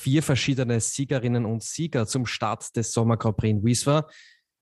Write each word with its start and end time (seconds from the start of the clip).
vier 0.00 0.22
verschiedene 0.22 0.80
Siegerinnen 0.80 1.44
und 1.44 1.62
Sieger 1.62 2.06
zum 2.06 2.24
Start 2.24 2.74
des 2.74 2.92
Sommer 2.92 3.18
in 3.42 3.62
Wieswa. 3.62 4.08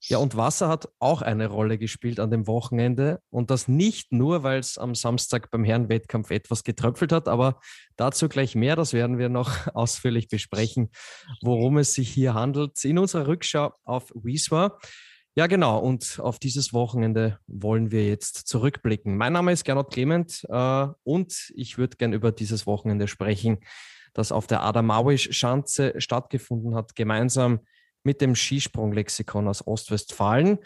Ja, 0.01 0.19
und 0.19 0.37
Wasser 0.37 0.69
hat 0.69 0.89
auch 1.01 1.23
eine 1.23 1.47
Rolle 1.49 1.79
gespielt 1.79 2.21
an 2.21 2.31
dem 2.31 2.47
Wochenende. 2.47 3.21
Und 3.31 3.51
das 3.51 3.67
nicht 3.69 4.13
nur, 4.13 4.43
weil 4.43 4.59
es 4.59 4.79
am 4.79 4.95
Samstag 4.95 5.51
beim 5.51 5.65
Herrenwettkampf 5.65 6.31
etwas 6.31 6.63
getröpfelt 6.63 7.13
hat, 7.13 7.29
aber 7.29 7.61
dazu 7.97 8.29
gleich 8.29 8.55
mehr. 8.55 8.77
Das 8.77 8.93
werden 8.93 9.19
wir 9.19 9.29
noch 9.29 9.51
ausführlich 9.75 10.29
besprechen, 10.29 10.91
worum 11.43 11.79
es 11.79 11.95
sich 11.95 12.11
hier 12.11 12.35
handelt 12.35 12.85
in 12.85 12.99
unserer 12.99 13.27
Rückschau 13.27 13.73
auf 13.85 14.13
Wieswa. 14.15 14.79
Ja, 15.37 15.47
genau. 15.47 15.79
Und 15.79 16.19
auf 16.21 16.39
dieses 16.39 16.73
Wochenende 16.73 17.39
wollen 17.47 17.93
wir 17.93 18.07
jetzt 18.07 18.49
zurückblicken. 18.49 19.17
Mein 19.17 19.33
Name 19.33 19.53
ist 19.53 19.65
Gernot 19.65 19.93
Clement 19.93 20.45
äh, 20.49 20.87
und 21.05 21.53
ich 21.55 21.79
würde 21.79 21.97
gern 21.97 22.13
über 22.13 22.33
dieses 22.33 22.67
Wochenende 22.67 23.07
sprechen 23.07 23.59
das 24.15 24.33
auf 24.33 24.47
der 24.47 24.63
Adamawisch-Schanze 24.63 25.95
stattgefunden 25.99 26.75
hat, 26.75 26.95
gemeinsam 26.95 27.61
mit 28.05 28.21
dem 28.21 28.35
Skisprunglexikon 28.35 29.49
aus 29.49 29.67
Ostwestfalen, 29.67 30.59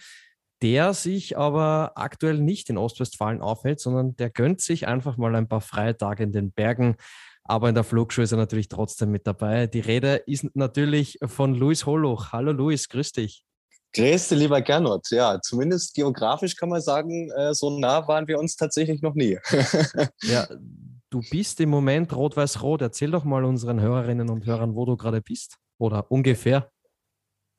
der 0.62 0.94
sich 0.94 1.36
aber 1.36 1.92
aktuell 1.96 2.38
nicht 2.38 2.70
in 2.70 2.78
Ostwestfalen 2.78 3.40
aufhält, 3.40 3.80
sondern 3.80 4.16
der 4.16 4.30
gönnt 4.30 4.60
sich 4.60 4.86
einfach 4.86 5.16
mal 5.16 5.34
ein 5.34 5.48
paar 5.48 5.60
Freitage 5.60 6.22
in 6.22 6.32
den 6.32 6.52
Bergen. 6.52 6.96
Aber 7.44 7.68
in 7.68 7.74
der 7.74 7.82
Flugshow 7.82 8.22
ist 8.22 8.32
er 8.32 8.38
natürlich 8.38 8.68
trotzdem 8.68 9.10
mit 9.10 9.26
dabei. 9.26 9.66
Die 9.66 9.80
Rede 9.80 10.22
ist 10.26 10.54
natürlich 10.54 11.18
von 11.24 11.54
Luis 11.54 11.86
Holoch. 11.86 12.30
Hallo 12.30 12.52
Luis, 12.52 12.88
grüß 12.88 13.12
dich. 13.12 13.44
Grüß 13.94 14.28
dich, 14.28 14.38
lieber 14.38 14.62
Gernot. 14.62 15.10
Ja, 15.10 15.40
zumindest 15.42 15.94
geografisch 15.94 16.56
kann 16.56 16.68
man 16.68 16.80
sagen, 16.80 17.30
äh, 17.32 17.52
so 17.52 17.78
nah 17.78 18.06
waren 18.06 18.28
wir 18.28 18.38
uns 18.38 18.56
tatsächlich 18.56 19.02
noch 19.02 19.14
nie. 19.14 19.38
ja, 20.22 20.46
Du 21.12 21.20
bist 21.30 21.60
im 21.60 21.68
Moment 21.68 22.16
rot-weiß-rot. 22.16 22.80
Erzähl 22.80 23.10
doch 23.10 23.24
mal 23.24 23.44
unseren 23.44 23.78
Hörerinnen 23.82 24.30
und 24.30 24.46
Hörern, 24.46 24.74
wo 24.74 24.86
du 24.86 24.96
gerade 24.96 25.20
bist 25.20 25.58
oder 25.76 26.10
ungefähr. 26.10 26.70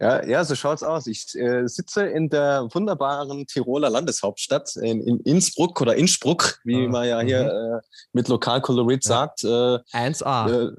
Ja, 0.01 0.25
ja, 0.25 0.43
so 0.43 0.55
schaut's 0.55 0.81
aus. 0.81 1.05
Ich 1.05 1.35
äh, 1.35 1.67
sitze 1.67 2.07
in 2.07 2.29
der 2.29 2.67
wunderbaren 2.73 3.45
Tiroler 3.45 3.91
Landeshauptstadt 3.91 4.75
in, 4.77 5.03
in 5.03 5.19
Innsbruck 5.19 5.79
oder 5.81 5.95
Innsbruck, 5.95 6.61
wie 6.63 6.87
ah, 6.87 6.89
man 6.89 7.07
ja 7.07 7.19
hier 7.19 7.43
mhm. 7.43 7.77
äh, 7.77 7.81
mit 8.11 8.27
Lokalkolorit 8.27 9.05
ja. 9.05 9.07
sagt. 9.07 9.43
Äh, 9.43 9.47
1a. 9.47 10.75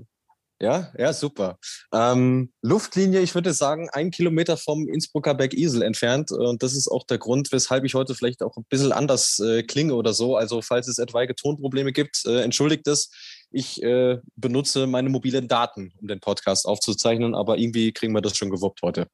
Ja, 0.60 0.92
ja, 0.96 1.12
super. 1.12 1.58
Ähm, 1.92 2.52
Luftlinie, 2.62 3.20
ich 3.20 3.34
würde 3.34 3.52
sagen, 3.52 3.88
ein 3.92 4.12
Kilometer 4.12 4.56
vom 4.56 4.88
Innsbrucker 4.88 5.34
Bergisel 5.34 5.82
entfernt. 5.82 6.30
Und 6.30 6.62
das 6.62 6.74
ist 6.74 6.88
auch 6.88 7.04
der 7.06 7.18
Grund, 7.18 7.50
weshalb 7.50 7.84
ich 7.84 7.94
heute 7.94 8.14
vielleicht 8.14 8.40
auch 8.42 8.56
ein 8.56 8.64
bisschen 8.68 8.92
anders 8.92 9.40
äh, 9.40 9.64
klinge 9.64 9.94
oder 9.94 10.14
so. 10.14 10.36
Also, 10.36 10.62
falls 10.62 10.86
es 10.86 10.98
etwaige 10.98 11.34
Tonprobleme 11.34 11.92
gibt, 11.92 12.24
äh, 12.24 12.42
entschuldigt 12.42 12.86
es. 12.86 13.10
Ich 13.50 13.82
äh, 13.82 14.18
benutze 14.36 14.86
meine 14.86 15.08
mobilen 15.08 15.48
Daten, 15.48 15.92
um 16.00 16.06
den 16.06 16.20
Podcast 16.20 16.66
aufzuzeichnen, 16.66 17.34
aber 17.34 17.58
irgendwie 17.58 17.92
kriegen 17.92 18.12
wir 18.12 18.22
das 18.22 18.36
schon 18.36 18.50
gewuppt 18.50 18.80
heute. 18.82 19.08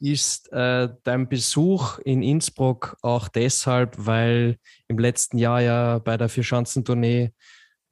Ist 0.00 0.52
äh, 0.52 0.88
dein 1.02 1.28
Besuch 1.28 1.98
in 1.98 2.22
Innsbruck 2.22 2.96
auch 3.02 3.28
deshalb, 3.28 3.96
weil 3.98 4.58
im 4.86 4.98
letzten 4.98 5.38
Jahr 5.38 5.60
ja 5.60 5.98
bei 5.98 6.16
der 6.16 6.28
Vierschanzentournee 6.28 7.32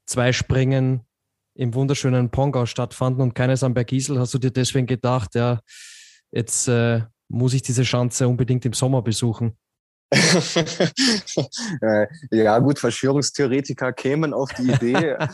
zwei 0.06 0.32
Springen 0.32 1.06
im 1.56 1.74
wunderschönen 1.74 2.30
Pongau 2.30 2.66
stattfanden 2.66 3.22
und 3.22 3.34
keines 3.34 3.62
am 3.62 3.74
Bergisel, 3.74 4.18
hast 4.18 4.34
du 4.34 4.38
dir 4.38 4.50
deswegen 4.50 4.86
gedacht, 4.86 5.34
ja, 5.34 5.60
jetzt 6.30 6.68
äh, 6.68 7.02
muss 7.28 7.54
ich 7.54 7.62
diese 7.62 7.84
Schanze 7.84 8.28
unbedingt 8.28 8.64
im 8.64 8.72
Sommer 8.72 9.02
besuchen? 9.02 9.56
Ja, 12.30 12.58
gut, 12.60 12.78
Verschwörungstheoretiker 12.78 13.92
kämen 13.92 14.32
auf 14.32 14.52
die 14.54 14.70
Idee. 14.70 15.16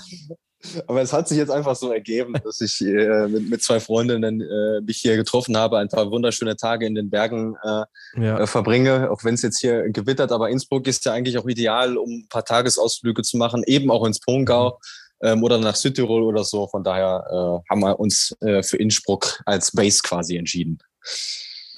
Aber 0.87 1.03
es 1.03 1.13
hat 1.13 1.27
sich 1.27 1.39
jetzt 1.39 1.51
einfach 1.51 1.75
so 1.75 1.93
ergeben, 1.93 2.35
dass 2.45 2.61
ich 2.61 2.81
äh, 2.81 3.27
mit, 3.27 3.51
mit, 3.51 3.63
zwei 3.63 3.81
Freundinnen 3.81 4.41
äh, 4.41 4.81
mich 4.81 4.99
hier 4.99 5.17
getroffen 5.17 5.57
habe, 5.57 5.79
ein 5.79 5.89
paar 5.89 6.11
wunderschöne 6.13 6.57
Tage 6.57 6.87
in 6.87 6.95
den 6.95 7.11
Bergen 7.11 7.57
äh, 7.65 7.85
ja. 8.23 8.39
Äh, 8.39 8.47
verbringe, 8.47 9.11
auch 9.11 9.25
wenn 9.25 9.35
es 9.35 9.43
jetzt 9.43 9.61
hier 9.61 9.91
gewittert. 9.91 10.31
Aber 10.31 10.51
Innsbruck 10.51 10.87
ist 10.87 11.05
ja 11.05 11.13
eigentlich 11.13 11.37
auch 11.37 11.47
ideal, 11.47 11.97
um 11.97 12.11
ein 12.11 12.29
paar 12.29 12.45
Tagesausflüge 12.45 13.23
zu 13.23 13.37
machen, 13.37 13.65
eben 13.67 13.91
auch 13.91 14.07
ins 14.07 14.21
Pongau. 14.21 14.79
Mhm 14.79 15.02
ähm, 15.23 15.43
oder 15.43 15.59
nach 15.59 15.77
Südtirol 15.77 16.23
oder 16.23 16.45
so. 16.45 16.67
Von 16.69 16.85
daher 16.85 17.25
äh, 17.31 17.71
haben 17.71 17.81
wir 17.81 17.99
uns 17.99 18.37
äh, 18.41 18.63
für 18.63 18.77
Innsbruck 18.77 19.41
als 19.47 19.71
Base 19.73 20.01
quasi 20.03 20.37
entschieden. 20.37 20.79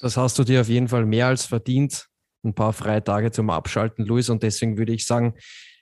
Das 0.01 0.17
hast 0.17 0.37
du 0.37 0.43
dir 0.43 0.61
auf 0.61 0.69
jeden 0.69 0.87
Fall 0.87 1.05
mehr 1.05 1.27
als 1.27 1.45
verdient. 1.45 2.07
Ein 2.43 2.53
paar 2.53 2.73
freie 2.73 3.03
Tage 3.03 3.31
zum 3.31 3.49
Abschalten, 3.49 4.05
Luis. 4.05 4.29
Und 4.29 4.43
deswegen 4.43 4.77
würde 4.77 4.93
ich 4.93 5.05
sagen, 5.05 5.35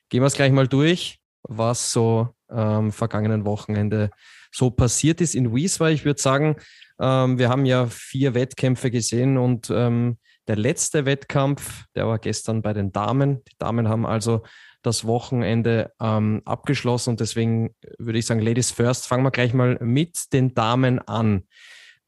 gehen 0.10 0.22
wir 0.22 0.28
es 0.28 0.34
gleich 0.34 0.52
mal 0.52 0.68
durch, 0.68 1.20
was 1.44 1.92
so 1.92 2.30
am 2.48 2.86
ähm, 2.86 2.92
vergangenen 2.92 3.46
Wochenende 3.46 4.12
so 4.52 4.70
passiert 4.70 5.22
ist 5.22 5.36
in 5.36 5.54
Wieswa. 5.54 5.90
Ich 5.90 6.06
würde 6.06 6.22
sagen, 6.22 6.56
ähm, 7.00 7.40
wir 7.40 7.50
haben 7.50 7.66
ja 7.66 7.88
vier 7.88 8.34
Wettkämpfe 8.34 8.92
gesehen 8.92 9.38
und 9.38 9.70
ähm, 9.72 10.18
der 10.48 10.58
letzte 10.58 11.06
Wettkampf, 11.06 11.86
der 11.96 12.08
war 12.08 12.20
gestern 12.20 12.62
bei 12.62 12.74
den 12.74 12.92
Damen. 12.92 13.44
Die 13.46 13.58
Damen 13.58 13.88
haben 13.88 14.06
also 14.06 14.44
das 14.84 15.06
Wochenende 15.06 15.92
ähm, 16.00 16.42
abgeschlossen 16.46 17.12
und 17.12 17.20
deswegen 17.20 17.74
würde 17.98 18.20
ich 18.20 18.26
sagen, 18.26 18.42
Ladies 18.42 18.72
first, 18.72 19.08
fangen 19.08 19.24
wir 19.24 19.32
gleich 19.32 19.54
mal 19.54 19.78
mit 19.82 20.32
den 20.34 20.54
Damen 20.54 21.00
an. 21.00 21.44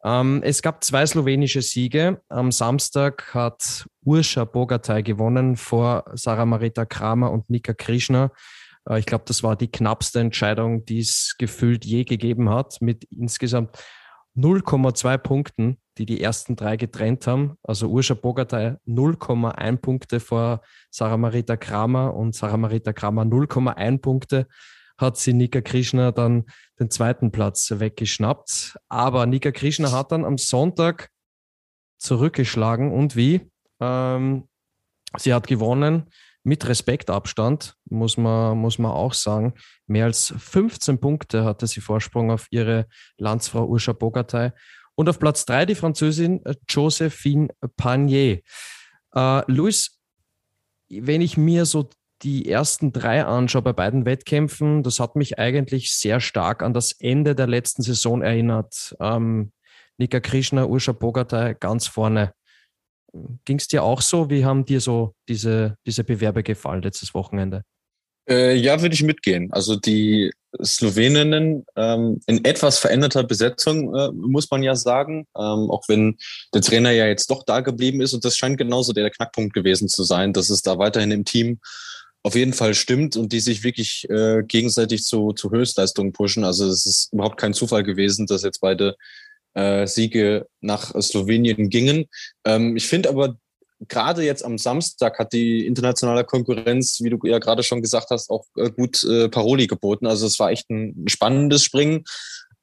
Ähm, 0.04 0.42
es 0.44 0.62
gab 0.62 0.84
zwei 0.84 1.06
slowenische 1.06 1.64
Siege. 1.64 2.22
Am 2.30 2.52
Samstag 2.52 3.34
hat 3.34 3.88
Urscha 4.04 4.46
Bogatay 4.46 5.02
gewonnen 5.02 5.56
vor 5.56 6.06
Sarah 6.14 6.46
Marita 6.46 6.86
Kramer 6.86 7.32
und 7.32 7.50
Nika 7.50 7.74
Krishna. 7.74 8.32
Äh, 8.88 9.00
ich 9.00 9.08
glaube, 9.08 9.24
das 9.28 9.42
war 9.42 9.56
die 9.56 9.72
knappste 9.72 10.20
Entscheidung, 10.20 10.86
die 10.86 11.00
es 11.00 11.36
gefühlt 11.40 11.86
je 11.86 12.04
gegeben 12.04 12.50
hat, 12.50 12.82
mit 12.82 13.06
insgesamt 13.06 13.78
0,2 14.38 15.18
Punkten 15.18 15.78
die 15.98 16.06
die 16.06 16.22
ersten 16.22 16.56
drei 16.56 16.78
getrennt 16.78 17.28
haben. 17.28 17.58
Also 17.64 17.88
Urscha 17.88 18.14
Bogatay 18.14 18.76
0,1 18.88 19.78
Punkte 19.78 20.20
vor 20.20 20.62
Sarah 20.90 21.18
Marita 21.18 21.58
Kramer 21.58 22.14
und 22.14 22.36
Sarah 22.36 22.58
Marita 22.58 22.94
Kramer 22.94 23.24
0,1 23.24 24.00
Punkte 24.00 24.48
hat 24.98 25.18
sie 25.18 25.34
Nika 25.34 25.62
Krishna 25.62 26.12
dann 26.12 26.46
den 26.80 26.90
zweiten 26.90 27.32
Platz 27.32 27.72
weggeschnappt. 27.72 28.78
Aber 28.90 29.26
Nika 29.26 29.52
Krishna 29.52 29.92
hat 29.92 30.12
dann 30.12 30.26
am 30.26 30.38
Sonntag 30.38 31.10
zurückgeschlagen 31.98 32.92
und 32.92 33.16
wie? 33.16 33.52
Ähm, 33.80 34.48
sie 35.18 35.34
hat 35.34 35.48
gewonnen 35.48 36.10
mit 36.44 36.68
Respektabstand, 36.68 37.76
muss 37.86 38.18
man, 38.18 38.58
muss 38.58 38.78
man 38.78 38.92
auch 38.92 39.14
sagen. 39.14 39.56
Mehr 39.88 40.06
als 40.06 40.34
15 40.38 41.00
Punkte 41.00 41.44
hatte 41.44 41.66
sie 41.66 41.82
Vorsprung 41.82 42.32
auf 42.32 42.48
ihre 42.52 42.88
Landsfrau 43.18 43.66
Urscha 43.66 43.94
Bogatay. 43.94 44.52
Und 44.96 45.10
auf 45.10 45.20
Platz 45.20 45.46
drei 45.46 45.66
die 45.66 45.76
Französin 45.76 46.44
äh, 46.46 46.56
Josephine 46.68 47.50
Panier. 47.78 48.42
Äh, 49.14 49.52
Luis, 49.52 50.00
wenn 50.90 51.22
ich 51.22 51.38
mir 51.38 51.66
so 51.66 51.90
die 52.22 52.50
ersten 52.50 52.94
drei 52.94 53.26
anschaue 53.26 53.62
bei 53.62 53.74
beiden 53.74 54.06
Wettkämpfen, 54.06 54.84
das 54.84 55.00
hat 55.00 55.16
mich 55.16 55.38
eigentlich 55.38 55.92
sehr 55.92 56.20
stark 56.20 56.64
an 56.64 56.74
das 56.74 56.94
Ende 56.94 57.36
der 57.36 57.48
letzten 57.48 57.82
Saison 57.82 58.22
erinnert. 58.22 58.96
Ähm, 59.00 59.52
Nika 59.98 60.20
Krishna, 60.20 60.66
Urscha 60.66 60.92
Bogatay 60.92 61.56
ganz 61.60 61.88
vorne. 61.88 62.34
Ging 63.46 63.58
es 63.58 63.68
dir 63.68 63.84
auch 63.84 64.02
so? 64.02 64.30
Wie 64.30 64.44
haben 64.44 64.66
dir 64.66 64.82
so 64.82 65.16
diese, 65.28 65.78
diese 65.86 66.04
Bewerbe 66.04 66.44
gefallen 66.44 66.82
letztes 66.82 67.14
Wochenende? 67.14 67.64
Äh, 68.28 68.56
ja, 68.56 68.82
würde 68.82 68.96
ich 68.96 69.04
mitgehen. 69.04 69.52
Also 69.52 69.76
die 69.76 70.32
Sloweninnen 70.64 71.66
ähm, 71.76 72.22
in 72.28 72.44
etwas 72.46 72.80
veränderter 72.80 73.24
Besetzung, 73.24 73.94
äh, 73.96 74.12
muss 74.14 74.50
man 74.50 74.64
ja 74.64 74.76
sagen. 74.76 75.28
Ähm, 75.38 75.70
auch 75.70 75.84
wenn 75.88 76.18
der 76.54 76.62
Trainer 76.62 76.92
ja 76.92 77.08
jetzt 77.08 77.30
doch 77.30 77.44
da 77.44 77.60
geblieben 77.62 78.02
ist. 78.02 78.14
Und 78.14 78.26
das 78.26 78.38
scheint 78.38 78.58
genauso 78.58 78.94
der 78.94 79.10
Knackpunkt 79.10 79.54
gewesen 79.54 79.88
zu 79.90 80.04
sein, 80.04 80.34
dass 80.34 80.50
es 80.50 80.62
da 80.62 80.78
weiterhin 80.78 81.12
im 81.12 81.26
Team 81.26 81.60
auf 82.24 82.36
jeden 82.36 82.54
Fall 82.54 82.74
stimmt 82.74 83.18
und 83.18 83.34
die 83.34 83.40
sich 83.40 83.64
wirklich 83.64 84.10
äh, 84.10 84.42
gegenseitig 84.42 85.04
zu, 85.04 85.34
zu 85.34 85.52
Höchstleistungen 85.52 86.12
pushen. 86.12 86.44
Also 86.44 86.68
es 86.68 86.88
ist 86.88 87.14
überhaupt 87.14 87.40
kein 87.40 87.54
Zufall 87.54 87.84
gewesen, 87.84 88.26
dass 88.26 88.42
jetzt 88.42 88.62
beide 88.62 88.96
äh, 89.54 89.86
Siege 89.86 90.48
nach 90.60 91.00
Slowenien 91.00 91.70
gingen. 91.70 92.06
Ähm, 92.44 92.76
ich 92.76 92.88
finde 92.88 93.10
aber 93.10 93.38
gerade 93.88 94.24
jetzt 94.24 94.44
am 94.44 94.58
Samstag 94.58 95.20
hat 95.20 95.34
die 95.34 95.66
internationale 95.66 96.24
Konkurrenz, 96.24 97.00
wie 97.02 97.10
du 97.10 97.20
ja 97.24 97.40
gerade 97.40 97.64
schon 97.64 97.82
gesagt 97.82 98.10
hast, 98.10 98.30
auch 98.30 98.46
äh, 98.56 98.70
gut 98.70 99.04
äh, 99.04 99.30
Paroli 99.30 99.68
geboten. 99.68 100.08
Also 100.08 100.28
es 100.28 100.40
war 100.40 100.52
echt 100.52 100.70
ein 100.70 101.06
spannendes 101.08 101.64
Springen. 101.64 102.04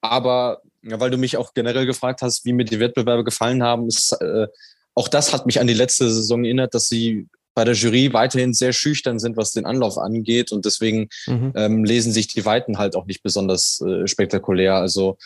Aber 0.00 0.62
Ja, 0.82 0.98
weil 0.98 1.10
du 1.10 1.16
mich 1.16 1.36
auch 1.36 1.54
generell 1.54 1.86
gefragt 1.86 2.22
hast, 2.22 2.44
wie 2.44 2.52
mir 2.52 2.64
die 2.64 2.80
Wettbewerbe 2.80 3.24
gefallen 3.24 3.62
haben. 3.62 3.86
Ist, 3.86 4.12
äh, 4.20 4.48
auch 4.94 5.08
das 5.08 5.32
hat 5.32 5.46
mich 5.46 5.60
an 5.60 5.66
die 5.66 5.74
letzte 5.74 6.10
Saison 6.10 6.44
erinnert, 6.44 6.74
dass 6.74 6.88
sie 6.88 7.28
bei 7.54 7.64
der 7.64 7.74
Jury 7.74 8.12
weiterhin 8.12 8.54
sehr 8.54 8.72
schüchtern 8.72 9.18
sind, 9.18 9.36
was 9.36 9.52
den 9.52 9.66
Anlauf 9.66 9.98
angeht. 9.98 10.52
Und 10.52 10.64
deswegen 10.64 11.08
mhm. 11.26 11.52
ähm, 11.54 11.84
lesen 11.84 12.12
sich 12.12 12.26
die 12.26 12.44
Weiten 12.44 12.78
halt 12.78 12.96
auch 12.96 13.06
nicht 13.06 13.22
besonders 13.22 13.80
äh, 13.82 14.06
spektakulär. 14.06 14.76
Also 14.76 15.18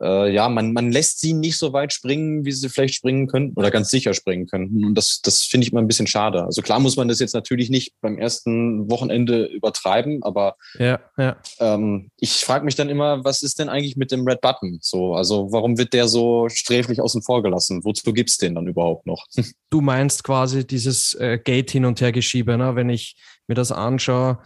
äh, 0.00 0.32
ja, 0.32 0.48
man, 0.48 0.72
man 0.72 0.92
lässt 0.92 1.20
sie 1.20 1.32
nicht 1.32 1.58
so 1.58 1.72
weit 1.72 1.92
springen, 1.92 2.44
wie 2.44 2.52
sie 2.52 2.68
vielleicht 2.68 2.94
springen 2.94 3.26
könnten 3.26 3.58
oder 3.58 3.70
ganz 3.70 3.90
sicher 3.90 4.14
springen 4.14 4.46
könnten. 4.46 4.84
Und 4.84 4.94
das, 4.94 5.20
das 5.22 5.42
finde 5.42 5.66
ich 5.66 5.72
immer 5.72 5.80
ein 5.80 5.88
bisschen 5.88 6.06
schade. 6.06 6.44
Also 6.44 6.62
klar 6.62 6.78
muss 6.78 6.96
man 6.96 7.08
das 7.08 7.18
jetzt 7.18 7.34
natürlich 7.34 7.70
nicht 7.70 7.94
beim 8.00 8.18
ersten 8.18 8.90
Wochenende 8.90 9.46
übertreiben, 9.46 10.22
aber 10.22 10.56
ja, 10.78 11.00
ja. 11.16 11.36
Ähm, 11.58 12.10
ich 12.16 12.32
frage 12.44 12.64
mich 12.64 12.76
dann 12.76 12.88
immer, 12.88 13.24
was 13.24 13.42
ist 13.42 13.58
denn 13.58 13.68
eigentlich 13.68 13.96
mit 13.96 14.12
dem 14.12 14.26
Red 14.26 14.40
Button? 14.40 14.78
So, 14.80 15.14
also 15.14 15.50
warum 15.50 15.78
wird 15.78 15.92
der 15.92 16.08
so 16.08 16.48
sträflich 16.48 17.00
außen 17.00 17.22
vor 17.22 17.42
gelassen? 17.42 17.84
Wozu 17.84 18.12
gibt's 18.12 18.38
den 18.38 18.54
dann 18.54 18.66
überhaupt 18.66 19.06
noch? 19.06 19.26
Du 19.70 19.82
meinst 19.82 20.24
quasi 20.24 20.66
dieses 20.66 21.12
äh, 21.12 21.38
Gate 21.38 21.70
hin 21.70 21.84
und 21.84 22.00
her 22.00 22.10
geschiebe, 22.10 22.56
ne? 22.56 22.74
wenn 22.74 22.88
ich 22.88 23.16
mir 23.48 23.54
das 23.54 23.70
anschaue. 23.70 24.38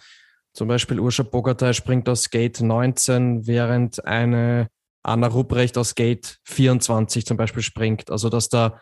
Zum 0.53 0.67
Beispiel 0.67 0.99
Urscha 0.99 1.23
Bogatay 1.23 1.73
springt 1.73 2.09
aus 2.09 2.29
Gate 2.29 2.61
19, 2.61 3.47
während 3.47 4.05
eine 4.05 4.69
Anna 5.03 5.27
Rupprecht 5.27 5.77
aus 5.79 5.95
Gate 5.95 6.39
24 6.45 7.27
zum 7.27 7.37
Beispiel 7.37 7.63
springt. 7.63 8.11
Also 8.11 8.29
dass 8.29 8.49
da 8.49 8.81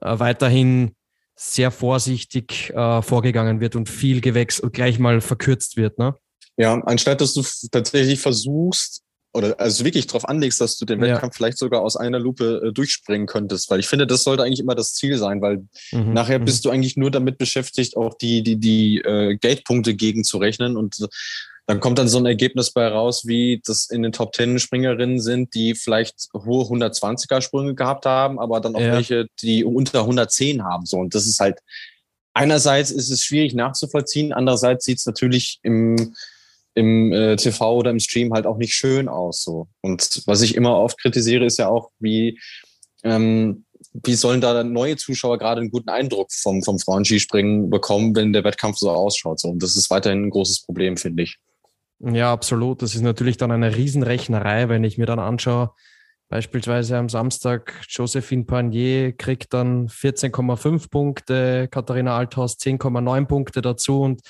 äh, 0.00 0.18
weiterhin 0.18 0.94
sehr 1.34 1.70
vorsichtig 1.70 2.70
äh, 2.70 3.02
vorgegangen 3.02 3.60
wird 3.60 3.76
und 3.76 3.88
viel 3.88 4.20
gewechselt 4.20 4.64
und 4.64 4.72
gleich 4.72 4.98
mal 4.98 5.20
verkürzt 5.20 5.76
wird. 5.76 5.98
Ne? 5.98 6.14
Ja, 6.56 6.74
anstatt 6.84 7.20
dass 7.20 7.34
du 7.34 7.42
tatsächlich 7.70 8.20
versuchst, 8.20 9.02
oder 9.34 9.60
also 9.60 9.84
wirklich 9.84 10.06
darauf 10.06 10.28
anlegst, 10.28 10.60
dass 10.60 10.76
du 10.78 10.84
den 10.84 11.00
ja. 11.00 11.14
Wettkampf 11.14 11.36
vielleicht 11.36 11.58
sogar 11.58 11.82
aus 11.82 11.96
einer 11.96 12.18
Lupe 12.18 12.62
äh, 12.64 12.72
durchspringen 12.72 13.26
könntest, 13.26 13.70
weil 13.70 13.78
ich 13.78 13.86
finde, 13.86 14.06
das 14.06 14.24
sollte 14.24 14.42
eigentlich 14.42 14.60
immer 14.60 14.74
das 14.74 14.94
Ziel 14.94 15.18
sein, 15.18 15.40
weil 15.40 15.66
mhm, 15.92 16.12
nachher 16.12 16.38
mhm. 16.38 16.46
bist 16.46 16.64
du 16.64 16.70
eigentlich 16.70 16.96
nur 16.96 17.10
damit 17.10 17.38
beschäftigt, 17.38 17.96
auch 17.96 18.14
die 18.14 18.42
die 18.42 18.56
die 18.56 18.98
äh, 18.98 19.36
Geldpunkte 19.36 19.94
gegenzurechnen 19.94 20.76
und 20.76 21.06
dann 21.68 21.80
kommt 21.80 21.98
dann 21.98 22.08
so 22.08 22.16
ein 22.16 22.24
Ergebnis 22.24 22.70
bei 22.70 22.88
raus, 22.88 23.26
wie 23.26 23.60
das 23.62 23.90
in 23.90 24.02
den 24.02 24.12
Top 24.12 24.32
Ten 24.32 24.58
Springerinnen 24.58 25.20
sind, 25.20 25.54
die 25.54 25.74
vielleicht 25.74 26.28
hohe 26.32 26.64
120er 26.64 27.42
Sprünge 27.42 27.74
gehabt 27.74 28.06
haben, 28.06 28.38
aber 28.40 28.60
dann 28.60 28.74
auch 28.74 28.80
ja. 28.80 28.94
welche, 28.94 29.26
die 29.42 29.64
unter 29.64 30.00
110 30.00 30.64
haben. 30.64 30.86
So 30.86 30.96
und 30.96 31.14
das 31.14 31.26
ist 31.26 31.40
halt 31.40 31.58
einerseits 32.32 32.90
ist 32.90 33.10
es 33.10 33.22
schwierig 33.22 33.54
nachzuvollziehen, 33.54 34.32
andererseits 34.32 34.86
sieht 34.86 34.98
es 34.98 35.06
natürlich 35.06 35.60
im 35.62 36.14
im 36.74 37.12
äh, 37.12 37.36
TV 37.36 37.76
oder 37.76 37.90
im 37.90 37.98
Stream 37.98 38.32
halt 38.32 38.46
auch 38.46 38.56
nicht 38.56 38.72
schön 38.72 39.08
aus. 39.08 39.42
So. 39.42 39.66
Und 39.80 40.22
was 40.26 40.42
ich 40.42 40.54
immer 40.54 40.76
oft 40.78 40.96
kritisiere, 41.00 41.44
ist 41.44 41.58
ja 41.58 41.68
auch, 41.68 41.90
wie, 41.98 42.38
ähm, 43.02 43.64
wie 43.92 44.14
sollen 44.14 44.40
da 44.40 44.62
neue 44.62 44.96
Zuschauer 44.96 45.38
gerade 45.38 45.60
einen 45.60 45.72
guten 45.72 45.88
Eindruck 45.88 46.32
vom, 46.32 46.62
vom 46.62 46.78
Frauenskispringen 46.78 47.68
bekommen, 47.68 48.14
wenn 48.14 48.32
der 48.32 48.44
Wettkampf 48.44 48.78
so 48.78 48.90
ausschaut. 48.90 49.40
So. 49.40 49.48
Und 49.48 49.62
das 49.62 49.76
ist 49.76 49.90
weiterhin 49.90 50.26
ein 50.26 50.30
großes 50.30 50.62
Problem, 50.62 50.96
finde 50.96 51.24
ich. 51.24 51.36
Ja, 52.00 52.32
absolut. 52.32 52.82
Das 52.82 52.94
ist 52.94 53.02
natürlich 53.02 53.36
dann 53.36 53.50
eine 53.50 53.74
Riesenrechnerei, 53.74 54.68
wenn 54.68 54.84
ich 54.84 54.98
mir 54.98 55.06
dann 55.06 55.18
anschaue, 55.18 55.74
beispielsweise 56.28 56.96
am 56.96 57.08
Samstag, 57.08 57.80
Josephine 57.88 58.44
Panier 58.44 59.12
kriegt 59.16 59.52
dann 59.52 59.88
14,5 59.88 60.90
Punkte, 60.90 61.68
Katharina 61.68 62.16
Althaus 62.16 62.58
10,9 62.58 63.26
Punkte 63.26 63.62
dazu 63.62 64.02
und 64.02 64.20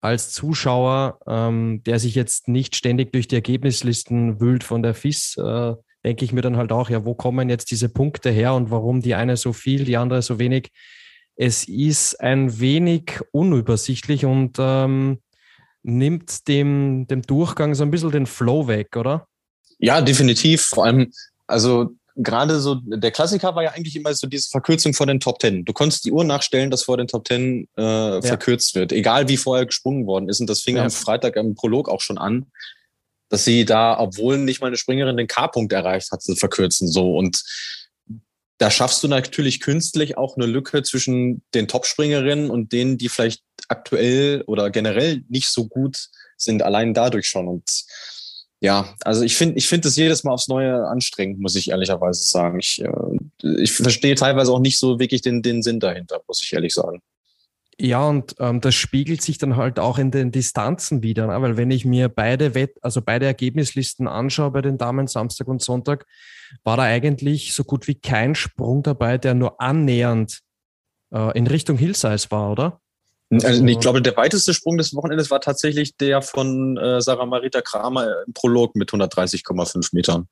als 0.00 0.32
Zuschauer, 0.32 1.18
ähm, 1.26 1.82
der 1.84 1.98
sich 1.98 2.14
jetzt 2.14 2.48
nicht 2.48 2.76
ständig 2.76 3.12
durch 3.12 3.26
die 3.26 3.36
Ergebnislisten 3.36 4.38
wühlt 4.40 4.62
von 4.62 4.82
der 4.82 4.94
FIS, 4.94 5.36
äh, 5.38 5.74
denke 6.04 6.26
ich 6.26 6.32
mir 6.32 6.42
dann 6.42 6.58
halt 6.58 6.72
auch, 6.72 6.90
ja, 6.90 7.06
wo 7.06 7.14
kommen 7.14 7.48
jetzt 7.48 7.70
diese 7.70 7.88
Punkte 7.88 8.30
her 8.30 8.52
und 8.52 8.70
warum 8.70 9.00
die 9.00 9.14
eine 9.14 9.38
so 9.38 9.54
viel, 9.54 9.84
die 9.84 9.96
andere 9.96 10.20
so 10.20 10.38
wenig? 10.38 10.70
Es 11.36 11.66
ist 11.66 12.20
ein 12.20 12.60
wenig 12.60 13.20
unübersichtlich 13.32 14.26
und 14.26 14.58
ähm, 14.58 15.20
nimmt 15.84 16.48
dem, 16.48 17.06
dem 17.06 17.22
Durchgang 17.22 17.74
so 17.74 17.84
ein 17.84 17.90
bisschen 17.90 18.10
den 18.10 18.26
Flow 18.26 18.66
weg, 18.66 18.96
oder? 18.96 19.28
Ja, 19.78 20.00
definitiv. 20.00 20.62
Vor 20.62 20.86
allem, 20.86 21.12
also 21.46 21.90
gerade 22.16 22.58
so, 22.60 22.76
der 22.76 23.10
Klassiker 23.10 23.54
war 23.54 23.62
ja 23.62 23.72
eigentlich 23.72 23.96
immer 23.96 24.14
so 24.14 24.26
diese 24.26 24.48
Verkürzung 24.48 24.94
vor 24.94 25.06
den 25.06 25.20
Top 25.20 25.38
Ten. 25.38 25.64
Du 25.64 25.72
konntest 25.72 26.04
die 26.04 26.12
Uhr 26.12 26.24
nachstellen, 26.24 26.70
dass 26.70 26.84
vor 26.84 26.96
den 26.96 27.06
Top 27.06 27.24
Ten 27.24 27.68
äh, 27.76 27.82
ja. 27.82 28.22
verkürzt 28.22 28.74
wird, 28.74 28.92
egal 28.92 29.28
wie 29.28 29.36
vorher 29.36 29.66
gesprungen 29.66 30.06
worden 30.06 30.28
ist. 30.28 30.40
Und 30.40 30.48
das 30.48 30.62
fing 30.62 30.76
ja. 30.76 30.84
am 30.84 30.90
Freitag 30.90 31.36
im 31.36 31.54
Prolog 31.54 31.88
auch 31.88 32.00
schon 32.00 32.18
an, 32.18 32.46
dass 33.28 33.44
sie 33.44 33.64
da, 33.64 33.98
obwohl 33.98 34.38
nicht 34.38 34.60
mal 34.60 34.68
eine 34.68 34.76
Springerin 34.76 35.16
den 35.16 35.26
K-Punkt 35.26 35.72
erreicht 35.72 36.12
hat, 36.12 36.22
zu 36.22 36.34
verkürzen. 36.34 36.88
So 36.88 37.16
und 37.16 37.42
da 38.58 38.70
schaffst 38.70 39.02
du 39.02 39.08
natürlich 39.08 39.60
künstlich 39.60 40.16
auch 40.16 40.36
eine 40.36 40.46
Lücke 40.46 40.82
zwischen 40.82 41.42
den 41.54 41.66
Topspringerinnen 41.66 42.50
und 42.50 42.72
denen, 42.72 42.98
die 42.98 43.08
vielleicht 43.08 43.42
aktuell 43.68 44.42
oder 44.46 44.70
generell 44.70 45.22
nicht 45.28 45.48
so 45.48 45.66
gut 45.66 46.08
sind, 46.36 46.62
allein 46.62 46.94
dadurch 46.94 47.26
schon. 47.26 47.48
Und 47.48 47.84
ja, 48.60 48.94
also 49.04 49.22
ich 49.22 49.36
finde, 49.36 49.56
ich 49.58 49.68
finde 49.68 49.88
es 49.88 49.96
jedes 49.96 50.24
Mal 50.24 50.32
aufs 50.32 50.48
Neue 50.48 50.86
anstrengend, 50.86 51.40
muss 51.40 51.56
ich 51.56 51.70
ehrlicherweise 51.70 52.24
sagen. 52.24 52.58
Ich, 52.60 52.82
äh, 52.82 53.52
ich 53.60 53.72
verstehe 53.72 54.14
teilweise 54.14 54.52
auch 54.52 54.60
nicht 54.60 54.78
so 54.78 54.98
wirklich 54.98 55.22
den, 55.22 55.42
den 55.42 55.62
Sinn 55.62 55.80
dahinter, 55.80 56.20
muss 56.26 56.42
ich 56.42 56.52
ehrlich 56.52 56.72
sagen. 56.72 57.02
Ja, 57.80 58.08
und 58.08 58.36
ähm, 58.38 58.60
das 58.60 58.74
spiegelt 58.74 59.20
sich 59.20 59.38
dann 59.38 59.56
halt 59.56 59.78
auch 59.80 59.98
in 59.98 60.10
den 60.10 60.30
Distanzen 60.30 61.02
wieder, 61.02 61.26
ne? 61.26 61.42
weil 61.42 61.56
wenn 61.56 61.72
ich 61.72 61.84
mir 61.84 62.08
beide 62.08 62.54
Wett, 62.54 62.78
also 62.82 63.02
beide 63.02 63.26
Ergebnislisten 63.26 64.06
anschaue 64.06 64.52
bei 64.52 64.62
den 64.62 64.78
Damen 64.78 65.08
Samstag 65.08 65.48
und 65.48 65.60
Sonntag, 65.60 66.06
war 66.62 66.76
da 66.76 66.84
eigentlich 66.84 67.52
so 67.52 67.64
gut 67.64 67.88
wie 67.88 67.96
kein 67.96 68.36
Sprung 68.36 68.82
dabei, 68.84 69.18
der 69.18 69.34
nur 69.34 69.60
annähernd 69.60 70.40
äh, 71.12 71.36
in 71.36 71.48
Richtung 71.48 71.76
Hillsize 71.76 72.30
war, 72.30 72.52
oder? 72.52 72.80
Also, 73.30 73.64
ich 73.64 73.80
glaube, 73.80 74.02
der 74.02 74.16
weiteste 74.16 74.54
Sprung 74.54 74.76
des 74.76 74.94
Wochenendes 74.94 75.30
war 75.30 75.40
tatsächlich 75.40 75.96
der 75.96 76.22
von 76.22 76.76
äh, 76.76 77.00
Sarah 77.00 77.26
Marita 77.26 77.62
Kramer 77.62 78.22
im 78.26 78.32
Prolog 78.32 78.76
mit 78.76 78.90
130,5 78.90 79.90
Metern. 79.92 80.28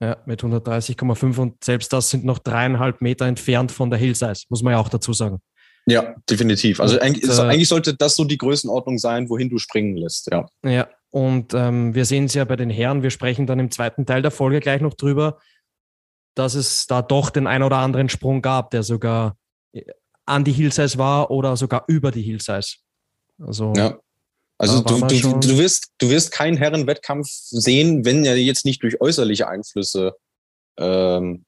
Ja, 0.00 0.18
mit 0.26 0.42
130,5 0.42 1.38
und 1.38 1.64
selbst 1.64 1.92
das 1.92 2.10
sind 2.10 2.24
noch 2.24 2.38
dreieinhalb 2.38 3.00
Meter 3.00 3.24
entfernt 3.26 3.72
von 3.72 3.88
der 3.88 3.98
Hillsize, 3.98 4.44
muss 4.50 4.62
man 4.62 4.74
ja 4.74 4.78
auch 4.78 4.90
dazu 4.90 5.14
sagen. 5.14 5.40
Ja, 5.86 6.16
definitiv. 6.28 6.80
Also 6.80 6.96
und, 6.96 7.02
eigentlich, 7.02 7.30
äh, 7.30 7.42
eigentlich, 7.42 7.68
sollte 7.68 7.94
das 7.94 8.16
so 8.16 8.24
die 8.24 8.38
Größenordnung 8.38 8.98
sein, 8.98 9.30
wohin 9.30 9.48
du 9.48 9.58
springen 9.58 9.96
lässt, 9.96 10.28
ja. 10.30 10.46
Ja, 10.64 10.88
und 11.10 11.54
ähm, 11.54 11.94
wir 11.94 12.04
sehen 12.04 12.24
es 12.24 12.34
ja 12.34 12.44
bei 12.44 12.56
den 12.56 12.68
Herren, 12.68 13.02
wir 13.02 13.10
sprechen 13.10 13.46
dann 13.46 13.58
im 13.58 13.70
zweiten 13.70 14.04
Teil 14.04 14.20
der 14.20 14.30
Folge 14.30 14.60
gleich 14.60 14.82
noch 14.82 14.94
drüber, 14.94 15.38
dass 16.34 16.54
es 16.54 16.86
da 16.86 17.00
doch 17.00 17.30
den 17.30 17.46
ein 17.46 17.62
oder 17.62 17.78
anderen 17.78 18.10
Sprung 18.10 18.42
gab, 18.42 18.70
der 18.70 18.82
sogar 18.82 19.38
äh, 19.72 19.82
an 20.26 20.44
die 20.44 20.52
Hillsize 20.52 20.98
war 20.98 21.30
oder 21.30 21.56
sogar 21.56 21.84
über 21.88 22.10
die 22.10 22.22
Hillsize. 22.22 22.76
Also, 23.38 23.72
ja. 23.76 23.98
Also 24.58 24.82
du, 24.82 25.06
du, 25.06 25.38
du, 25.38 25.58
wirst, 25.58 25.92
du 25.98 26.08
wirst 26.08 26.32
keinen 26.32 26.56
Herrenwettkampf 26.56 27.28
sehen, 27.28 28.06
wenn 28.06 28.24
er 28.24 28.36
jetzt 28.36 28.64
nicht 28.64 28.82
durch 28.82 29.00
äußerliche 29.00 29.48
Einflüsse 29.48 30.14
ähm, 30.78 31.44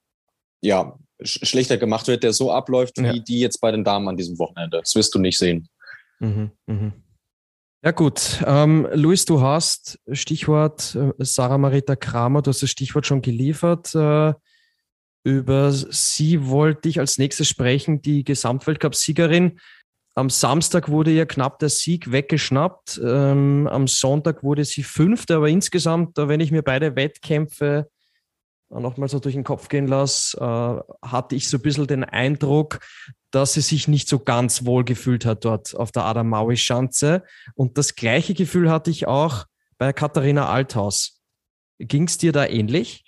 ja, 0.61 0.97
sch 1.23 1.39
schlechter 1.43 1.77
gemacht 1.77 2.07
wird, 2.07 2.23
der 2.23 2.33
so 2.33 2.51
abläuft, 2.51 2.97
ja. 2.97 3.13
wie 3.13 3.21
die 3.21 3.39
jetzt 3.39 3.61
bei 3.61 3.71
den 3.71 3.83
Damen 3.83 4.07
an 4.07 4.17
diesem 4.17 4.37
Wochenende. 4.37 4.79
Das 4.79 4.95
wirst 4.95 5.15
du 5.15 5.19
nicht 5.19 5.37
sehen. 5.37 5.69
Mhm, 6.19 6.51
mh. 6.67 6.91
Ja 7.81 7.91
gut, 7.91 8.43
ähm, 8.45 8.87
Luis, 8.93 9.23
du 9.23 9.41
hast 9.41 9.99
Stichwort 10.11 10.95
äh, 10.95 11.13
Sarah 11.19 11.57
Marita 11.57 11.95
Kramer, 11.95 12.41
du 12.41 12.49
hast 12.49 12.61
das 12.61 12.69
Stichwort 12.69 13.05
schon 13.05 13.21
geliefert. 13.21 13.95
Äh, 13.95 14.33
über 15.29 15.71
sie 15.71 16.47
wollte 16.47 16.89
ich 16.89 16.99
als 16.99 17.17
nächstes 17.17 17.47
sprechen, 17.47 18.01
die 18.01 18.23
Gesamtweltcup-Siegerin. 18.23 19.59
Am 20.15 20.29
Samstag 20.29 20.89
wurde 20.89 21.11
ihr 21.11 21.25
knapp 21.25 21.59
der 21.59 21.69
Sieg 21.69 22.11
weggeschnappt. 22.11 22.99
Ähm, 23.03 23.67
am 23.71 23.87
Sonntag 23.87 24.43
wurde 24.43 24.65
sie 24.65 24.83
Fünfte, 24.83 25.37
aber 25.37 25.49
insgesamt, 25.49 26.17
wenn 26.17 26.39
ich 26.39 26.51
mir 26.51 26.63
beide 26.63 26.95
Wettkämpfe 26.95 27.89
nochmal 28.69 29.09
so 29.09 29.19
durch 29.19 29.35
den 29.35 29.43
Kopf 29.43 29.69
gehen 29.69 29.87
lasse, 29.87 30.37
äh, 30.37 31.07
hatte 31.07 31.35
ich 31.35 31.47
so 31.47 31.57
ein 31.57 31.61
bisschen 31.61 31.87
den 31.87 32.03
Eindruck, 32.03 32.79
dass 33.31 33.53
sie 33.53 33.61
sich 33.61 33.87
nicht 33.87 34.07
so 34.07 34.19
ganz 34.19 34.65
wohl 34.65 34.83
gefühlt 34.83 35.25
hat 35.25 35.45
dort 35.45 35.75
auf 35.75 35.91
der 35.91 36.05
Adamaui-Schanze. 36.05 37.23
Und 37.55 37.77
das 37.77 37.95
gleiche 37.95 38.33
Gefühl 38.33 38.69
hatte 38.69 38.91
ich 38.91 39.07
auch 39.07 39.45
bei 39.77 39.93
Katharina 39.93 40.49
Althaus. 40.49 41.21
Ging 41.79 42.03
es 42.03 42.17
dir 42.17 42.31
da 42.31 42.45
ähnlich? 42.45 43.05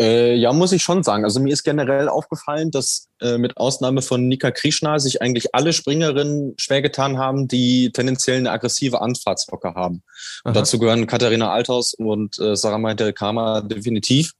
Äh, 0.00 0.34
ja, 0.34 0.52
muss 0.52 0.72
ich 0.72 0.82
schon 0.82 1.04
sagen. 1.04 1.24
Also 1.24 1.38
mir 1.38 1.52
ist 1.52 1.62
generell 1.62 2.08
aufgefallen, 2.08 2.72
dass 2.72 3.08
äh, 3.20 3.38
mit 3.38 3.56
Ausnahme 3.56 4.02
von 4.02 4.26
Nika 4.26 4.50
Krishna 4.50 4.98
sich 4.98 5.22
eigentlich 5.22 5.54
alle 5.54 5.72
Springerinnen 5.72 6.54
schwer 6.56 6.82
getan 6.82 7.18
haben, 7.18 7.46
die 7.46 7.92
tendenziell 7.92 8.38
eine 8.38 8.50
aggressive 8.50 9.00
Anfahrtswocke 9.00 9.74
haben. 9.74 10.02
Und 10.42 10.56
dazu 10.56 10.80
gehören 10.80 11.06
Katharina 11.06 11.52
Althaus 11.52 11.94
und 11.94 12.38
äh, 12.40 12.56
Sarah 12.56 12.78
Meinte 12.78 13.12
Kama 13.12 13.60
definitiv. 13.60 14.32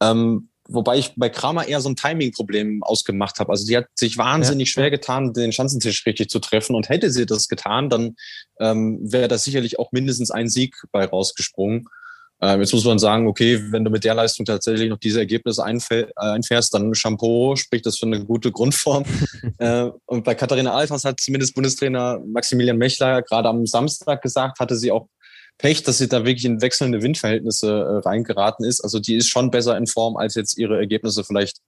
Ähm, 0.00 0.50
wobei 0.68 0.98
ich 0.98 1.12
bei 1.16 1.28
Kramer 1.28 1.66
eher 1.66 1.80
so 1.80 1.88
ein 1.88 1.96
Timing-Problem 1.96 2.84
ausgemacht 2.84 3.40
habe. 3.40 3.50
Also 3.50 3.64
sie 3.64 3.76
hat 3.76 3.86
sich 3.96 4.18
wahnsinnig 4.18 4.68
ja. 4.68 4.72
schwer 4.72 4.90
getan, 4.92 5.32
den 5.32 5.50
Schanzentisch 5.50 6.06
richtig 6.06 6.30
zu 6.30 6.38
treffen. 6.38 6.76
Und 6.76 6.88
hätte 6.88 7.10
sie 7.10 7.26
das 7.26 7.48
getan, 7.48 7.90
dann 7.90 8.14
ähm, 8.60 9.00
wäre 9.02 9.26
da 9.26 9.36
sicherlich 9.36 9.80
auch 9.80 9.90
mindestens 9.90 10.30
ein 10.30 10.48
Sieg 10.48 10.76
bei 10.92 11.04
rausgesprungen. 11.04 11.88
Ähm, 12.42 12.60
jetzt 12.60 12.72
muss 12.72 12.84
man 12.84 12.98
sagen, 12.98 13.28
okay, 13.28 13.70
wenn 13.70 13.84
du 13.84 13.90
mit 13.90 14.02
der 14.02 14.14
Leistung 14.14 14.44
tatsächlich 14.44 14.90
noch 14.90 14.98
diese 14.98 15.20
Ergebnisse 15.20 15.62
äh, 15.62 16.10
einfährst, 16.16 16.74
dann 16.74 16.92
Shampoo 16.92 17.54
spricht 17.54 17.86
das 17.86 17.98
für 17.98 18.06
eine 18.06 18.24
gute 18.24 18.50
Grundform. 18.50 19.04
äh, 19.58 19.88
und 20.06 20.24
bei 20.24 20.34
Katharina 20.34 20.74
Alfers 20.74 21.04
hat 21.04 21.20
zumindest 21.20 21.54
Bundestrainer 21.54 22.20
Maximilian 22.26 22.78
Mechler 22.78 23.22
gerade 23.22 23.48
am 23.48 23.64
Samstag 23.64 24.22
gesagt, 24.22 24.58
hatte 24.58 24.74
sie 24.74 24.90
auch 24.90 25.06
Pech, 25.58 25.84
dass 25.84 25.98
sie 25.98 26.08
da 26.08 26.24
wirklich 26.24 26.44
in 26.44 26.60
wechselnde 26.60 27.00
Windverhältnisse 27.00 27.70
äh, 27.70 28.08
reingeraten 28.08 28.66
ist. 28.66 28.80
Also 28.80 28.98
die 28.98 29.14
ist 29.14 29.28
schon 29.28 29.52
besser 29.52 29.76
in 29.76 29.86
Form, 29.86 30.16
als 30.16 30.34
jetzt 30.34 30.58
ihre 30.58 30.76
Ergebnisse 30.76 31.22
vielleicht 31.22 31.58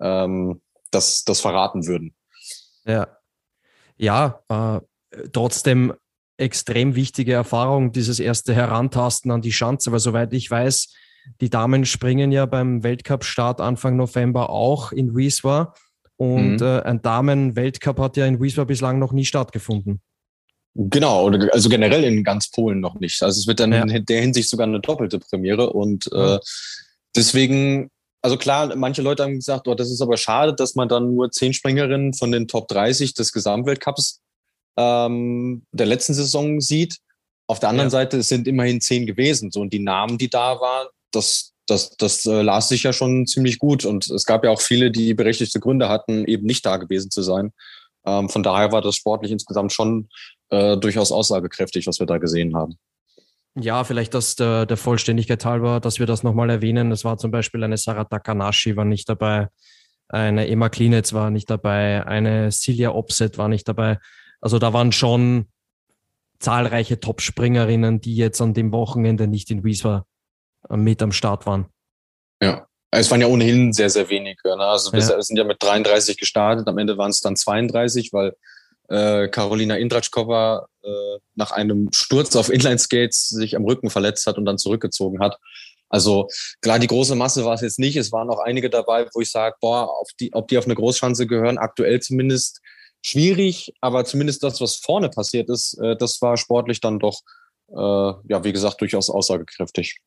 ähm, 0.00 0.60
das, 0.90 1.22
das 1.22 1.40
verraten 1.40 1.86
würden. 1.86 2.16
Ja, 2.84 3.06
ja 3.96 4.40
äh, 4.48 4.80
trotzdem 5.32 5.94
extrem 6.38 6.94
wichtige 6.94 7.32
Erfahrung, 7.32 7.92
dieses 7.92 8.20
erste 8.20 8.54
Herantasten 8.54 9.30
an 9.30 9.42
die 9.42 9.52
Schanze, 9.52 9.92
weil 9.92 10.00
soweit 10.00 10.32
ich 10.32 10.50
weiß, 10.50 10.92
die 11.40 11.50
Damen 11.50 11.84
springen 11.84 12.30
ja 12.32 12.46
beim 12.46 12.82
Weltcup-Start 12.82 13.60
Anfang 13.60 13.96
November 13.96 14.50
auch 14.50 14.92
in 14.92 15.16
Wieswa 15.16 15.74
und 16.16 16.56
mhm. 16.56 16.62
äh, 16.62 16.82
ein 16.82 17.02
Damen-Weltcup 17.02 17.98
hat 17.98 18.16
ja 18.16 18.26
in 18.26 18.40
Wieswa 18.40 18.64
bislang 18.64 18.98
noch 18.98 19.12
nie 19.12 19.24
stattgefunden. 19.24 20.00
Genau, 20.74 21.30
also 21.30 21.68
generell 21.70 22.04
in 22.04 22.22
ganz 22.22 22.50
Polen 22.50 22.80
noch 22.80 23.00
nicht. 23.00 23.22
Also 23.22 23.40
es 23.40 23.46
wird 23.46 23.60
dann 23.60 23.72
ja. 23.72 23.82
in 23.82 24.04
der 24.04 24.20
Hinsicht 24.20 24.48
sogar 24.48 24.66
eine 24.66 24.80
doppelte 24.80 25.18
Premiere 25.18 25.72
und 25.72 26.10
äh, 26.12 26.18
ja. 26.18 26.40
deswegen, 27.16 27.90
also 28.20 28.36
klar, 28.36 28.74
manche 28.76 29.00
Leute 29.00 29.22
haben 29.22 29.36
gesagt, 29.36 29.68
oh, 29.68 29.74
das 29.74 29.90
ist 29.90 30.02
aber 30.02 30.18
schade, 30.18 30.54
dass 30.54 30.74
man 30.74 30.88
dann 30.88 31.14
nur 31.14 31.30
zehn 31.30 31.54
Springerinnen 31.54 32.12
von 32.12 32.30
den 32.30 32.46
Top 32.46 32.68
30 32.68 33.14
des 33.14 33.32
Gesamtweltcups 33.32 34.20
ähm, 34.76 35.64
der 35.72 35.86
letzten 35.86 36.14
Saison 36.14 36.60
sieht. 36.60 36.98
Auf 37.48 37.60
der 37.60 37.68
anderen 37.68 37.88
ja. 37.88 37.90
Seite 37.90 38.18
es 38.18 38.28
sind 38.28 38.48
immerhin 38.48 38.80
zehn 38.80 39.06
gewesen. 39.06 39.50
So, 39.50 39.60
und 39.60 39.72
die 39.72 39.78
Namen, 39.78 40.18
die 40.18 40.28
da 40.28 40.60
waren, 40.60 40.88
das, 41.12 41.52
das, 41.66 41.96
das 41.96 42.26
äh, 42.26 42.42
las 42.42 42.68
sich 42.68 42.82
ja 42.82 42.92
schon 42.92 43.26
ziemlich 43.26 43.58
gut. 43.58 43.84
Und 43.84 44.08
es 44.10 44.24
gab 44.24 44.44
ja 44.44 44.50
auch 44.50 44.60
viele, 44.60 44.90
die 44.90 45.14
berechtigte 45.14 45.60
Gründe 45.60 45.88
hatten, 45.88 46.24
eben 46.24 46.46
nicht 46.46 46.66
da 46.66 46.76
gewesen 46.76 47.10
zu 47.10 47.22
sein. 47.22 47.52
Ähm, 48.04 48.28
von 48.28 48.42
daher 48.42 48.72
war 48.72 48.82
das 48.82 48.96
sportlich 48.96 49.32
insgesamt 49.32 49.72
schon 49.72 50.08
äh, 50.50 50.76
durchaus 50.76 51.12
aussagekräftig, 51.12 51.86
was 51.86 51.98
wir 51.98 52.06
da 52.06 52.18
gesehen 52.18 52.56
haben. 52.56 52.78
Ja, 53.58 53.84
vielleicht 53.84 54.12
das 54.12 54.36
der, 54.36 54.66
der 54.66 54.76
Vollständigkeit 54.76 55.44
halber, 55.44 55.80
dass 55.80 55.98
wir 55.98 56.06
das 56.06 56.22
nochmal 56.22 56.50
erwähnen. 56.50 56.92
Es 56.92 57.04
war 57.04 57.16
zum 57.16 57.30
Beispiel 57.30 57.64
eine 57.64 57.78
Sarah 57.78 58.04
Takanashi 58.04 58.76
war 58.76 58.84
nicht 58.84 59.08
dabei, 59.08 59.48
eine 60.08 60.46
Emma 60.46 60.68
Klinetz 60.68 61.14
war 61.14 61.30
nicht 61.30 61.48
dabei, 61.48 62.06
eine 62.06 62.52
Silja 62.52 62.90
Opset 62.90 63.38
war 63.38 63.48
nicht 63.48 63.66
dabei. 63.66 63.98
Also 64.46 64.60
da 64.60 64.72
waren 64.72 64.92
schon 64.92 65.46
zahlreiche 66.38 67.00
Top-Springerinnen, 67.00 68.00
die 68.00 68.14
jetzt 68.14 68.40
an 68.40 68.54
dem 68.54 68.70
Wochenende 68.70 69.26
nicht 69.26 69.50
in 69.50 69.64
Wieswa 69.64 70.06
äh, 70.70 70.76
mit 70.76 71.02
am 71.02 71.10
Start 71.10 71.46
waren. 71.46 71.66
Ja, 72.40 72.68
es 72.92 73.10
waren 73.10 73.20
ja 73.20 73.26
ohnehin 73.26 73.72
sehr, 73.72 73.90
sehr 73.90 74.08
wenige. 74.08 74.56
Ne? 74.56 74.62
Also 74.62 74.92
wir 74.92 75.00
ja. 75.00 75.20
sind 75.20 75.36
ja 75.36 75.42
mit 75.42 75.60
33 75.60 76.16
gestartet, 76.16 76.68
am 76.68 76.78
Ende 76.78 76.96
waren 76.96 77.10
es 77.10 77.20
dann 77.20 77.34
32, 77.34 78.12
weil 78.12 78.36
äh, 78.88 79.26
Carolina 79.26 79.78
Indratschkova 79.78 80.68
äh, 80.84 81.18
nach 81.34 81.50
einem 81.50 81.88
Sturz 81.92 82.36
auf 82.36 82.48
Inline-Skates 82.48 83.30
sich 83.30 83.56
am 83.56 83.64
Rücken 83.64 83.90
verletzt 83.90 84.28
hat 84.28 84.38
und 84.38 84.44
dann 84.44 84.58
zurückgezogen 84.58 85.18
hat. 85.18 85.40
Also 85.88 86.28
klar, 86.62 86.78
die 86.78 86.86
große 86.86 87.16
Masse 87.16 87.44
war 87.44 87.54
es 87.54 87.62
jetzt 87.62 87.80
nicht. 87.80 87.96
Es 87.96 88.12
waren 88.12 88.30
auch 88.30 88.38
einige 88.38 88.70
dabei, 88.70 89.08
wo 89.12 89.20
ich 89.20 89.30
sage, 89.32 89.56
boah, 89.60 89.90
auf 89.90 90.10
die, 90.20 90.32
ob 90.34 90.46
die 90.46 90.56
auf 90.56 90.66
eine 90.66 90.76
Großschanze 90.76 91.26
gehören, 91.26 91.58
aktuell 91.58 91.98
zumindest 91.98 92.60
schwierig, 93.06 93.72
aber 93.80 94.04
zumindest 94.04 94.42
das, 94.42 94.60
was 94.60 94.76
vorne 94.76 95.08
passiert 95.08 95.48
ist, 95.48 95.74
äh, 95.74 95.96
das 95.96 96.20
war 96.22 96.36
sportlich 96.36 96.80
dann 96.80 96.98
doch, 96.98 97.20
äh, 97.68 97.74
ja, 97.76 98.42
wie 98.42 98.52
gesagt, 98.52 98.80
durchaus 98.80 99.08
aussagekräftig. 99.08 99.98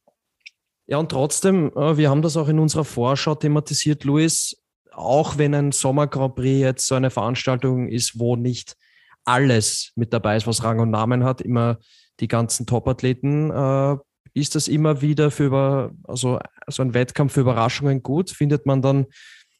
Ja, 0.87 0.97
und 0.97 1.09
trotzdem, 1.09 1.71
äh, 1.75 1.97
wir 1.97 2.09
haben 2.09 2.21
das 2.21 2.35
auch 2.35 2.49
in 2.49 2.59
unserer 2.59 2.83
Vorschau 2.83 3.35
thematisiert, 3.35 4.03
Luis, 4.03 4.61
auch 4.91 5.37
wenn 5.37 5.53
ein 5.55 5.71
Sommer 5.71 6.07
Grand 6.07 6.35
Prix 6.35 6.59
jetzt 6.59 6.87
so 6.87 6.95
eine 6.95 7.09
Veranstaltung 7.09 7.87
ist, 7.87 8.19
wo 8.19 8.35
nicht 8.35 8.75
alles 9.23 9.91
mit 9.95 10.11
dabei 10.11 10.35
ist, 10.35 10.47
was 10.47 10.63
Rang 10.63 10.79
und 10.79 10.89
Namen 10.89 11.23
hat, 11.23 11.41
immer 11.41 11.77
die 12.19 12.27
ganzen 12.27 12.65
Top-Athleten, 12.65 13.49
äh, 13.51 13.97
ist 14.33 14.55
das 14.55 14.67
immer 14.67 15.01
wieder 15.01 15.31
für 15.31 15.45
über, 15.45 15.91
also 16.03 16.39
so 16.67 16.83
ein 16.83 16.93
Wettkampf 16.93 17.33
für 17.33 17.41
Überraschungen 17.41 18.03
gut? 18.03 18.29
Findet 18.29 18.65
man 18.65 18.81
dann 18.81 19.05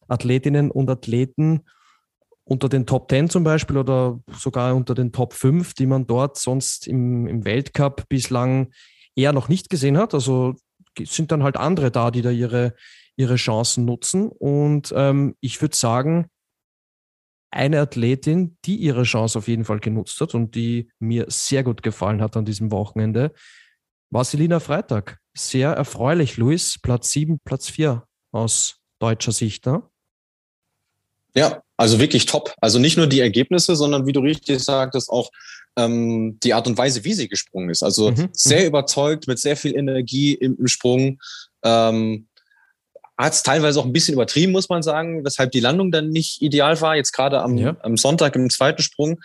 Athletinnen 0.08 0.72
und 0.72 0.90
Athleten, 0.90 1.64
unter 2.50 2.68
den 2.68 2.88
Top 2.88 3.10
10 3.10 3.30
zum 3.30 3.44
Beispiel 3.44 3.78
oder 3.78 4.20
sogar 4.32 4.76
unter 4.76 4.96
den 4.96 5.12
Top 5.12 5.34
5, 5.34 5.76
die 5.76 5.86
man 5.86 6.08
dort 6.08 6.38
sonst 6.38 6.88
im, 6.88 7.28
im 7.28 7.46
Weltcup 7.46 8.10
bislang 8.10 8.72
eher 9.16 9.34
noch 9.34 9.50
nicht 9.50 9.70
gesehen 9.70 9.98
hat. 9.98 10.16
Also 10.16 10.56
sind 11.00 11.32
dann 11.32 11.44
halt 11.44 11.58
andere 11.58 11.92
da, 11.92 12.10
die 12.10 12.24
da 12.24 12.32
ihre, 12.32 12.74
ihre 13.16 13.36
Chancen 13.36 13.86
nutzen. 13.86 14.30
Und 14.30 14.92
ähm, 14.98 15.36
ich 15.42 15.62
würde 15.62 15.76
sagen, 15.76 16.28
eine 17.52 17.82
Athletin, 17.82 18.58
die 18.66 18.78
ihre 18.78 19.04
Chance 19.04 19.38
auf 19.38 19.48
jeden 19.48 19.66
Fall 19.66 19.80
genutzt 19.80 20.20
hat 20.20 20.34
und 20.34 20.56
die 20.56 20.90
mir 21.00 21.26
sehr 21.30 21.64
gut 21.64 21.84
gefallen 21.84 22.22
hat 22.22 22.36
an 22.36 22.46
diesem 22.46 22.72
Wochenende, 22.72 23.32
war 24.12 24.24
Selina 24.24 24.60
Freitag. 24.60 25.20
Sehr 25.38 25.72
erfreulich, 25.74 26.38
Luis. 26.38 26.80
Platz 26.82 27.12
7, 27.12 27.38
Platz 27.44 27.70
4 27.70 28.04
aus 28.32 28.80
deutscher 29.00 29.34
Sicht. 29.34 29.68
Ne? 29.68 29.84
Ja, 31.36 31.62
also 31.78 32.00
wirklich 32.00 32.26
top. 32.26 32.54
Also 32.60 32.80
nicht 32.80 32.98
nur 32.98 33.08
die 33.08 33.20
Ergebnisse, 33.20 33.76
sondern 33.76 34.06
wie 34.06 34.14
du 34.14 34.20
richtig 34.20 34.60
sagtest, 34.60 35.10
auch 35.10 35.30
ähm, 35.78 36.40
die 36.44 36.54
Art 36.54 36.68
und 36.68 36.78
Weise, 36.78 37.04
wie 37.04 37.14
sie 37.14 37.28
gesprungen 37.28 37.70
ist. 37.70 37.84
Also 37.84 38.12
mhm. 38.12 38.30
sehr 38.34 38.62
mhm. 38.62 38.68
überzeugt, 38.68 39.28
mit 39.28 39.40
sehr 39.40 39.56
viel 39.56 39.76
Energie 39.76 40.34
im, 40.34 40.58
im 40.58 40.68
Sprung. 40.68 41.20
Ähm, 41.64 42.28
hat 43.18 43.34
es 43.34 43.44
teilweise 43.44 43.80
auch 43.80 43.86
ein 43.86 43.94
bisschen 43.94 44.14
übertrieben, 44.14 44.54
muss 44.54 44.70
man 44.70 44.82
sagen, 44.82 45.26
weshalb 45.26 45.52
die 45.52 45.60
Landung 45.60 45.92
dann 45.92 46.10
nicht 46.10 46.42
ideal 46.42 46.80
war, 46.80 46.96
jetzt 46.96 47.12
gerade 47.12 47.42
am, 47.42 47.58
ja. 47.58 47.76
am 47.82 47.98
Sonntag 47.98 48.36
im 48.36 48.50
zweiten 48.50 48.82
Sprung. 48.82 49.20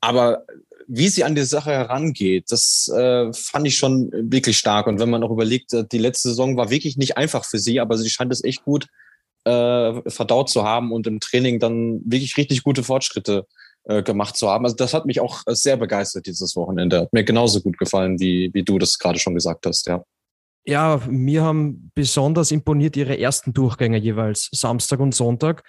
Aber 0.00 0.44
wie 0.86 1.08
sie 1.08 1.24
an 1.24 1.34
die 1.34 1.42
Sache 1.42 1.70
herangeht, 1.70 2.50
das 2.50 2.88
äh, 2.88 3.32
fand 3.32 3.66
ich 3.66 3.76
schon 3.76 4.10
wirklich 4.12 4.58
stark. 4.58 4.86
Und 4.86 5.00
wenn 5.00 5.10
man 5.10 5.22
auch 5.22 5.30
überlegt, 5.30 5.72
äh, 5.72 5.84
die 5.90 5.98
letzte 5.98 6.28
Saison 6.28 6.56
war 6.56 6.70
wirklich 6.70 6.96
nicht 6.96 7.16
einfach 7.16 7.44
für 7.44 7.58
sie, 7.58 7.80
aber 7.80 7.98
sie 7.98 8.10
scheint 8.10 8.32
es 8.32 8.44
echt 8.44 8.64
gut 8.64 8.86
äh, 9.44 10.10
verdaut 10.10 10.50
zu 10.50 10.64
haben 10.64 10.92
und 10.92 11.06
im 11.06 11.20
Training 11.20 11.58
dann 11.58 12.00
wirklich 12.04 12.36
richtig 12.36 12.62
gute 12.62 12.82
Fortschritte 12.82 13.46
äh, 13.84 14.02
gemacht 14.02 14.36
zu 14.36 14.48
haben. 14.48 14.64
Also 14.64 14.76
das 14.76 14.94
hat 14.94 15.06
mich 15.06 15.20
auch 15.20 15.42
sehr 15.46 15.76
begeistert 15.76 16.26
dieses 16.26 16.54
Wochenende. 16.56 17.00
Hat 17.00 17.12
mir 17.12 17.24
genauso 17.24 17.60
gut 17.60 17.78
gefallen, 17.78 18.20
wie, 18.20 18.50
wie 18.54 18.62
du 18.62 18.78
das 18.78 18.98
gerade 18.98 19.18
schon 19.18 19.34
gesagt 19.34 19.66
hast, 19.66 19.86
ja. 19.86 20.04
Ja, 20.64 21.00
mir 21.08 21.42
haben 21.42 21.90
besonders 21.94 22.52
imponiert 22.52 22.96
ihre 22.96 23.18
ersten 23.18 23.52
Durchgänge 23.52 23.98
jeweils, 23.98 24.48
Samstag 24.52 25.00
und 25.00 25.12
Sonntag. 25.12 25.64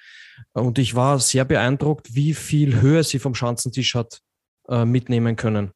Und 0.53 0.77
ich 0.77 0.93
war 0.93 1.19
sehr 1.19 1.45
beeindruckt, 1.45 2.13
wie 2.13 2.35
viel 2.35 2.79
Höhe 2.79 3.03
sie 3.03 3.17
vom 3.17 3.33
Schanzentisch 3.33 3.95
hat 3.95 4.21
äh, 4.69 4.85
mitnehmen 4.85 5.35
können. 5.35 5.71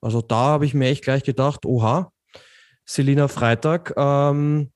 Also 0.00 0.22
da 0.22 0.36
habe 0.36 0.64
ich 0.64 0.72
mir 0.72 0.88
echt 0.88 1.04
gleich 1.04 1.24
gedacht, 1.24 1.66
oha, 1.66 2.10
Selina 2.86 3.28
Freitag, 3.28 3.92
ähm, 3.96 4.70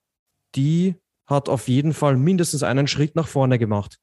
die 0.55 0.97
hat 1.29 1.49
auf 1.49 1.69
jeden 1.69 1.93
Fall 1.93 2.17
mindestens 2.17 2.63
einen 2.63 2.87
Schritt 2.89 3.15
nach 3.15 3.29
vorne 3.29 3.59
gemacht. 3.59 3.99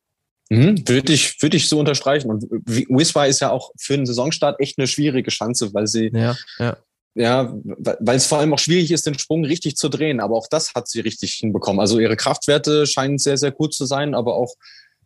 Mhm, 0.50 0.88
würde 0.88 1.12
ich, 1.12 1.42
würde 1.42 1.58
ich 1.58 1.68
so 1.68 1.80
unterstreichen. 1.80 2.30
Und 2.30 2.46
Wiswa 2.50 3.26
ist 3.26 3.42
ja 3.42 3.50
auch 3.50 3.72
für 3.78 3.96
den 3.96 4.06
Saisonstart 4.06 4.60
echt 4.60 4.78
eine 4.78 4.88
schwierige 4.88 5.32
Chance, 5.32 5.74
weil 5.74 5.88
sie, 5.88 6.12
ja, 6.14 6.36
ja. 6.60 6.78
ja 7.16 7.54
weil 7.64 8.18
es 8.18 8.28
vor 8.28 8.38
allem 8.38 8.54
auch 8.54 8.60
schwierig 8.60 8.92
ist, 8.92 9.08
den 9.08 9.18
Sprung 9.18 9.44
richtig 9.44 9.76
zu 9.76 9.90
drehen. 9.90 10.20
Aber 10.20 10.36
auch 10.36 10.48
das 10.48 10.76
hat 10.76 10.88
sie 10.88 11.00
richtig 11.00 11.34
hinbekommen. 11.34 11.80
Also 11.80 12.00
ihre 12.00 12.16
Kraftwerte 12.16 12.86
scheinen 12.86 13.18
sehr, 13.18 13.38
sehr 13.38 13.52
gut 13.52 13.74
zu 13.74 13.86
sein, 13.86 14.14
aber 14.14 14.36
auch 14.36 14.54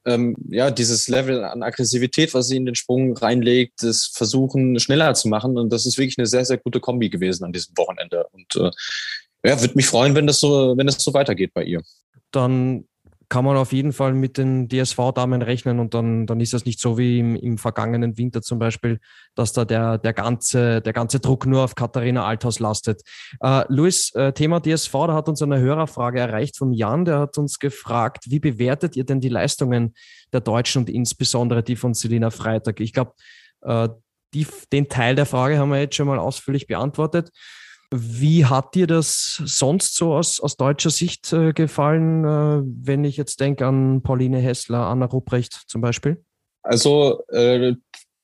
ähm, 0.06 0.36
ja, 0.50 0.72
dieses 0.72 1.08
Level 1.08 1.44
an 1.44 1.64
Aggressivität, 1.64 2.34
was 2.34 2.48
sie 2.48 2.58
in 2.58 2.66
den 2.66 2.76
Sprung 2.76 3.16
reinlegt, 3.16 3.84
das 3.84 4.12
Versuchen 4.14 4.78
schneller 4.80 5.14
zu 5.14 5.30
machen. 5.30 5.58
Und 5.58 5.72
das 5.72 5.86
ist 5.86 5.98
wirklich 5.98 6.18
eine 6.18 6.28
sehr, 6.28 6.44
sehr 6.44 6.58
gute 6.58 6.82
Kombi 6.82 7.10
gewesen 7.10 7.46
an 7.46 7.54
diesem 7.54 7.78
Wochenende. 7.78 8.28
Und 8.34 8.56
äh, 8.58 8.72
ja, 9.46 9.62
würde 9.62 9.76
mich 9.76 9.88
freuen, 9.88 10.16
wenn 10.16 10.28
das 10.28 10.42
so, 10.42 10.76
wenn 10.76 10.88
das 10.88 11.02
so 11.02 11.14
weitergeht 11.14 11.54
bei 11.54 11.64
ihr 11.64 11.82
dann 12.32 12.86
kann 13.30 13.46
man 13.46 13.58
auf 13.58 13.72
jeden 13.74 13.94
Fall 13.94 14.14
mit 14.14 14.40
den 14.40 14.68
DSV-Damen 14.68 15.44
rechnen 15.44 15.80
und 15.80 15.94
dann, 15.94 16.26
dann 16.26 16.40
ist 16.40 16.54
das 16.54 16.66
nicht 16.66 16.80
so 16.80 16.98
wie 16.98 17.20
im, 17.20 17.36
im 17.36 17.60
vergangenen 17.60 18.18
Winter 18.18 18.42
zum 18.42 18.58
Beispiel, 18.58 19.00
dass 19.36 19.54
da 19.54 19.66
der, 19.66 20.00
der, 20.00 20.14
ganze, 20.14 20.82
der 20.82 20.94
ganze 20.94 21.20
Druck 21.20 21.46
nur 21.46 21.64
auf 21.64 21.76
Katharina 21.76 22.26
Althaus 22.26 22.60
lastet. 22.60 23.04
Äh, 23.40 23.66
Luis, 23.68 24.14
äh, 24.16 24.34
Thema 24.34 24.60
DSV, 24.60 24.92
da 24.92 25.14
hat 25.14 25.30
uns 25.30 25.44
eine 25.44 25.60
Hörerfrage 25.60 26.20
erreicht 26.20 26.58
von 26.58 26.74
Jan, 26.74 27.06
der 27.06 27.20
hat 27.20 27.38
uns 27.38 27.60
gefragt, 27.60 28.26
wie 28.30 28.40
bewertet 28.40 28.96
ihr 28.96 29.06
denn 29.06 29.22
die 29.22 29.30
Leistungen 29.30 29.94
der 30.34 30.42
Deutschen 30.42 30.80
und 30.80 30.90
insbesondere 30.90 31.62
die 31.62 31.76
von 31.76 31.94
Selina 31.94 32.32
Freitag? 32.32 32.80
Ich 32.80 32.94
glaube, 32.94 33.14
äh, 33.62 33.90
den 34.72 34.90
Teil 34.90 35.16
der 35.16 35.26
Frage 35.28 35.60
haben 35.60 35.70
wir 35.70 35.80
jetzt 35.80 35.96
schon 35.96 36.08
mal 36.08 36.20
ausführlich 36.20 36.68
beantwortet. 36.68 37.32
Wie 37.92 38.46
hat 38.46 38.76
dir 38.76 38.86
das 38.86 39.42
sonst 39.46 39.96
so 39.96 40.14
aus, 40.14 40.40
aus 40.40 40.58
deutscher 40.58 40.92
Sicht 40.92 41.34
äh, 41.34 41.54
gefallen, 41.54 42.24
äh, 42.24 42.62
wenn 42.86 43.04
ich 43.04 43.18
jetzt 43.18 43.40
denke 43.40 43.66
an 43.66 44.04
Pauline 44.04 44.40
Hessler, 44.40 44.86
Anna 44.86 45.08
Rupprecht 45.08 45.54
zum 45.68 45.82
Beispiel? 45.82 46.24
Also 46.62 47.24
äh, 47.30 47.74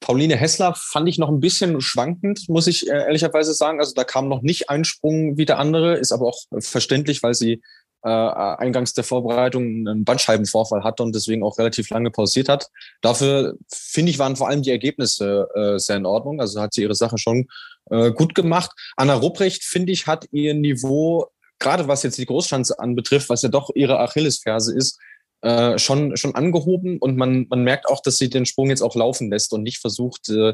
Pauline 0.02 0.36
Hessler 0.36 0.76
fand 0.76 1.10
ich 1.10 1.18
noch 1.18 1.30
ein 1.30 1.40
bisschen 1.40 1.82
schwankend, 1.82 2.48
muss 2.48 2.68
ich 2.68 2.88
äh, 2.88 2.92
ehrlicherweise 2.92 3.56
sagen. 3.56 3.80
Also 3.80 3.94
da 3.96 4.04
kam 4.04 4.28
noch 4.28 4.44
nicht 4.44 4.70
ein 4.70 4.84
Sprung 4.84 5.38
wie 5.38 5.46
der 5.46 5.58
andere, 5.58 5.96
ist 5.96 6.12
aber 6.12 6.28
auch 6.28 6.42
verständlich, 6.60 7.24
weil 7.24 7.34
sie 7.34 7.64
äh, 8.04 8.10
eingangs 8.10 8.94
der 8.94 9.04
Vorbereitung 9.04 9.64
einen 9.64 10.06
Bandscheibenvorfall 10.06 10.84
hatte 10.84 11.02
und 11.02 11.16
deswegen 11.16 11.44
auch 11.44 11.58
relativ 11.58 11.90
lange 11.90 12.12
pausiert 12.12 12.50
hat. 12.50 12.70
Dafür 13.02 13.56
finde 13.74 14.12
ich, 14.12 14.20
waren 14.20 14.36
vor 14.36 14.48
allem 14.48 14.62
die 14.62 14.70
Ergebnisse 14.70 15.48
äh, 15.56 15.80
sehr 15.80 15.98
in 15.98 16.06
Ordnung. 16.06 16.40
Also 16.40 16.62
hat 16.62 16.76
sie 16.76 16.84
ihre 16.84 16.94
Sache 16.94 17.18
schon 17.18 17.48
äh, 17.90 18.12
gut 18.12 18.36
gemacht. 18.36 18.72
Anna 18.96 19.14
Rupprecht, 19.16 19.64
finde 19.64 19.92
ich, 19.92 20.08
hat 20.08 20.28
ihr 20.32 20.54
Niveau, 20.54 21.28
gerade 21.60 21.88
was 21.88 22.04
jetzt 22.04 22.18
die 22.18 22.26
Großschanze 22.26 22.80
anbetrifft, 22.80 23.30
was 23.30 23.42
ja 23.42 23.50
doch 23.50 23.70
ihre 23.74 24.00
Achillesferse 24.00 24.76
ist, 24.76 25.00
äh, 25.42 25.78
schon, 25.78 26.18
schon 26.18 26.36
angehoben 26.36 26.98
und 26.98 27.18
man, 27.18 27.48
man 27.50 27.64
merkt 27.64 27.88
auch, 27.88 28.02
dass 28.02 28.18
sie 28.18 28.30
den 28.30 28.46
Sprung 28.46 28.70
jetzt 28.70 28.82
auch 28.82 28.96
laufen 28.96 29.30
lässt 29.30 29.54
und 29.54 29.64
nicht 29.64 29.80
versucht, 29.80 30.30
äh, 30.30 30.54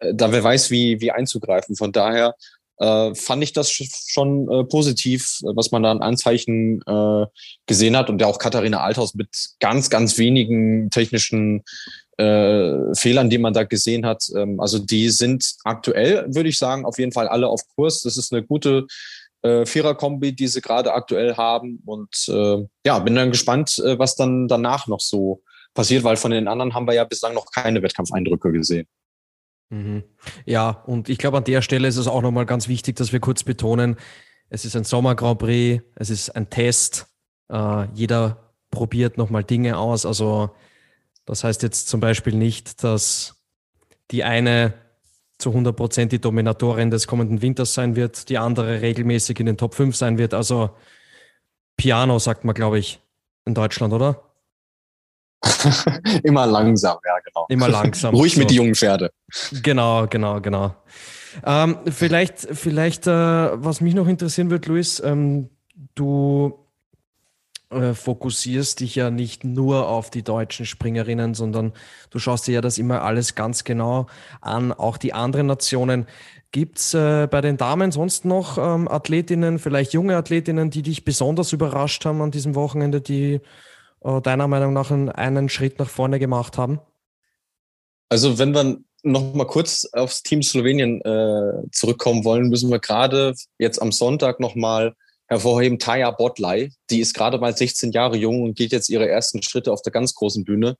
da 0.00 0.32
wer 0.32 0.42
weiß, 0.42 0.70
wie, 0.70 1.00
wie 1.00 1.12
einzugreifen. 1.12 1.76
Von 1.76 1.92
daher 1.92 2.34
äh, 2.78 3.14
fand 3.14 3.42
ich 3.42 3.52
das 3.52 3.70
schon 3.70 4.50
äh, 4.50 4.64
positiv, 4.64 5.40
was 5.42 5.70
man 5.70 5.82
da 5.82 5.90
an 5.90 6.02
Anzeichen 6.02 6.82
äh, 6.86 7.26
gesehen 7.66 7.96
hat 7.96 8.10
und 8.10 8.20
ja 8.20 8.26
auch 8.26 8.38
Katharina 8.38 8.80
Althaus 8.80 9.14
mit 9.14 9.28
ganz, 9.60 9.90
ganz 9.90 10.18
wenigen 10.18 10.90
technischen 10.90 11.62
äh, 12.18 12.94
Fehlern, 12.94 13.30
die 13.30 13.38
man 13.38 13.54
da 13.54 13.64
gesehen 13.64 14.06
hat. 14.06 14.24
Ähm, 14.36 14.60
also 14.60 14.78
die 14.78 15.10
sind 15.10 15.54
aktuell, 15.64 16.26
würde 16.28 16.48
ich 16.48 16.58
sagen, 16.58 16.84
auf 16.84 16.98
jeden 16.98 17.12
Fall 17.12 17.28
alle 17.28 17.48
auf 17.48 17.62
Kurs. 17.74 18.02
Das 18.02 18.16
ist 18.16 18.32
eine 18.32 18.42
gute 18.42 18.86
äh, 19.42 19.66
Vierer-Kombi, 19.66 20.34
die 20.34 20.48
sie 20.48 20.60
gerade 20.60 20.92
aktuell 20.92 21.36
haben. 21.36 21.82
Und 21.84 22.28
äh, 22.28 22.64
ja, 22.86 22.98
bin 22.98 23.14
dann 23.14 23.30
gespannt, 23.30 23.78
äh, 23.78 23.98
was 23.98 24.16
dann 24.16 24.48
danach 24.48 24.86
noch 24.86 25.00
so 25.00 25.42
passiert, 25.74 26.04
weil 26.04 26.16
von 26.16 26.30
den 26.30 26.48
anderen 26.48 26.74
haben 26.74 26.86
wir 26.86 26.94
ja 26.94 27.04
bislang 27.04 27.34
noch 27.34 27.46
keine 27.50 27.82
Wettkampfeindrücke 27.82 28.52
gesehen. 28.52 28.86
Mhm. 29.70 30.04
Ja, 30.44 30.70
und 30.70 31.08
ich 31.08 31.18
glaube, 31.18 31.38
an 31.38 31.44
der 31.44 31.62
Stelle 31.62 31.88
ist 31.88 31.96
es 31.96 32.06
auch 32.06 32.22
nochmal 32.22 32.46
ganz 32.46 32.68
wichtig, 32.68 32.96
dass 32.96 33.12
wir 33.12 33.20
kurz 33.20 33.44
betonen, 33.44 33.96
es 34.50 34.64
ist 34.64 34.76
ein 34.76 34.84
Sommer 34.84 35.14
Grand 35.14 35.38
Prix, 35.38 35.82
es 35.96 36.10
ist 36.10 36.30
ein 36.30 36.50
Test, 36.50 37.06
äh, 37.50 37.86
jeder 37.94 38.52
probiert 38.70 39.18
nochmal 39.18 39.44
Dinge 39.44 39.78
aus. 39.78 40.06
Also 40.06 40.54
das 41.24 41.44
heißt 41.44 41.62
jetzt 41.62 41.88
zum 41.88 42.00
Beispiel 42.00 42.34
nicht, 42.34 42.84
dass 42.84 43.42
die 44.10 44.24
eine 44.24 44.74
zu 45.38 45.50
100 45.50 45.74
Prozent 45.74 46.12
die 46.12 46.20
Dominatorin 46.20 46.90
des 46.90 47.06
kommenden 47.06 47.42
Winters 47.42 47.74
sein 47.74 47.96
wird, 47.96 48.28
die 48.28 48.38
andere 48.38 48.82
regelmäßig 48.82 49.40
in 49.40 49.46
den 49.46 49.56
Top 49.56 49.74
5 49.74 49.96
sein 49.96 50.18
wird. 50.18 50.34
Also 50.34 50.70
Piano 51.76 52.18
sagt 52.18 52.44
man, 52.44 52.54
glaube 52.54 52.78
ich, 52.78 53.00
in 53.44 53.54
Deutschland, 53.54 53.92
oder? 53.92 54.23
Immer 56.22 56.46
langsam, 56.46 56.98
ja, 57.04 57.18
genau. 57.24 57.46
Immer 57.48 57.68
langsam. 57.68 58.14
Ruhig 58.14 58.34
so. 58.34 58.40
mit 58.40 58.50
die 58.50 58.56
jungen 58.56 58.74
Pferde. 58.74 59.10
Genau, 59.62 60.06
genau, 60.06 60.40
genau. 60.40 60.74
Ähm, 61.44 61.78
vielleicht, 61.90 62.40
vielleicht, 62.52 63.06
äh, 63.06 63.10
was 63.10 63.80
mich 63.80 63.94
noch 63.94 64.06
interessieren 64.06 64.50
wird, 64.50 64.66
Luis, 64.66 65.00
ähm, 65.04 65.50
du 65.94 66.64
äh, 67.70 67.94
fokussierst 67.94 68.80
dich 68.80 68.94
ja 68.94 69.10
nicht 69.10 69.42
nur 69.42 69.88
auf 69.88 70.10
die 70.10 70.22
deutschen 70.22 70.66
Springerinnen, 70.66 71.34
sondern 71.34 71.72
du 72.10 72.18
schaust 72.18 72.46
dir 72.46 72.54
ja 72.54 72.60
das 72.60 72.78
immer 72.78 73.02
alles 73.02 73.34
ganz 73.34 73.64
genau 73.64 74.06
an, 74.40 74.72
auch 74.72 74.96
die 74.96 75.12
anderen 75.12 75.46
Nationen. 75.46 76.06
Gibt 76.52 76.78
es 76.78 76.94
äh, 76.94 77.26
bei 77.28 77.40
den 77.40 77.56
Damen 77.56 77.90
sonst 77.90 78.24
noch 78.24 78.58
ähm, 78.58 78.86
Athletinnen, 78.86 79.58
vielleicht 79.58 79.92
junge 79.92 80.16
Athletinnen, 80.16 80.70
die 80.70 80.82
dich 80.82 81.04
besonders 81.04 81.52
überrascht 81.52 82.04
haben 82.04 82.22
an 82.22 82.30
diesem 82.30 82.54
Wochenende, 82.54 83.00
die 83.00 83.40
deiner 84.22 84.48
Meinung 84.48 84.72
nach 84.72 84.90
einen, 84.90 85.48
Schritt 85.48 85.78
nach 85.78 85.88
vorne 85.88 86.18
gemacht 86.18 86.58
haben? 86.58 86.80
Also 88.08 88.38
wenn 88.38 88.54
wir 88.54 88.78
noch 89.02 89.34
mal 89.34 89.46
kurz 89.46 89.86
aufs 89.92 90.22
Team 90.22 90.42
Slowenien 90.42 91.00
äh, 91.02 91.70
zurückkommen 91.72 92.24
wollen, 92.24 92.48
müssen 92.48 92.70
wir 92.70 92.78
gerade 92.78 93.34
jetzt 93.58 93.80
am 93.80 93.92
Sonntag 93.92 94.40
noch 94.40 94.54
mal 94.54 94.94
hervorheben, 95.26 95.78
Taya 95.78 96.10
Botley. 96.10 96.72
Die 96.90 97.00
ist 97.00 97.14
gerade 97.14 97.38
mal 97.38 97.56
16 97.56 97.92
Jahre 97.92 98.16
jung 98.16 98.42
und 98.42 98.56
geht 98.56 98.72
jetzt 98.72 98.88
ihre 98.88 99.08
ersten 99.08 99.42
Schritte 99.42 99.72
auf 99.72 99.82
der 99.82 99.92
ganz 99.92 100.14
großen 100.14 100.44
Bühne 100.44 100.76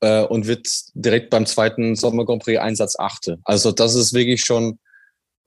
äh, 0.00 0.22
und 0.22 0.46
wird 0.46 0.68
direkt 0.94 1.30
beim 1.30 1.46
zweiten 1.46 1.96
Sommer 1.96 2.24
Grand 2.24 2.42
Prix 2.42 2.60
Einsatz 2.60 2.96
achte. 2.98 3.38
Also 3.44 3.72
das 3.72 3.94
ist 3.94 4.12
wirklich 4.12 4.44
schon 4.44 4.78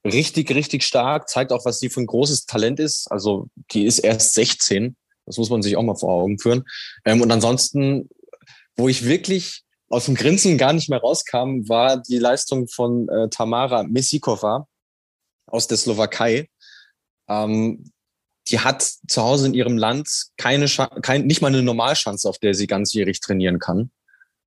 richtig, 0.06 0.53
richtig 0.53 0.84
stark, 0.84 1.29
zeigt 1.29 1.51
auch, 1.51 1.65
was 1.65 1.79
sie 1.79 1.89
für 1.89 2.01
ein 2.01 2.08
großes 2.08 2.45
Talent 2.45 2.79
ist. 2.79 3.12
Also 3.12 3.47
die 3.71 3.86
ist 3.86 3.99
erst 3.99 4.34
16. 4.34 4.95
Das 5.25 5.38
muss 5.38 5.49
man 5.49 5.62
sich 5.62 5.77
auch 5.77 5.84
mal 5.84 5.95
vor 5.95 6.13
Augen 6.13 6.39
führen. 6.39 6.63
Ähm, 7.05 7.21
und 7.21 7.31
ansonsten, 7.31 8.10
wo 8.75 8.89
ich 8.89 9.05
wirklich 9.05 9.63
aus 9.89 10.05
dem 10.05 10.15
Grinsen 10.15 10.57
gar 10.57 10.73
nicht 10.73 10.89
mehr 10.89 10.99
rauskam, 10.99 11.67
war 11.67 11.97
die 11.97 12.17
Leistung 12.17 12.67
von 12.67 13.10
äh, 13.10 13.29
Tamara 13.29 13.84
Mesikova 13.84 14.67
aus 15.47 15.67
der 15.67 15.77
Slowakei. 15.77 16.49
Ähm, 17.27 17.91
die 18.47 18.60
hat 18.60 18.81
zu 19.07 19.21
Hause 19.21 19.47
in 19.47 19.53
ihrem 19.53 19.77
Land 19.77 20.10
keine, 20.38 20.65
kein, 21.01 21.27
nicht 21.27 21.41
mal 21.41 21.49
eine 21.49 21.62
Normalschanze, 21.62 22.27
auf 22.27 22.39
der 22.39 22.53
sie 22.53 22.67
ganzjährig 22.67 23.19
trainieren 23.19 23.60
kann. 23.60 23.91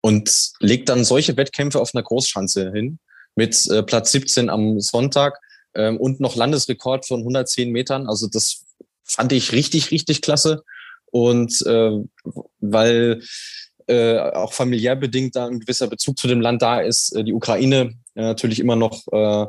Und 0.00 0.52
legt 0.60 0.88
dann 0.88 1.04
solche 1.04 1.36
Wettkämpfe 1.36 1.80
auf 1.80 1.94
einer 1.94 2.02
Großschanze 2.02 2.72
hin 2.72 2.98
mit 3.36 3.66
äh, 3.68 3.82
Platz 3.82 4.12
17 4.12 4.50
am 4.50 4.80
Sonntag 4.80 5.40
ähm, 5.74 5.96
und 5.98 6.20
noch 6.20 6.36
Landesrekord 6.36 7.06
von 7.06 7.20
110 7.20 7.70
Metern. 7.70 8.06
Also 8.06 8.28
das 8.28 8.63
fand 9.04 9.32
ich 9.32 9.52
richtig, 9.52 9.90
richtig 9.90 10.22
klasse. 10.22 10.62
Und 11.06 11.64
äh, 11.66 11.92
weil 12.60 13.22
äh, 13.86 14.18
auch 14.18 14.52
familiär 14.52 14.96
bedingt 14.96 15.36
da 15.36 15.46
ein 15.46 15.60
gewisser 15.60 15.86
Bezug 15.86 16.18
zu 16.18 16.26
dem 16.26 16.40
Land 16.40 16.62
da 16.62 16.80
ist, 16.80 17.14
äh, 17.14 17.22
die 17.22 17.32
Ukraine 17.32 17.92
äh, 18.14 18.22
natürlich 18.22 18.58
immer 18.58 18.76
noch 18.76 19.06
äh, 19.12 19.46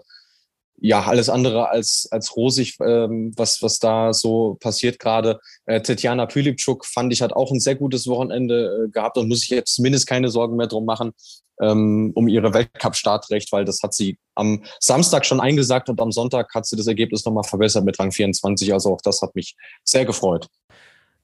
ja, 0.77 1.03
alles 1.03 1.29
andere 1.29 1.69
als, 1.69 2.07
als 2.11 2.35
rosig, 2.35 2.77
ähm, 2.81 3.31
was, 3.37 3.61
was 3.61 3.79
da 3.79 4.13
so 4.13 4.57
passiert 4.59 4.99
gerade. 4.99 5.39
Äh, 5.65 5.81
Tetjana 5.81 6.25
Pülipczuk 6.25 6.85
fand 6.85 7.13
ich, 7.13 7.21
hat 7.21 7.33
auch 7.33 7.51
ein 7.51 7.59
sehr 7.59 7.75
gutes 7.75 8.07
Wochenende 8.07 8.85
äh, 8.85 8.89
gehabt 8.89 9.17
und 9.17 9.29
muss 9.29 9.41
sich 9.41 9.49
jetzt 9.49 9.75
zumindest 9.75 10.07
keine 10.07 10.29
Sorgen 10.29 10.57
mehr 10.57 10.67
drum 10.67 10.85
machen, 10.85 11.13
ähm, 11.61 12.11
um 12.15 12.27
ihre 12.27 12.53
Weltcup-Startrecht, 12.53 13.51
weil 13.51 13.63
das 13.63 13.81
hat 13.83 13.93
sie 13.93 14.17
am 14.35 14.63
Samstag 14.79 15.25
schon 15.25 15.39
eingesagt 15.39 15.89
und 15.89 16.01
am 16.01 16.11
Sonntag 16.11 16.53
hat 16.53 16.65
sie 16.65 16.75
das 16.75 16.87
Ergebnis 16.87 17.23
nochmal 17.25 17.45
verbessert 17.45 17.85
mit 17.85 17.97
Rang 17.97 18.11
24. 18.11 18.73
Also 18.73 18.93
auch 18.93 19.01
das 19.01 19.21
hat 19.21 19.33
mich 19.35 19.55
sehr 19.83 20.05
gefreut. 20.05 20.47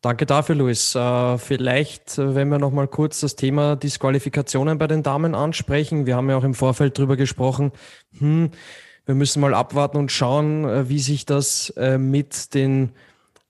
Danke 0.02 0.26
dafür, 0.26 0.56
Luis. 0.56 0.96
Äh, 0.96 1.38
vielleicht, 1.38 2.18
äh, 2.18 2.34
wenn 2.34 2.50
wir 2.50 2.58
noch 2.58 2.72
mal 2.72 2.88
kurz 2.88 3.20
das 3.20 3.36
Thema 3.36 3.76
Disqualifikationen 3.76 4.80
bei 4.80 4.88
den 4.88 5.04
Damen 5.04 5.36
ansprechen. 5.36 6.08
Wir 6.08 6.16
haben 6.16 6.28
ja 6.30 6.38
auch 6.38 6.44
im 6.44 6.56
Vorfeld 6.56 6.98
drüber 6.98 7.18
gesprochen. 7.18 7.72
Hm, 8.18 8.50
wir 9.06 9.16
müssen 9.16 9.42
mal 9.42 9.54
abwarten 9.54 9.98
und 9.98 10.12
schauen, 10.12 10.66
äh, 10.66 10.90
wie 10.90 11.00
sich 11.00 11.26
das 11.26 11.70
äh, 11.78 11.98
mit 11.98 12.54
den, 12.54 12.92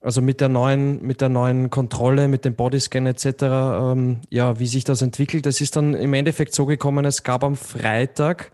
also 0.00 0.20
mit 0.22 0.40
der 0.40 0.48
neuen, 0.48 1.02
mit 1.02 1.20
der 1.20 1.28
neuen 1.28 1.70
Kontrolle, 1.70 2.28
mit 2.28 2.44
dem 2.44 2.54
Bodyscan 2.54 3.06
etc., 3.06 3.26
ähm, 3.42 4.20
ja, 4.30 4.58
wie 4.58 4.66
sich 4.66 4.84
das 4.84 5.02
entwickelt. 5.02 5.46
Es 5.46 5.60
ist 5.60 5.76
dann 5.76 5.94
im 5.94 6.14
Endeffekt 6.14 6.54
so 6.54 6.66
gekommen, 6.66 7.04
es 7.04 7.22
gab 7.22 7.44
am 7.44 7.56
Freitag 7.56 8.52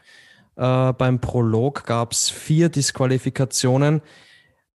äh, 0.58 0.92
beim 0.92 1.20
Prolog 1.20 1.87
gab 1.87 2.12
es 2.12 2.28
vier 2.28 2.68
Disqualifikationen. 2.68 4.02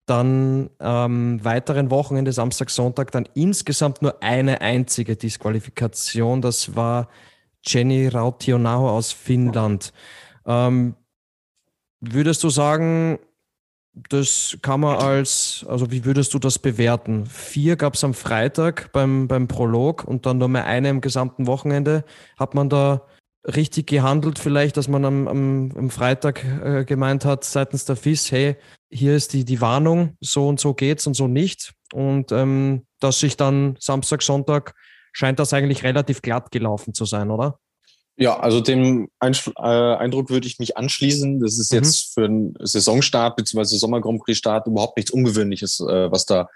Dann 0.05 0.69
ähm, 0.79 1.43
weiteren 1.43 1.89
Wochenende, 1.89 2.31
Samstag, 2.31 2.69
Sonntag, 2.69 3.11
dann 3.11 3.27
insgesamt 3.33 4.01
nur 4.01 4.21
eine 4.21 4.61
einzige 4.61 5.15
Disqualifikation. 5.15 6.41
Das 6.41 6.75
war 6.75 7.09
Jenny 7.65 8.07
Rautionau 8.07 8.89
aus 8.89 9.11
Finnland. 9.11 9.91
Ähm, 10.45 10.95
Würdest 12.01 12.43
du 12.43 12.49
sagen, 12.49 13.19
das 13.93 14.57
kann 14.61 14.79
man 14.79 14.97
als, 14.97 15.65
also 15.67 15.91
wie 15.91 16.05
würdest 16.05 16.33
du 16.33 16.39
das 16.39 16.59
bewerten? 16.59 17.25
Vier 17.25 17.75
gab 17.75 17.93
es 17.93 18.03
am 18.03 18.13
Freitag 18.13 18.91
beim, 18.91 19.27
beim 19.27 19.47
Prolog 19.47 20.03
und 20.03 20.25
dann 20.25 20.37
nur 20.37 20.47
mehr 20.47 20.65
eine 20.65 20.89
im 20.89 21.01
gesamten 21.01 21.45
Wochenende. 21.45 22.03
Hat 22.37 22.55
man 22.55 22.69
da 22.69 23.05
richtig 23.45 23.87
gehandelt 23.87 24.39
vielleicht, 24.39 24.77
dass 24.77 24.87
man 24.87 25.05
am, 25.05 25.27
am, 25.27 25.71
am 25.75 25.89
Freitag 25.89 26.43
äh, 26.43 26.85
gemeint 26.85 27.25
hat 27.25 27.43
seitens 27.43 27.85
der 27.85 27.95
FIS, 27.95 28.31
hey, 28.31 28.55
hier 28.89 29.15
ist 29.15 29.33
die, 29.33 29.45
die 29.45 29.61
Warnung, 29.61 30.15
so 30.21 30.47
und 30.47 30.59
so 30.59 30.73
geht's 30.73 31.07
und 31.07 31.15
so 31.15 31.27
nicht. 31.27 31.73
Und 31.93 32.31
ähm, 32.31 32.85
dass 32.99 33.19
sich 33.19 33.37
dann 33.37 33.75
Samstag, 33.79 34.21
Sonntag 34.21 34.73
scheint 35.11 35.39
das 35.39 35.53
eigentlich 35.53 35.83
relativ 35.83 36.21
glatt 36.21 36.51
gelaufen 36.51 36.93
zu 36.93 37.05
sein, 37.05 37.31
oder? 37.31 37.59
Ja, 38.17 38.39
also 38.39 38.61
dem 38.61 39.09
Einschl 39.19 39.51
äh, 39.57 39.61
Eindruck 39.61 40.29
würde 40.29 40.47
ich 40.47 40.59
mich 40.59 40.77
anschließen. 40.77 41.39
Das 41.39 41.57
ist 41.57 41.71
mhm. 41.71 41.77
jetzt 41.77 42.13
für 42.13 42.25
einen 42.25 42.53
Saisonstart 42.59 43.35
bzw. 43.35 43.77
Sommer 43.77 44.01
Grand 44.01 44.23
Prix 44.23 44.37
Start 44.37 44.67
überhaupt 44.67 44.97
nichts 44.97 45.11
Ungewöhnliches, 45.11 45.79
äh, 45.79 46.11
was 46.11 46.25
da 46.25 46.49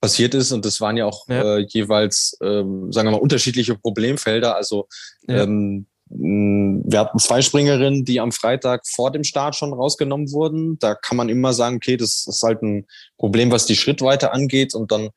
passiert 0.00 0.34
ist. 0.34 0.52
Und 0.52 0.64
das 0.64 0.80
waren 0.80 0.96
ja 0.96 1.06
auch 1.06 1.26
ja. 1.28 1.56
Äh, 1.56 1.66
jeweils, 1.68 2.36
ähm, 2.42 2.92
sagen 2.92 3.08
wir 3.08 3.12
mal, 3.12 3.20
unterschiedliche 3.20 3.76
Problemfelder. 3.76 4.56
Also 4.56 4.88
ja. 5.26 5.44
ähm, 5.44 5.86
wir 6.08 7.00
hatten 7.00 7.18
zwei 7.18 7.42
Springerinnen, 7.42 8.04
die 8.04 8.20
am 8.20 8.30
Freitag 8.30 8.86
vor 8.86 9.10
dem 9.10 9.24
Start 9.24 9.56
schon 9.56 9.72
rausgenommen 9.72 10.30
wurden. 10.30 10.78
Da 10.78 10.94
kann 10.94 11.16
man 11.16 11.28
immer 11.28 11.52
sagen, 11.52 11.76
okay, 11.76 11.96
das 11.96 12.26
ist 12.28 12.42
halt 12.42 12.62
ein 12.62 12.86
Problem, 13.18 13.50
was 13.50 13.66
die 13.66 13.74
Schrittweite 13.74 14.32
angeht. 14.32 14.74
Und 14.74 14.92
dann 14.92 15.10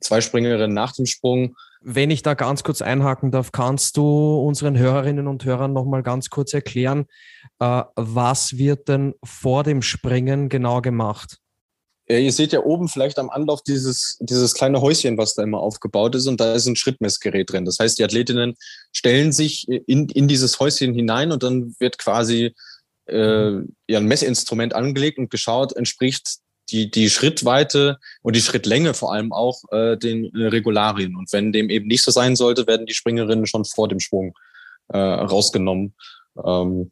zwei 0.00 0.20
Springerinnen 0.20 0.74
nach 0.74 0.92
dem 0.92 1.06
Sprung 1.06 1.56
wenn 1.84 2.10
ich 2.10 2.22
da 2.22 2.34
ganz 2.34 2.62
kurz 2.62 2.82
einhaken 2.82 3.30
darf, 3.30 3.52
kannst 3.52 3.96
du 3.96 4.38
unseren 4.40 4.78
Hörerinnen 4.78 5.28
und 5.28 5.44
Hörern 5.44 5.72
nochmal 5.72 6.02
ganz 6.02 6.30
kurz 6.30 6.54
erklären, 6.54 7.06
Äh, 7.60 7.82
was 7.94 8.58
wird 8.58 8.88
denn 8.88 9.14
vor 9.24 9.62
dem 9.62 9.82
Springen 9.82 10.48
genau 10.48 10.80
gemacht? 10.80 11.38
Ja, 12.08 12.18
ihr 12.18 12.32
seht 12.32 12.52
ja 12.52 12.60
oben 12.60 12.88
vielleicht 12.88 13.18
am 13.18 13.30
Anlauf 13.30 13.62
dieses, 13.62 14.18
dieses 14.20 14.52
kleine 14.52 14.80
Häuschen, 14.82 15.16
was 15.16 15.34
da 15.34 15.42
immer 15.42 15.60
aufgebaut 15.60 16.14
ist, 16.14 16.26
und 16.26 16.38
da 16.38 16.54
ist 16.54 16.66
ein 16.66 16.76
Schrittmessgerät 16.76 17.50
drin. 17.50 17.64
Das 17.64 17.78
heißt, 17.78 17.98
die 17.98 18.04
Athletinnen 18.04 18.56
stellen 18.92 19.32
sich 19.32 19.66
in, 19.68 20.08
in 20.10 20.28
dieses 20.28 20.60
Häuschen 20.60 20.92
hinein 20.94 21.32
und 21.32 21.42
dann 21.42 21.74
wird 21.78 21.96
quasi 21.96 22.54
äh, 23.06 23.52
ja, 23.88 23.98
ein 23.98 24.06
Messinstrument 24.06 24.74
angelegt 24.74 25.18
und 25.18 25.30
geschaut, 25.30 25.74
entspricht 25.74 26.38
die, 26.70 26.90
die 26.90 27.10
Schrittweite 27.10 27.98
und 28.22 28.36
die 28.36 28.40
Schrittlänge 28.40 28.94
vor 28.94 29.12
allem 29.12 29.32
auch 29.32 29.62
äh, 29.70 29.96
den 29.96 30.26
Regularien. 30.34 31.16
Und 31.16 31.32
wenn 31.32 31.52
dem 31.52 31.70
eben 31.70 31.86
nicht 31.86 32.02
so 32.02 32.10
sein 32.10 32.36
sollte, 32.36 32.66
werden 32.66 32.86
die 32.86 32.94
Springerinnen 32.94 33.46
schon 33.46 33.64
vor 33.64 33.88
dem 33.88 34.00
Schwung 34.00 34.34
äh, 34.88 34.98
rausgenommen. 34.98 35.94
Ähm, 36.42 36.90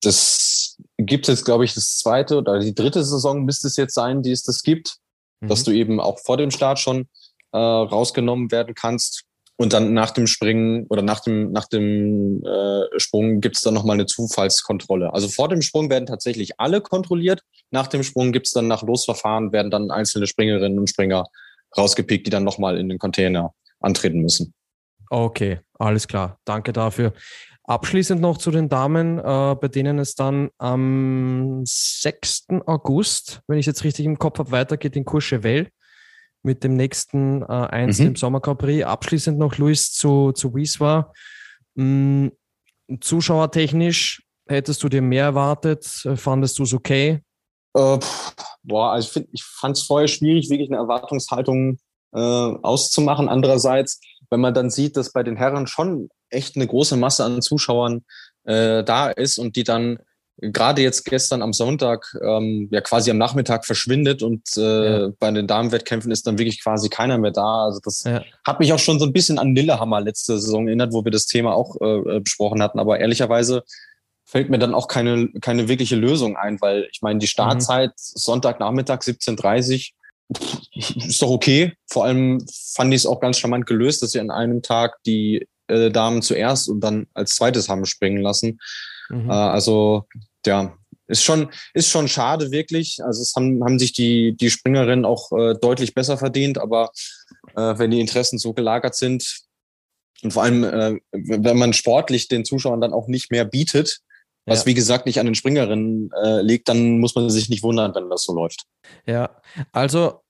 das 0.00 0.76
gibt 0.96 1.28
es 1.28 1.38
jetzt, 1.38 1.44
glaube 1.44 1.64
ich, 1.64 1.74
das 1.74 1.98
zweite 1.98 2.38
oder 2.38 2.60
die 2.60 2.74
dritte 2.74 3.04
Saison 3.04 3.44
müsste 3.44 3.66
es 3.66 3.76
jetzt 3.76 3.94
sein, 3.94 4.22
die 4.22 4.32
es 4.32 4.42
das 4.42 4.62
gibt, 4.62 4.98
mhm. 5.40 5.48
dass 5.48 5.64
du 5.64 5.72
eben 5.72 6.00
auch 6.00 6.18
vor 6.20 6.36
dem 6.36 6.50
Start 6.50 6.78
schon 6.78 7.08
äh, 7.52 7.58
rausgenommen 7.58 8.50
werden 8.50 8.74
kannst. 8.74 9.24
Und 9.60 9.72
dann 9.72 9.92
nach 9.92 10.12
dem 10.12 10.28
Springen 10.28 10.86
oder 10.88 11.02
nach 11.02 11.18
dem, 11.18 11.50
nach 11.50 11.66
dem 11.66 12.44
äh, 12.44 13.00
Sprung 13.00 13.40
gibt 13.40 13.56
es 13.56 13.62
dann 13.62 13.74
nochmal 13.74 13.94
eine 13.94 14.06
Zufallskontrolle. 14.06 15.12
Also 15.12 15.26
vor 15.26 15.48
dem 15.48 15.62
Sprung 15.62 15.90
werden 15.90 16.06
tatsächlich 16.06 16.60
alle 16.60 16.80
kontrolliert. 16.80 17.42
Nach 17.72 17.88
dem 17.88 18.04
Sprung 18.04 18.30
gibt 18.30 18.46
es 18.46 18.52
dann 18.52 18.68
nach 18.68 18.84
Losverfahren, 18.84 19.50
werden 19.52 19.72
dann 19.72 19.90
einzelne 19.90 20.28
Springerinnen 20.28 20.78
und 20.78 20.88
Springer 20.88 21.24
rausgepickt, 21.76 22.24
die 22.24 22.30
dann 22.30 22.44
nochmal 22.44 22.78
in 22.78 22.88
den 22.88 22.98
Container 22.98 23.52
antreten 23.80 24.20
müssen. 24.20 24.54
Okay, 25.10 25.58
alles 25.76 26.06
klar. 26.06 26.38
Danke 26.44 26.72
dafür. 26.72 27.12
Abschließend 27.64 28.20
noch 28.20 28.38
zu 28.38 28.52
den 28.52 28.68
Damen, 28.68 29.18
äh, 29.18 29.56
bei 29.60 29.66
denen 29.68 29.98
es 29.98 30.14
dann 30.14 30.50
am 30.58 31.62
6. 31.66 32.46
August, 32.64 33.40
wenn 33.48 33.58
ich 33.58 33.66
jetzt 33.66 33.82
richtig 33.82 34.06
im 34.06 34.20
Kopf 34.20 34.38
habe, 34.38 34.52
weitergeht 34.52 34.94
in 34.94 35.04
Courchevel 35.04 35.68
mit 36.42 36.64
dem 36.64 36.76
nächsten 36.76 37.42
äh, 37.42 37.46
Einzel 37.46 38.06
mhm. 38.06 38.08
im 38.10 38.16
Sommer 38.16 38.40
Grand 38.40 38.58
Prix. 38.58 38.84
Abschließend 38.84 39.38
noch 39.38 39.58
Luis 39.58 39.92
zu, 39.92 40.32
zu 40.32 40.54
Wieswa. 40.54 41.12
Mhm, 41.74 42.32
zuschauertechnisch 43.00 44.22
hättest 44.48 44.82
du 44.82 44.88
dir 44.88 45.02
mehr 45.02 45.24
erwartet? 45.24 45.84
Fandest 46.16 46.58
du 46.58 46.62
es 46.62 46.74
okay? 46.74 47.22
Äh, 47.74 47.98
boah, 48.62 48.92
also 48.92 49.06
ich, 49.06 49.12
find, 49.12 49.28
ich 49.32 49.44
fand 49.44 49.76
es 49.76 49.82
vorher 49.84 50.08
schwierig, 50.08 50.48
wirklich 50.50 50.70
eine 50.70 50.78
Erwartungshaltung 50.78 51.78
äh, 52.12 52.18
auszumachen. 52.18 53.28
Andererseits, 53.28 54.00
wenn 54.30 54.40
man 54.40 54.54
dann 54.54 54.70
sieht, 54.70 54.96
dass 54.96 55.12
bei 55.12 55.22
den 55.22 55.36
Herren 55.36 55.66
schon 55.66 56.08
echt 56.30 56.56
eine 56.56 56.66
große 56.66 56.96
Masse 56.96 57.24
an 57.24 57.42
Zuschauern 57.42 58.04
äh, 58.44 58.82
da 58.84 59.10
ist 59.10 59.38
und 59.38 59.56
die 59.56 59.64
dann 59.64 59.98
gerade 60.40 60.82
jetzt 60.82 61.04
gestern 61.04 61.42
am 61.42 61.52
Sonntag 61.52 62.14
ähm, 62.22 62.68
ja 62.70 62.80
quasi 62.80 63.10
am 63.10 63.18
Nachmittag 63.18 63.66
verschwindet 63.66 64.22
und 64.22 64.42
äh, 64.56 65.00
ja. 65.00 65.08
bei 65.18 65.30
den 65.30 65.46
Damenwettkämpfen 65.46 66.10
ist 66.12 66.26
dann 66.26 66.38
wirklich 66.38 66.62
quasi 66.62 66.88
keiner 66.88 67.18
mehr 67.18 67.32
da. 67.32 67.64
Also 67.64 67.80
das 67.82 68.04
ja. 68.04 68.22
hat 68.46 68.60
mich 68.60 68.72
auch 68.72 68.78
schon 68.78 68.98
so 68.98 69.06
ein 69.06 69.12
bisschen 69.12 69.38
an 69.38 69.54
Lillehammer 69.54 70.00
letzte 70.00 70.38
Saison 70.38 70.66
erinnert, 70.68 70.92
wo 70.92 71.04
wir 71.04 71.10
das 71.10 71.26
Thema 71.26 71.54
auch 71.54 71.76
äh, 71.80 72.20
besprochen 72.20 72.62
hatten. 72.62 72.78
Aber 72.78 73.00
ehrlicherweise 73.00 73.64
fällt 74.24 74.50
mir 74.50 74.58
dann 74.58 74.74
auch 74.74 74.88
keine, 74.88 75.28
keine 75.40 75.68
wirkliche 75.68 75.96
Lösung 75.96 76.36
ein, 76.36 76.60
weil 76.60 76.88
ich 76.92 77.00
meine, 77.02 77.18
die 77.18 77.26
Startzeit 77.26 77.90
mhm. 77.90 77.94
Sonntagnachmittag 77.96 79.00
17.30 79.00 79.92
ist 81.08 81.22
doch 81.22 81.30
okay. 81.30 81.72
Vor 81.90 82.04
allem 82.04 82.44
fand 82.74 82.92
ich 82.92 83.00
es 83.00 83.06
auch 83.06 83.20
ganz 83.20 83.38
charmant 83.38 83.66
gelöst, 83.66 84.02
dass 84.02 84.12
sie 84.12 84.20
an 84.20 84.30
einem 84.30 84.62
Tag 84.62 84.96
die 85.06 85.48
äh, 85.68 85.90
Damen 85.90 86.22
zuerst 86.22 86.68
und 86.68 86.80
dann 86.80 87.06
als 87.14 87.34
zweites 87.34 87.68
haben 87.68 87.86
springen 87.86 88.22
lassen. 88.22 88.58
Mhm. 89.08 89.30
Äh, 89.30 89.32
also 89.32 90.04
ja, 90.46 90.76
ist 91.06 91.24
schon, 91.24 91.50
ist 91.74 91.88
schon 91.88 92.08
schade 92.08 92.50
wirklich. 92.50 92.98
Also 93.02 93.22
es 93.22 93.34
haben, 93.34 93.64
haben 93.64 93.78
sich 93.78 93.92
die, 93.92 94.36
die 94.36 94.50
Springerinnen 94.50 95.04
auch 95.04 95.32
äh, 95.32 95.54
deutlich 95.54 95.94
besser 95.94 96.18
verdient, 96.18 96.58
aber 96.58 96.90
äh, 97.56 97.78
wenn 97.78 97.90
die 97.90 98.00
Interessen 98.00 98.38
so 98.38 98.52
gelagert 98.52 98.94
sind 98.94 99.40
und 100.22 100.32
vor 100.32 100.42
allem, 100.42 100.64
äh, 100.64 100.98
wenn 101.12 101.58
man 101.58 101.72
sportlich 101.72 102.28
den 102.28 102.44
Zuschauern 102.44 102.80
dann 102.80 102.92
auch 102.92 103.08
nicht 103.08 103.30
mehr 103.30 103.44
bietet, 103.44 104.00
was 104.48 104.64
wie 104.64 104.74
gesagt 104.74 105.04
nicht 105.04 105.20
an 105.20 105.26
den 105.26 105.34
Springerinnen 105.34 106.10
äh, 106.22 106.40
liegt, 106.40 106.68
dann 106.68 107.00
muss 107.00 107.14
man 107.14 107.28
sich 107.28 107.50
nicht 107.50 107.62
wundern, 107.62 107.94
wenn 107.94 108.08
das 108.08 108.24
so 108.24 108.34
läuft. 108.34 108.64
Ja, 109.06 109.42
also 109.72 110.22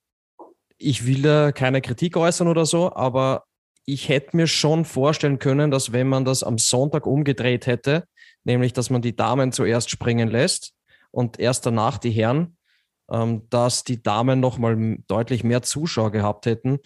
ich 0.76 1.06
will 1.06 1.22
da 1.22 1.52
keine 1.52 1.80
Kritik 1.80 2.16
äußern 2.16 2.48
oder 2.48 2.66
so, 2.66 2.92
aber 2.92 3.44
ich 3.84 4.08
hätte 4.08 4.36
mir 4.36 4.46
schon 4.46 4.84
vorstellen 4.84 5.38
können, 5.38 5.70
dass 5.70 5.92
wenn 5.92 6.08
man 6.08 6.24
das 6.24 6.42
am 6.42 6.58
Sonntag 6.58 7.06
umgedreht 7.06 7.66
hätte, 7.66 8.04
nämlich 8.44 8.72
dass 8.72 8.90
man 8.90 9.02
die 9.02 9.16
Damen 9.16 9.52
zuerst 9.52 9.90
springen 9.90 10.28
lässt 10.28 10.72
und 11.10 11.38
erst 11.38 11.66
danach 11.66 11.98
die 11.98 12.10
Herren, 12.10 12.56
ähm, 13.10 13.42
dass 13.50 13.84
die 13.84 14.02
Damen 14.02 14.40
nochmal 14.40 14.98
deutlich 15.06 15.44
mehr 15.44 15.62
Zuschauer 15.62 16.12
gehabt 16.12 16.46
hätten. 16.46 16.78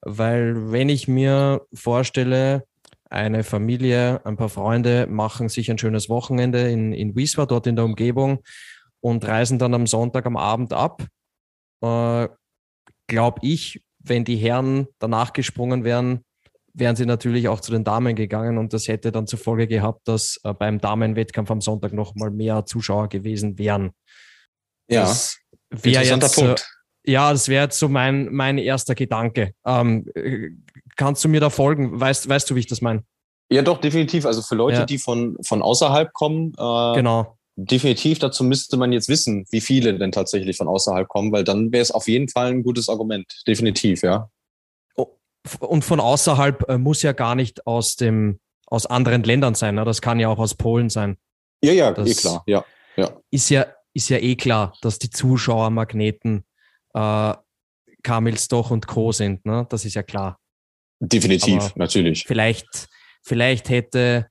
Weil 0.00 0.70
wenn 0.72 0.88
ich 0.88 1.08
mir 1.08 1.66
vorstelle, 1.72 2.64
eine 3.10 3.44
Familie, 3.44 4.24
ein 4.24 4.36
paar 4.36 4.48
Freunde 4.48 5.06
machen 5.06 5.48
sich 5.48 5.70
ein 5.70 5.78
schönes 5.78 6.08
Wochenende 6.08 6.70
in, 6.70 6.92
in 6.92 7.14
Wieswa, 7.14 7.46
dort 7.46 7.66
in 7.66 7.76
der 7.76 7.84
Umgebung 7.84 8.40
und 9.00 9.24
reisen 9.24 9.58
dann 9.58 9.74
am 9.74 9.86
Sonntag 9.86 10.26
am 10.26 10.36
Abend 10.36 10.72
ab, 10.72 11.06
äh, 11.80 12.28
glaube 13.06 13.38
ich, 13.42 13.84
wenn 13.98 14.24
die 14.24 14.36
Herren 14.36 14.88
danach 14.98 15.32
gesprungen 15.32 15.84
wären, 15.84 16.24
wären 16.74 16.96
sie 16.96 17.06
natürlich 17.06 17.48
auch 17.48 17.60
zu 17.60 17.70
den 17.70 17.84
Damen 17.84 18.14
gegangen 18.16 18.58
und 18.58 18.72
das 18.72 18.88
hätte 18.88 19.12
dann 19.12 19.26
zur 19.26 19.38
Folge 19.38 19.66
gehabt, 19.66 20.06
dass 20.06 20.40
äh, 20.42 20.52
beim 20.52 20.80
Damenwettkampf 20.80 21.50
am 21.50 21.60
Sonntag 21.60 21.92
noch 21.92 22.14
mal 22.16 22.30
mehr 22.30 22.66
Zuschauer 22.66 23.08
gewesen 23.08 23.58
wären. 23.58 23.92
Ja, 24.90 25.02
das 25.02 25.38
wäre 25.70 26.04
jetzt, 26.04 26.34
Punkt. 26.34 26.68
Ja, 27.06 27.32
das 27.32 27.48
wäre 27.48 27.64
jetzt 27.64 27.78
so 27.78 27.88
mein, 27.88 28.32
mein 28.32 28.58
erster 28.58 28.94
Gedanke. 28.94 29.52
Ähm, 29.64 30.06
äh, 30.14 30.50
kannst 30.96 31.24
du 31.24 31.28
mir 31.28 31.40
da 31.40 31.48
folgen? 31.48 31.98
Weißt, 32.00 32.28
weißt 32.28 32.50
du, 32.50 32.56
wie 32.56 32.60
ich 32.60 32.66
das 32.66 32.80
meine? 32.80 33.04
Ja, 33.50 33.62
doch, 33.62 33.78
definitiv. 33.80 34.26
Also 34.26 34.42
für 34.42 34.54
Leute, 34.56 34.78
ja. 34.80 34.86
die 34.86 34.98
von, 34.98 35.36
von 35.42 35.62
außerhalb 35.62 36.12
kommen, 36.12 36.54
äh, 36.58 36.94
genau. 36.94 37.38
definitiv, 37.56 38.18
dazu 38.18 38.42
müsste 38.42 38.76
man 38.76 38.90
jetzt 38.92 39.08
wissen, 39.08 39.44
wie 39.50 39.60
viele 39.60 39.96
denn 39.96 40.12
tatsächlich 40.12 40.56
von 40.56 40.66
außerhalb 40.66 41.06
kommen, 41.08 41.30
weil 41.30 41.44
dann 41.44 41.70
wäre 41.70 41.82
es 41.82 41.90
auf 41.90 42.08
jeden 42.08 42.28
Fall 42.28 42.48
ein 42.48 42.62
gutes 42.62 42.88
Argument. 42.88 43.26
Definitiv, 43.46 44.02
ja 44.02 44.28
und 45.60 45.84
von 45.84 46.00
außerhalb 46.00 46.68
äh, 46.68 46.78
muss 46.78 47.02
ja 47.02 47.12
gar 47.12 47.34
nicht 47.34 47.66
aus 47.66 47.96
dem 47.96 48.40
aus 48.66 48.86
anderen 48.86 49.22
Ländern 49.22 49.54
sein. 49.54 49.74
Ne? 49.74 49.84
Das 49.84 50.00
kann 50.00 50.18
ja 50.18 50.28
auch 50.28 50.38
aus 50.38 50.54
Polen 50.54 50.88
sein. 50.88 51.18
Ja, 51.62 51.72
ja, 51.72 51.92
das 51.92 52.08
eh 52.08 52.14
klar. 52.14 52.42
Ja, 52.46 52.64
ja. 52.96 53.10
Ist 53.30 53.50
ja 53.50 53.66
ist 53.94 54.08
ja 54.08 54.18
eh 54.18 54.34
klar, 54.34 54.76
dass 54.82 54.98
die 54.98 55.10
Zuschauermagneten 55.10 56.44
äh, 56.94 57.34
Kamilsdoch 58.02 58.70
und 58.70 58.86
Co. 58.86 59.12
sind. 59.12 59.46
Ne? 59.46 59.66
Das 59.70 59.84
ist 59.84 59.94
ja 59.94 60.02
klar. 60.02 60.38
Definitiv, 61.00 61.62
Aber 61.62 61.72
natürlich. 61.76 62.24
Vielleicht, 62.26 62.88
vielleicht 63.22 63.68
hätte, 63.68 64.28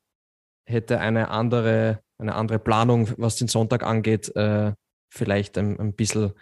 hätte 0.66 1.00
eine 1.00 1.30
andere, 1.30 2.02
eine 2.18 2.36
andere 2.36 2.60
Planung, 2.60 3.10
was 3.18 3.38
den 3.38 3.48
Sonntag 3.48 3.84
angeht, 3.84 4.34
äh, 4.36 4.74
vielleicht 5.10 5.58
ein, 5.58 5.80
ein 5.80 5.94
bisschen 5.94 6.34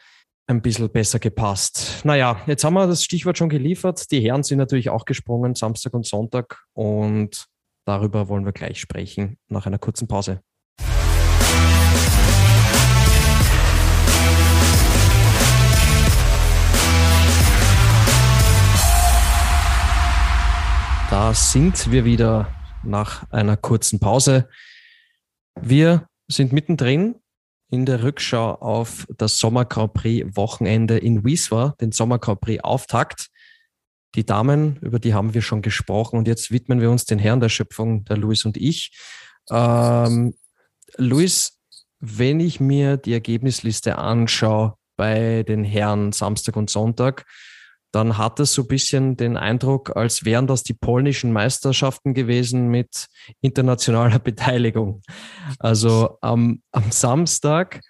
ein 0.48 0.62
bisschen 0.62 0.90
besser 0.90 1.20
gepasst. 1.20 2.02
Naja, 2.04 2.42
jetzt 2.46 2.64
haben 2.64 2.74
wir 2.74 2.88
das 2.88 3.04
Stichwort 3.04 3.38
schon 3.38 3.50
geliefert. 3.50 4.12
Die 4.12 4.22
Herren 4.22 4.44
sind 4.44 4.58
natürlich 4.58 4.90
auch 4.90 5.06
gesprungen, 5.06 5.56
Samstag 5.56 5.94
und 5.94 6.06
Sonntag. 6.06 6.64
Und 6.74 7.48
darüber 7.86 8.28
wollen 8.28 8.46
wir 8.46 8.52
gleich 8.52 8.80
sprechen 8.80 9.38
nach 9.48 9.66
einer 9.66 9.80
kurzen 9.80 10.08
Pause. 10.08 10.42
Da 21.10 21.34
sind 21.34 21.92
wir 21.92 22.06
wieder 22.06 22.54
nach 22.84 23.30
einer 23.32 23.58
kurzen 23.58 24.00
Pause. 24.00 24.48
Wir 25.60 26.08
sind 26.30 26.54
mittendrin 26.54 27.21
in 27.72 27.86
der 27.86 28.04
Rückschau 28.04 28.56
auf 28.56 29.08
das 29.18 29.38
Sommer 29.38 29.66
Grand 29.66 29.94
Prix 29.94 30.36
Wochenende 30.36 30.98
in 30.98 31.24
Wieswa, 31.24 31.74
den 31.80 31.92
Sommer 31.92 32.20
Grand 32.20 32.42
Prix 32.42 32.64
Auftakt. 32.64 33.30
Die 34.14 34.26
Damen, 34.26 34.76
über 34.82 35.00
die 35.00 35.14
haben 35.14 35.34
wir 35.34 35.42
schon 35.42 35.62
gesprochen 35.62 36.18
und 36.18 36.28
jetzt 36.28 36.52
widmen 36.52 36.82
wir 36.82 36.92
uns 36.92 37.06
den 37.06 37.18
Herren 37.18 37.40
der 37.40 37.48
Schöpfung, 37.48 38.04
der 38.04 38.18
Luis 38.18 38.44
und 38.44 38.58
ich. 38.58 38.92
Ähm, 39.50 40.36
Luis, 40.98 41.60
wenn 42.02 42.42
ich 42.42 42.60
mir 42.60 42.98
die 42.98 43.14
Ergebnisliste 43.14 43.98
anschaue 43.98 44.76
bei 44.98 45.44
den 45.44 45.64
Herren 45.64 46.12
Samstag 46.12 46.58
und 46.58 46.70
Sonntag, 46.70 47.26
dann 47.92 48.18
hat 48.18 48.40
es 48.40 48.54
so 48.54 48.64
ein 48.64 48.68
bisschen 48.68 49.18
den 49.18 49.38
Eindruck, 49.38 49.96
als 49.96 50.24
wären 50.26 50.48
das 50.48 50.64
die 50.64 50.74
polnischen 50.74 51.34
Meisterschaften 51.34 52.14
gewesen 52.14 52.70
mit 52.70 53.08
internationaler 53.42 54.20
Beteiligung. 54.24 55.02
Also 55.60 56.18
am, 56.22 56.62
am 56.72 56.92
Samstag 56.92 57.82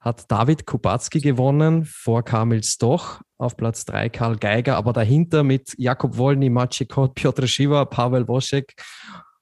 hat 0.00 0.30
David 0.30 0.64
Kubacki 0.64 1.20
gewonnen 1.20 1.84
vor 1.84 2.22
Kamil 2.24 2.62
Stoch, 2.62 3.20
auf 3.36 3.56
Platz 3.56 3.84
3 3.84 4.08
Karl 4.08 4.36
Geiger, 4.36 4.76
aber 4.76 4.92
dahinter 4.92 5.42
mit 5.42 5.74
Jakob 5.76 6.16
Wolny, 6.16 6.50
Maciej 6.50 6.86
Kot, 6.86 7.14
Piotr 7.14 7.46
Schiwa, 7.46 7.84
Pavel 7.84 8.26
Woschek 8.28 8.74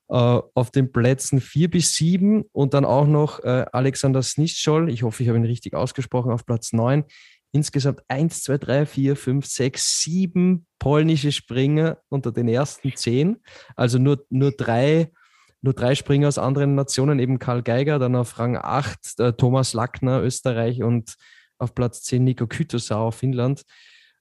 Äh, 0.09 0.41
auf 0.55 0.71
den 0.71 0.93
Plätzen 0.93 1.41
4 1.41 1.69
bis 1.69 1.95
7 1.97 2.45
und 2.53 2.75
dann 2.75 2.85
auch 2.85 3.09
noch 3.09 3.41
äh, 3.41 3.67
Alexander 3.73 4.23
Snischol, 4.23 4.89
ich 4.89 5.03
hoffe, 5.03 5.25
ich 5.25 5.29
habe 5.29 5.37
ihn 5.37 5.45
richtig 5.45 5.75
ausgesprochen, 5.75 6.31
auf 6.31 6.47
Platz 6.47 6.73
9. 6.73 7.03
Insgesamt 7.57 8.03
1, 8.09 8.43
2, 8.43 8.59
3, 8.59 8.87
4, 8.87 9.17
5, 9.17 9.47
6, 9.47 10.03
7 10.03 10.67
polnische 10.79 11.33
Springer 11.33 11.97
unter 12.11 12.31
den 12.31 12.49
ersten 12.49 12.95
10. 12.95 13.39
Also 13.77 13.99
nur, 13.99 14.27
nur 14.29 14.53
drei 14.53 15.11
nur 15.63 15.73
drei 15.73 15.95
Springer 15.95 16.29
aus 16.29 16.37
anderen 16.37 16.75
Nationen, 16.75 17.19
eben 17.19 17.39
Karl 17.39 17.63
Geiger, 17.63 17.99
dann 17.99 18.15
auf 18.15 18.39
Rang 18.39 18.57
8 18.57 19.19
äh, 19.19 19.33
Thomas 19.33 19.73
Lackner, 19.73 20.23
Österreich 20.23 20.83
und 20.83 21.17
auf 21.59 21.75
Platz 21.75 22.03
10 22.03 22.23
Nico 22.23 22.47
Kytosau, 22.47 23.11
Finnland. 23.11 23.63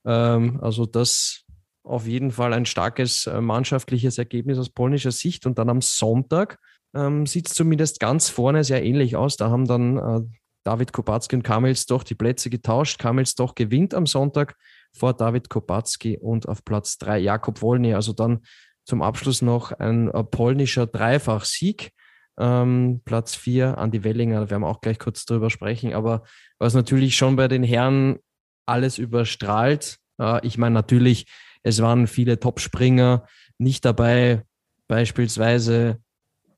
Ähm, 0.05 0.59
also 0.61 0.85
das 0.85 1.43
auf 1.83 2.07
jeden 2.07 2.31
Fall 2.31 2.53
ein 2.53 2.65
starkes 2.65 3.27
äh, 3.27 3.41
mannschaftliches 3.41 4.17
Ergebnis 4.17 4.57
aus 4.57 4.69
polnischer 4.69 5.11
Sicht. 5.11 5.45
Und 5.45 5.59
dann 5.59 5.69
am 5.69 5.81
Sonntag 5.81 6.57
ähm, 6.95 7.25
sieht 7.25 7.47
es 7.47 7.53
zumindest 7.53 7.99
ganz 7.99 8.29
vorne 8.29 8.63
sehr 8.63 8.83
ähnlich 8.83 9.17
aus. 9.17 9.35
Da 9.35 9.49
haben 9.49 9.65
dann 9.67 9.97
äh, 9.97 10.21
David 10.65 10.91
Kopacki 10.91 11.36
und 11.36 11.43
Kamels 11.43 11.86
doch 11.86 12.04
die 12.04 12.15
Plätze 12.15 12.49
getauscht. 12.49 12.99
Kamels 12.99 13.36
doch 13.36 13.56
gewinnt 13.56 13.93
am 13.93 14.08
Sonntag 14.08 14.56
vor 14.93 15.13
David 15.13 15.47
Kopacki 15.49 16.17
und 16.17 16.49
auf 16.49 16.65
Platz 16.65 16.97
3 16.97 17.19
Jakob 17.19 17.62
Wolny. 17.62 17.93
Also 17.93 18.13
dann 18.13 18.41
zum 18.84 19.01
Abschluss 19.01 19.41
noch 19.41 19.71
ein 19.71 20.10
äh, 20.10 20.23
polnischer 20.23 20.88
Dreifach-Sieg. 20.88 21.91
Ähm, 22.38 23.01
Platz 23.06 23.36
4 23.36 23.78
Andi 23.78 24.04
Wellinger, 24.04 24.41
da 24.41 24.49
werden 24.49 24.63
wir 24.63 24.67
auch 24.67 24.82
gleich 24.82 24.99
kurz 24.99 25.25
drüber 25.25 25.49
sprechen, 25.49 25.93
aber 25.93 26.23
was 26.60 26.73
natürlich 26.73 27.15
schon 27.15 27.38
bei 27.38 27.47
den 27.47 27.63
Herren 27.63 28.17
alles 28.65 28.97
überstrahlt. 28.97 29.99
Äh, 30.19 30.45
ich 30.45 30.58
meine 30.58 30.73
natürlich, 30.73 31.28
es 31.63 31.82
waren 31.82 32.08
viele 32.08 32.39
Topspringer 32.39 33.25
nicht 33.58 33.86
dabei, 33.86 34.43
beispielsweise 34.88 36.01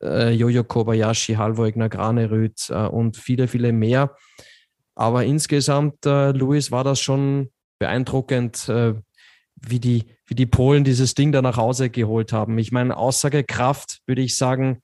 äh, 0.02 0.32
Jojo 0.32 0.64
Kobayashi, 0.64 1.36
Halvoigner, 1.36 1.90
Granerüth 1.90 2.70
äh, 2.70 2.88
und 2.88 3.18
viele, 3.18 3.48
viele 3.48 3.72
mehr. 3.72 4.16
Aber 4.96 5.26
insgesamt, 5.26 6.06
äh, 6.06 6.32
Luis, 6.32 6.72
war 6.72 6.84
das 6.84 7.00
schon 7.00 7.52
beeindruckend, 7.80 8.68
äh, 8.70 8.96
wie 9.56 9.80
die, 9.80 10.06
wie 10.26 10.36
die 10.36 10.46
Polen 10.46 10.84
dieses 10.84 11.14
Ding 11.14 11.32
da 11.32 11.42
nach 11.42 11.58
Hause 11.58 11.90
geholt 11.90 12.34
haben. 12.34 12.58
Ich 12.58 12.72
meine, 12.72 12.98
Aussagekraft 12.98 14.00
würde 14.06 14.22
ich 14.22 14.38
sagen, 14.38 14.82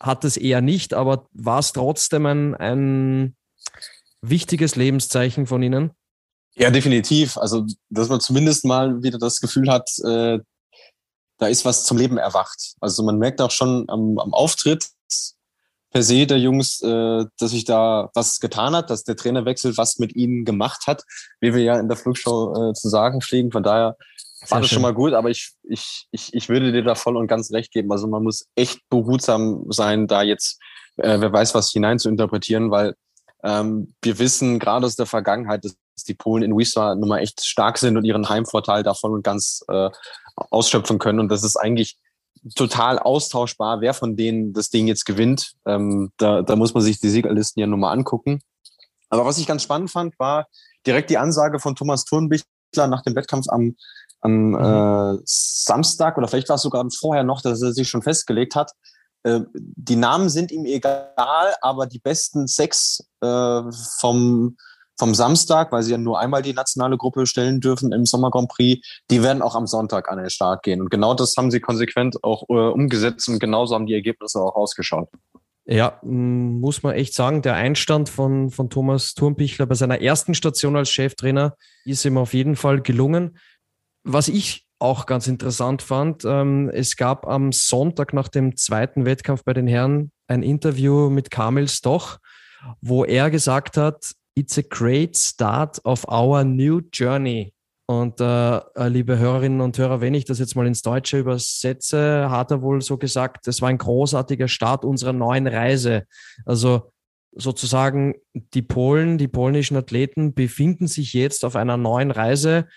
hat 0.00 0.24
es 0.24 0.36
eher 0.36 0.60
nicht, 0.60 0.94
aber 0.94 1.28
war 1.32 1.60
es 1.60 1.72
trotzdem 1.72 2.26
ein, 2.26 2.54
ein 2.56 3.36
wichtiges 4.20 4.76
Lebenszeichen 4.76 5.46
von 5.46 5.62
Ihnen? 5.62 5.90
Ja, 6.54 6.70
definitiv. 6.70 7.38
Also, 7.38 7.66
dass 7.88 8.08
man 8.08 8.20
zumindest 8.20 8.64
mal 8.64 9.02
wieder 9.02 9.18
das 9.18 9.40
Gefühl 9.40 9.70
hat, 9.70 9.88
äh, 10.04 10.38
da 11.42 11.48
ist 11.48 11.64
was 11.64 11.84
zum 11.84 11.98
Leben 11.98 12.18
erwacht. 12.18 12.76
Also 12.80 13.02
man 13.02 13.18
merkt 13.18 13.40
auch 13.40 13.50
schon 13.50 13.84
am, 13.88 14.16
am 14.18 14.32
Auftritt, 14.32 14.86
per 15.90 16.02
se 16.04 16.24
der 16.24 16.38
Jungs, 16.38 16.80
äh, 16.82 17.24
dass 17.36 17.50
sich 17.50 17.64
da 17.64 18.10
was 18.14 18.38
getan 18.38 18.76
hat, 18.76 18.90
dass 18.90 19.02
der 19.02 19.16
Trainerwechsel 19.16 19.76
was 19.76 19.98
mit 19.98 20.14
ihnen 20.14 20.44
gemacht 20.44 20.86
hat, 20.86 21.02
wie 21.40 21.52
wir 21.52 21.62
ja 21.62 21.80
in 21.80 21.88
der 21.88 21.96
Flugshow 21.96 22.70
äh, 22.70 22.74
zu 22.74 22.88
sagen 22.88 23.20
pflegen. 23.20 23.50
Von 23.50 23.64
daher 23.64 23.96
war 24.48 24.60
das 24.60 24.70
schon 24.70 24.82
mal 24.82 24.94
gut, 24.94 25.14
aber 25.14 25.30
ich, 25.30 25.52
ich, 25.64 26.06
ich, 26.12 26.32
ich 26.32 26.48
würde 26.48 26.70
dir 26.70 26.84
da 26.84 26.94
voll 26.94 27.16
und 27.16 27.26
ganz 27.26 27.52
recht 27.52 27.72
geben. 27.72 27.90
Also 27.90 28.06
man 28.06 28.22
muss 28.22 28.46
echt 28.54 28.80
behutsam 28.88 29.64
sein, 29.68 30.06
da 30.06 30.22
jetzt, 30.22 30.60
äh, 30.96 31.20
wer 31.20 31.32
weiß 31.32 31.56
was 31.56 31.72
hinein 31.72 31.98
zu 31.98 32.08
interpretieren, 32.08 32.70
weil 32.70 32.94
ähm, 33.42 33.94
wir 34.00 34.20
wissen 34.20 34.60
gerade 34.60 34.86
aus 34.86 34.94
der 34.94 35.06
Vergangenheit, 35.06 35.64
dass 35.64 35.74
die 35.96 36.14
Polen 36.14 36.42
in 36.42 36.56
Wisła 36.56 36.94
nun 36.94 37.08
mal 37.08 37.18
echt 37.18 37.44
stark 37.44 37.78
sind 37.78 37.96
und 37.96 38.04
ihren 38.04 38.28
Heimvorteil 38.28 38.82
davon 38.82 39.12
und 39.12 39.22
ganz 39.22 39.64
äh, 39.68 39.90
ausschöpfen 40.36 40.98
können. 40.98 41.20
Und 41.20 41.28
das 41.28 41.44
ist 41.44 41.56
eigentlich 41.56 41.98
total 42.54 42.98
austauschbar, 42.98 43.80
wer 43.80 43.94
von 43.94 44.16
denen 44.16 44.52
das 44.52 44.70
Ding 44.70 44.88
jetzt 44.88 45.04
gewinnt. 45.04 45.52
Ähm, 45.66 46.12
da, 46.16 46.42
da 46.42 46.56
muss 46.56 46.74
man 46.74 46.82
sich 46.82 47.00
die 47.00 47.08
Siegerlisten 47.08 47.60
ja 47.60 47.66
nochmal 47.66 47.96
angucken. 47.96 48.40
Aber 49.10 49.24
was 49.24 49.38
ich 49.38 49.46
ganz 49.46 49.62
spannend 49.62 49.90
fand, 49.90 50.18
war 50.18 50.48
direkt 50.86 51.10
die 51.10 51.18
Ansage 51.18 51.60
von 51.60 51.76
Thomas 51.76 52.04
Thurnbichler 52.04 52.88
nach 52.88 53.02
dem 53.02 53.14
Wettkampf 53.14 53.46
am, 53.48 53.76
am 54.20 54.50
mhm. 54.50 55.18
äh, 55.18 55.22
Samstag 55.24 56.18
oder 56.18 56.28
vielleicht 56.28 56.48
war 56.48 56.56
es 56.56 56.62
sogar 56.62 56.84
vorher 56.90 57.22
noch, 57.22 57.42
dass 57.42 57.62
er 57.62 57.72
sich 57.72 57.88
schon 57.88 58.02
festgelegt 58.02 58.56
hat. 58.56 58.72
Äh, 59.22 59.40
die 59.54 59.96
Namen 59.96 60.28
sind 60.28 60.50
ihm 60.50 60.64
egal, 60.64 61.54
aber 61.60 61.86
die 61.86 61.98
besten 61.98 62.46
sechs 62.46 63.04
äh, 63.20 63.62
vom 63.98 64.56
vom 64.98 65.14
Samstag, 65.14 65.72
weil 65.72 65.82
sie 65.82 65.92
ja 65.92 65.98
nur 65.98 66.18
einmal 66.18 66.42
die 66.42 66.52
nationale 66.52 66.96
Gruppe 66.96 67.26
stellen 67.26 67.60
dürfen 67.60 67.92
im 67.92 68.04
Sommer 68.04 68.30
Grand 68.30 68.48
Prix, 68.48 68.86
die 69.10 69.22
werden 69.22 69.42
auch 69.42 69.54
am 69.54 69.66
Sonntag 69.66 70.10
an 70.10 70.18
den 70.18 70.30
Start 70.30 70.62
gehen. 70.62 70.80
Und 70.80 70.90
genau 70.90 71.14
das 71.14 71.34
haben 71.36 71.50
sie 71.50 71.60
konsequent 71.60 72.22
auch 72.22 72.44
äh, 72.48 72.52
umgesetzt 72.52 73.28
und 73.28 73.38
genauso 73.38 73.74
haben 73.74 73.86
die 73.86 73.94
Ergebnisse 73.94 74.40
auch 74.40 74.54
ausgeschaut. 74.54 75.08
Ja, 75.64 76.00
muss 76.02 76.82
man 76.82 76.94
echt 76.94 77.14
sagen, 77.14 77.40
der 77.40 77.54
Einstand 77.54 78.08
von, 78.08 78.50
von 78.50 78.68
Thomas 78.68 79.14
Thurmpichler 79.14 79.66
bei 79.66 79.76
seiner 79.76 80.00
ersten 80.00 80.34
Station 80.34 80.76
als 80.76 80.90
Cheftrainer 80.90 81.56
ist 81.84 82.04
ihm 82.04 82.18
auf 82.18 82.34
jeden 82.34 82.56
Fall 82.56 82.82
gelungen. 82.82 83.38
Was 84.02 84.26
ich 84.26 84.66
auch 84.80 85.06
ganz 85.06 85.28
interessant 85.28 85.80
fand, 85.80 86.24
ähm, 86.24 86.68
es 86.68 86.96
gab 86.96 87.28
am 87.28 87.52
Sonntag 87.52 88.12
nach 88.12 88.26
dem 88.26 88.56
zweiten 88.56 89.04
Wettkampf 89.04 89.44
bei 89.44 89.52
den 89.52 89.68
Herren 89.68 90.10
ein 90.26 90.42
Interview 90.42 91.08
mit 91.08 91.30
Kamil 91.30 91.68
Stoch, 91.68 92.18
wo 92.80 93.04
er 93.04 93.30
gesagt 93.30 93.76
hat, 93.76 94.12
It's 94.34 94.58
a 94.58 94.62
great 94.62 95.16
start 95.16 95.84
of 95.84 96.06
our 96.08 96.44
new 96.44 96.80
journey. 96.92 97.52
Und 97.86 98.20
äh, 98.20 98.56
äh, 98.56 98.88
liebe 98.88 99.18
Hörerinnen 99.18 99.60
und 99.60 99.76
Hörer, 99.76 100.00
wenn 100.00 100.14
ich 100.14 100.24
das 100.24 100.38
jetzt 100.38 100.56
mal 100.56 100.66
ins 100.66 100.82
Deutsche 100.82 101.18
übersetze, 101.18 102.30
hat 102.30 102.50
er 102.50 102.62
wohl 102.62 102.80
so 102.80 102.96
gesagt, 102.96 103.48
es 103.48 103.60
war 103.60 103.68
ein 103.68 103.78
großartiger 103.78 104.48
Start 104.48 104.84
unserer 104.84 105.12
neuen 105.12 105.46
Reise. 105.46 106.06
Also 106.46 106.92
sozusagen 107.32 108.14
die 108.32 108.62
Polen, 108.62 109.18
die 109.18 109.28
polnischen 109.28 109.76
Athleten 109.76 110.32
befinden 110.32 110.86
sich 110.86 111.12
jetzt 111.12 111.44
auf 111.44 111.56
einer 111.56 111.76
neuen 111.76 112.10
Reise, 112.10 112.68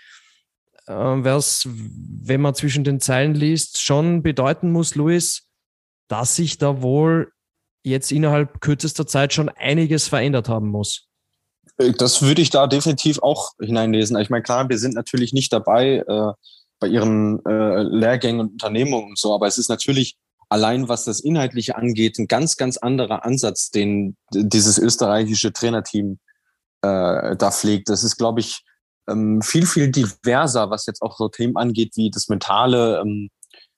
äh, 0.87 0.93
was, 0.93 1.67
wenn 1.67 2.41
man 2.41 2.55
zwischen 2.55 2.83
den 2.83 2.99
Zeilen 2.99 3.35
liest, 3.35 3.81
schon 3.81 4.23
bedeuten 4.23 4.71
muss, 4.71 4.95
Luis, 4.95 5.49
dass 6.07 6.35
sich 6.35 6.57
da 6.57 6.81
wohl 6.81 7.31
jetzt 7.83 8.11
innerhalb 8.11 8.61
kürzester 8.61 9.05
Zeit 9.05 9.33
schon 9.33 9.49
einiges 9.49 10.07
verändert 10.07 10.49
haben 10.49 10.69
muss. 10.69 11.04
Äh, 11.77 11.93
das 11.93 12.21
würde 12.21 12.41
ich 12.41 12.49
da 12.49 12.67
definitiv 12.67 13.19
auch 13.19 13.51
hineinlesen. 13.59 14.17
Ich 14.19 14.29
meine, 14.29 14.43
klar, 14.43 14.69
wir 14.69 14.77
sind 14.77 14.95
natürlich 14.95 15.33
nicht 15.33 15.51
dabei 15.53 16.03
äh, 16.07 16.31
bei 16.79 16.87
ihren 16.87 17.43
äh, 17.45 17.83
Lehrgängen 17.83 18.41
und 18.41 18.51
Unternehmungen 18.53 19.09
und 19.09 19.17
so, 19.17 19.33
aber 19.33 19.47
es 19.47 19.57
ist 19.57 19.69
natürlich 19.69 20.17
allein, 20.49 20.87
was 20.87 21.05
das 21.05 21.19
Inhaltliche 21.19 21.75
angeht, 21.75 22.19
ein 22.19 22.27
ganz, 22.27 22.57
ganz 22.57 22.77
anderer 22.77 23.25
Ansatz, 23.25 23.71
den 23.71 24.15
dieses 24.31 24.77
österreichische 24.77 25.53
Trainerteam 25.53 26.19
äh, 26.81 27.35
da 27.35 27.51
pflegt. 27.51 27.89
Das 27.89 28.03
ist, 28.03 28.17
glaube 28.17 28.41
ich, 28.41 28.63
ähm, 29.07 29.41
viel, 29.41 29.65
viel 29.65 29.91
diverser, 29.91 30.69
was 30.69 30.85
jetzt 30.85 31.01
auch 31.01 31.17
so 31.17 31.29
Themen 31.29 31.57
angeht, 31.57 31.93
wie 31.95 32.09
das 32.09 32.27
mentale 32.27 32.99
ähm, 33.01 33.29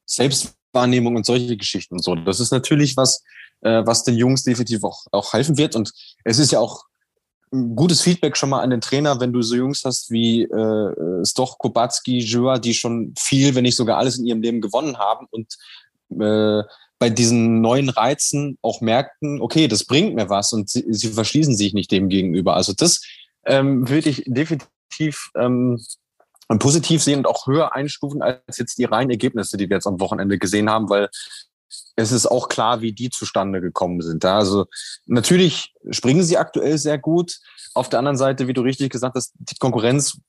Selbstwahrnehmung 0.06 1.16
und 1.16 1.26
solche 1.26 1.58
Geschichten 1.58 1.96
und 1.96 2.04
so. 2.04 2.16
Das 2.16 2.40
ist 2.40 2.52
natürlich 2.52 2.98
was, 2.98 3.24
äh, 3.62 3.86
was 3.86 4.04
den 4.04 4.16
Jungs 4.16 4.44
definitiv 4.44 4.84
auch, 4.84 5.06
auch 5.12 5.34
helfen 5.34 5.58
wird. 5.58 5.76
Und 5.76 5.92
es 6.24 6.40
ist 6.40 6.52
ja 6.52 6.60
auch 6.60 6.84
gutes 7.52 8.02
Feedback 8.02 8.36
schon 8.36 8.50
mal 8.50 8.62
an 8.62 8.70
den 8.70 8.82
Trainer, 8.82 9.20
wenn 9.20 9.34
du 9.34 9.42
so 9.42 9.56
Jungs 9.56 9.84
hast 9.86 10.12
wie 10.12 10.44
äh, 10.44 11.26
Stoch, 11.26 11.58
Kubacki, 11.58 12.20
Jura, 12.20 12.60
die 12.60 12.74
schon 12.74 13.14
viel, 13.18 13.56
wenn 13.56 13.64
nicht 13.64 13.76
sogar 13.76 13.98
alles 13.98 14.18
in 14.18 14.26
ihrem 14.26 14.42
Leben 14.42 14.62
gewonnen 14.62 14.98
haben 14.98 15.28
und 15.32 15.58
äh, 16.20 16.64
bei 17.00 17.10
diesen 17.10 17.62
neuen 17.62 17.90
Reizen 17.90 18.58
auch 18.62 18.82
merkten, 18.82 19.40
okay, 19.42 19.68
das 19.68 19.86
bringt 19.86 20.16
mir 20.16 20.30
was 20.30 20.52
und 20.54 20.70
sie, 20.70 20.86
sie 20.90 21.10
verschließen 21.10 21.56
sich 21.56 21.74
nicht 21.74 21.92
dem 21.92 22.10
gegenüber. 22.10 22.56
Also 22.56 22.74
das 22.74 23.02
ähm, 23.46 23.88
würde 23.88 24.10
ich 24.10 24.24
definitiv 24.26 25.30
ähm, 25.36 25.80
positiv 26.60 27.04
sehen 27.04 27.20
und 27.20 27.28
auch 27.28 27.46
höher 27.46 27.76
einstufen 27.76 28.22
als 28.22 28.58
jetzt 28.58 28.78
die 28.78 28.86
reinen 28.86 29.12
Ergebnisse, 29.12 29.58
die 29.58 29.70
wir 29.70 29.78
jetzt 29.78 29.88
am 29.88 30.00
Wochenende 30.00 30.38
gesehen 30.38 30.70
haben, 30.70 30.90
weil 30.90 31.10
es 31.98 32.12
ist 32.12 32.28
auch 32.28 32.48
klar, 32.48 32.82
wie 32.82 32.94
die 32.94 33.10
zustande 33.10 33.60
gekommen 33.60 34.02
sind. 34.02 34.24
Also 34.24 34.68
natürlich 35.08 35.74
springen 35.90 36.24
sie 36.24 36.38
aktuell 36.38 36.78
sehr 36.78 37.00
gut. 37.00 37.40
Auf 37.74 37.90
der 37.90 38.00
anderen 38.00 38.18
Seite, 38.18 38.48
wie 38.48 38.54
du 38.54 38.62
richtig 38.62 38.92
gesagt 38.92 39.16
hast, 39.16 39.34
die 39.40 39.56
Konkurrenz 39.56 40.20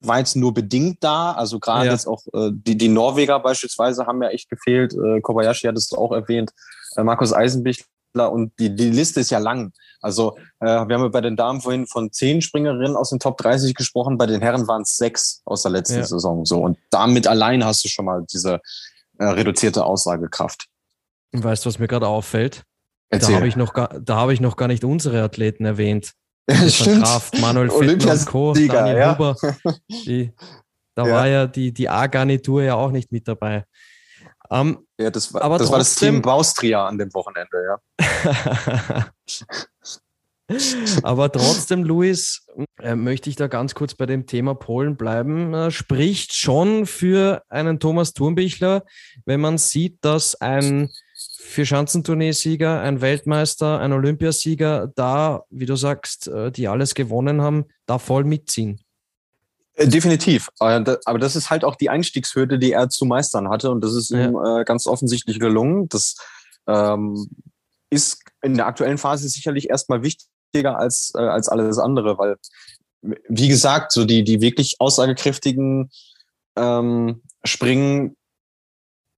war 0.00 0.18
jetzt 0.18 0.36
nur 0.36 0.54
bedingt 0.54 1.04
da. 1.04 1.32
Also 1.32 1.60
gerade 1.60 1.86
ja. 1.86 1.92
jetzt 1.92 2.06
auch 2.06 2.22
äh, 2.32 2.50
die, 2.52 2.78
die 2.78 2.88
Norweger 2.88 3.40
beispielsweise 3.40 4.06
haben 4.06 4.22
ja 4.22 4.30
echt 4.30 4.48
gefehlt. 4.48 4.94
Äh, 4.94 5.20
Kobayashi 5.20 5.66
hat 5.66 5.76
es 5.76 5.92
auch 5.92 6.12
erwähnt. 6.12 6.50
Äh, 6.96 7.04
Markus 7.04 7.34
Eisenbichler 7.34 8.32
und 8.32 8.58
die, 8.58 8.74
die 8.74 8.90
Liste 8.90 9.20
ist 9.20 9.30
ja 9.30 9.38
lang. 9.38 9.72
Also 10.00 10.38
äh, 10.60 10.66
wir 10.66 10.94
haben 10.94 11.02
ja 11.02 11.08
bei 11.08 11.20
den 11.20 11.36
Damen 11.36 11.60
vorhin 11.60 11.86
von 11.86 12.10
zehn 12.10 12.40
Springerinnen 12.40 12.96
aus 12.96 13.10
den 13.10 13.18
Top 13.18 13.36
30 13.36 13.74
gesprochen. 13.74 14.16
Bei 14.16 14.26
den 14.26 14.40
Herren 14.40 14.66
waren 14.66 14.82
es 14.82 14.96
sechs 14.96 15.42
aus 15.44 15.60
der 15.60 15.72
letzten 15.72 15.98
ja. 15.98 16.04
Saison. 16.04 16.46
So 16.46 16.62
und 16.62 16.78
damit 16.88 17.26
allein 17.26 17.64
hast 17.66 17.84
du 17.84 17.88
schon 17.88 18.06
mal 18.06 18.24
diese 18.32 18.60
äh, 19.18 19.24
reduzierte 19.26 19.84
Aussagekraft. 19.84 20.68
Weißt 21.32 21.64
du, 21.64 21.68
was 21.68 21.78
mir 21.78 21.88
gerade 21.88 22.06
auffällt? 22.06 22.64
Erzähl. 23.10 23.30
Da 23.30 23.36
habe 23.36 23.48
ich, 23.48 23.56
noch 23.56 23.72
gar, 23.72 23.90
hab 24.08 24.30
ich 24.30 24.40
noch 24.40 24.56
gar 24.56 24.68
nicht 24.68 24.84
unsere 24.84 25.22
Athleten 25.22 25.64
erwähnt. 25.64 26.12
Ja, 26.48 26.68
stimmt. 26.68 27.04
Kraft, 27.04 27.38
Manuel 27.40 27.70
Fittner 27.70 28.12
und 28.12 28.26
Co., 28.26 28.52
Daniel 28.54 28.96
ja. 28.96 29.14
Huber. 29.14 29.36
Die, 29.90 30.32
da 30.94 31.06
ja. 31.06 31.12
war 31.12 31.28
ja 31.28 31.46
die, 31.46 31.72
die 31.72 31.88
A-Garnitur 31.88 32.62
ja 32.62 32.74
auch 32.74 32.90
nicht 32.90 33.12
mit 33.12 33.28
dabei. 33.28 33.64
Um, 34.50 34.86
ja, 34.98 35.10
das 35.10 35.32
war, 35.32 35.42
aber 35.42 35.58
das, 35.58 35.70
war 35.70 35.78
das 35.78 35.94
Team 35.94 36.22
Baustria 36.22 36.86
an 36.86 36.98
dem 36.98 37.12
Wochenende, 37.14 37.78
ja. 37.98 39.04
aber 41.02 41.30
trotzdem, 41.30 41.84
Luis, 41.84 42.46
äh, 42.80 42.94
möchte 42.94 43.28
ich 43.28 43.36
da 43.36 43.46
ganz 43.46 43.74
kurz 43.74 43.94
bei 43.94 44.06
dem 44.06 44.26
Thema 44.26 44.54
Polen 44.54 44.96
bleiben. 44.96 45.52
Äh, 45.52 45.70
spricht 45.70 46.34
schon 46.34 46.86
für 46.86 47.42
einen 47.48 47.78
Thomas 47.78 48.14
Thurmbichler, 48.14 48.84
wenn 49.26 49.40
man 49.40 49.58
sieht, 49.58 49.98
dass 50.00 50.34
ein 50.34 50.88
für 51.48 51.64
Schanzentournee-Sieger, 51.64 52.80
ein 52.80 53.00
Weltmeister, 53.00 53.80
ein 53.80 53.92
Olympiasieger 53.92 54.92
da, 54.94 55.44
wie 55.50 55.64
du 55.64 55.76
sagst, 55.76 56.28
äh, 56.28 56.52
die 56.52 56.68
alles 56.68 56.94
gewonnen 56.94 57.40
haben, 57.40 57.64
da 57.86 57.98
voll 57.98 58.24
mitziehen. 58.24 58.80
Äh, 59.72 59.88
definitiv. 59.88 60.50
Äh, 60.60 60.84
aber 61.06 61.18
das 61.18 61.36
ist 61.36 61.48
halt 61.48 61.64
auch 61.64 61.74
die 61.74 61.88
Einstiegshürde, 61.88 62.58
die 62.58 62.72
er 62.72 62.90
zu 62.90 63.06
meistern 63.06 63.48
hatte. 63.48 63.70
Und 63.70 63.82
das 63.82 63.94
ist 63.94 64.10
ja. 64.10 64.26
ihm 64.26 64.64
ganz 64.66 64.86
offensichtlich 64.86 65.40
gelungen. 65.40 65.88
Das 65.88 66.16
ähm, 66.66 67.28
ist 67.88 68.22
in 68.42 68.54
der 68.54 68.66
aktuellen 68.66 68.98
Phase 68.98 69.26
sicherlich 69.28 69.70
erstmal 69.70 70.02
wichtiger 70.02 70.78
als, 70.78 71.14
als 71.14 71.48
alles 71.48 71.78
andere, 71.78 72.18
weil, 72.18 72.36
wie 73.00 73.48
gesagt, 73.48 73.92
so 73.92 74.04
die, 74.04 74.22
die 74.22 74.42
wirklich 74.42 74.76
aussagekräftigen 74.80 75.90
ähm, 76.56 77.22
Springen 77.42 78.17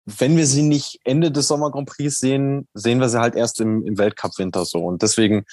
wenn 0.07 0.37
wir 0.37 0.47
sie 0.47 0.63
nicht 0.63 0.99
Ende 1.05 1.31
des 1.31 1.49
Sommer 1.49 1.71
Grand 1.71 1.89
Prix 1.89 2.19
sehen, 2.19 2.67
sehen 2.75 3.01
wir 3.01 3.09
sie 3.09 3.21
halt 3.21 3.35
erst 3.35 3.61
im, 3.61 3.85
im 3.87 3.99
Weltcup-Winter 3.99 4.65
so. 4.65 4.85
Und 4.85 5.03
deswegen 5.03 5.45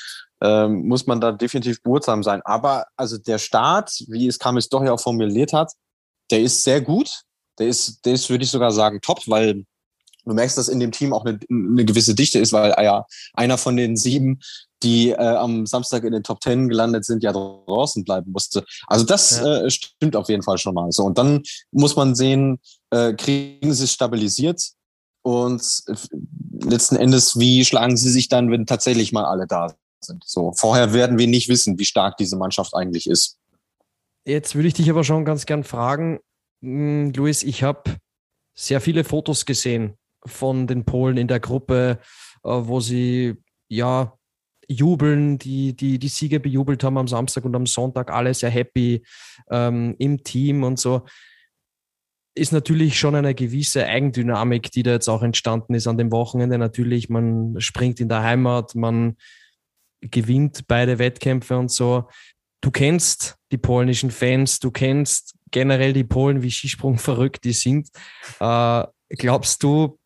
ähm, 0.42 0.88
muss 0.88 1.06
man 1.08 1.20
da 1.20 1.32
definitiv 1.32 1.82
behutsam 1.84 2.24
sein. 2.24 2.42
Aber 2.44 2.86
also 2.96 3.18
der 3.18 3.40
Start, 3.40 3.92
wie 4.08 4.28
es 4.28 4.40
Kamis 4.40 4.70
doch 4.70 4.84
ja 4.84 4.94
auch 4.94 5.00
formuliert 5.00 5.54
hat, 5.54 5.72
der 6.32 6.42
ist 6.42 6.64
sehr 6.64 6.82
gut. 6.82 7.22
Der 7.60 7.68
ist, 7.68 8.06
der 8.06 8.14
ist, 8.14 8.30
würde 8.30 8.44
ich 8.44 8.52
sogar 8.52 8.72
sagen, 8.72 9.02
top, 9.02 9.28
weil 9.28 9.66
du 10.28 10.36
merkst, 10.36 10.58
dass 10.58 10.68
in 10.68 10.80
dem 10.80 10.92
Team 10.92 11.14
auch 11.14 11.26
eine, 11.26 11.40
eine 11.50 11.86
gewisse 11.86 12.16
Dichte 12.16 12.40
ist, 12.40 12.54
weil 12.54 12.74
ja 12.84 13.06
einer 13.34 13.58
von 13.58 13.76
den 13.76 13.96
sieben, 13.98 14.40
die 14.84 15.10
äh, 15.10 15.16
am 15.16 15.66
Samstag 15.66 16.04
in 16.04 16.14
den 16.14 16.24
Top 16.24 16.40
Ten 16.40 16.70
gelandet 16.70 17.06
sind, 17.06 17.24
ja 17.24 17.32
draußen 17.32 18.04
bleiben 18.04 18.32
musste. 18.32 18.64
Also 18.88 19.06
das 19.06 19.40
ja. 19.40 19.64
äh, 19.64 19.70
stimmt 19.70 20.16
auf 20.16 20.30
jeden 20.30 20.44
Fall 20.44 20.58
schon 20.58 20.76
mal. 20.76 20.92
So 20.92 21.04
und 21.04 21.18
dann 21.18 21.44
muss 21.72 21.96
man 21.96 22.16
sehen, 22.16 22.60
äh, 22.92 23.14
kriegen 23.14 23.74
sie 23.74 23.86
es 23.86 23.94
stabilisiert 23.94 24.62
und 25.24 25.84
letzten 26.64 26.96
Endes, 26.96 27.40
wie 27.40 27.66
schlagen 27.66 27.98
sie 27.98 28.10
sich 28.10 28.30
dann, 28.30 28.52
wenn 28.52 28.66
tatsächlich 28.66 29.12
mal 29.12 29.26
alle 29.26 29.48
da 29.48 29.74
sind. 30.02 30.24
So 30.26 30.54
vorher 30.54 30.94
werden 30.94 31.18
wir 31.18 31.28
nicht 31.28 31.50
wissen, 31.50 31.80
wie 31.80 31.86
stark 31.86 32.18
diese 32.18 32.38
Mannschaft 32.38 32.76
eigentlich 32.76 33.08
ist. 33.08 33.38
Jetzt 34.26 34.56
würde 34.56 34.68
ich 34.68 34.74
dich 34.74 34.90
aber 34.90 35.04
schon 35.04 35.26
ganz 35.26 35.46
gern 35.46 35.64
fragen, 35.64 36.20
hm, 36.62 37.14
Luis, 37.14 37.44
ich 37.44 37.64
habe 37.64 37.96
sehr 38.56 38.82
viele 38.82 39.04
Fotos 39.04 39.46
gesehen 39.46 39.96
von 40.28 40.68
den 40.68 40.86
Polen 40.86 41.18
in 41.18 41.28
der 41.28 41.40
Gruppe, 41.40 42.00
äh, 42.44 42.50
wo 42.50 42.80
sie 42.80 43.36
ja 43.70 44.18
jubeln, 44.68 45.38
die, 45.38 45.76
die 45.76 45.98
die 46.00 46.08
Siege 46.08 46.40
bejubelt 46.40 46.84
haben 46.84 46.98
am 46.98 47.08
Samstag 47.08 47.46
und 47.46 47.56
am 47.56 47.66
Sonntag, 47.66 48.12
alle 48.12 48.34
sehr 48.34 48.50
happy 48.50 49.04
ähm, 49.50 49.96
im 49.98 50.24
Team 50.24 50.64
und 50.64 50.80
so. 50.80 51.04
Ist 52.36 52.52
natürlich 52.52 53.00
schon 53.00 53.16
eine 53.16 53.34
gewisse 53.34 53.86
Eigendynamik, 53.86 54.72
die 54.72 54.84
da 54.84 54.92
jetzt 54.92 55.08
auch 55.08 55.24
entstanden 55.24 55.74
ist 55.74 55.88
an 55.88 55.98
dem 55.98 56.12
Wochenende. 56.12 56.58
Natürlich, 56.58 57.10
man 57.10 57.56
springt 57.60 58.00
in 58.00 58.10
der 58.10 58.22
Heimat, 58.22 58.76
man 58.76 59.16
gewinnt 60.02 60.68
beide 60.68 61.00
Wettkämpfe 61.00 61.58
und 61.58 61.72
so. 61.72 62.08
Du 62.62 62.70
kennst 62.70 63.38
die 63.52 63.58
polnischen 63.58 64.12
Fans, 64.12 64.60
du 64.60 64.72
kennst 64.72 65.36
generell 65.52 65.94
die 65.94 66.04
Polen, 66.04 66.42
wie 66.44 66.52
Skisprung 66.52 66.98
verrückt 66.98 67.44
die 67.44 67.54
sind. 67.54 67.90
Äh, 68.40 68.84
glaubst 69.10 69.64
du, 69.64 69.98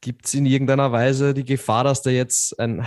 Gibt 0.00 0.26
es 0.26 0.34
in 0.34 0.46
irgendeiner 0.46 0.92
Weise 0.92 1.34
die 1.34 1.44
Gefahr, 1.44 1.84
dass 1.84 2.02
da 2.02 2.10
jetzt 2.10 2.58
ein 2.58 2.86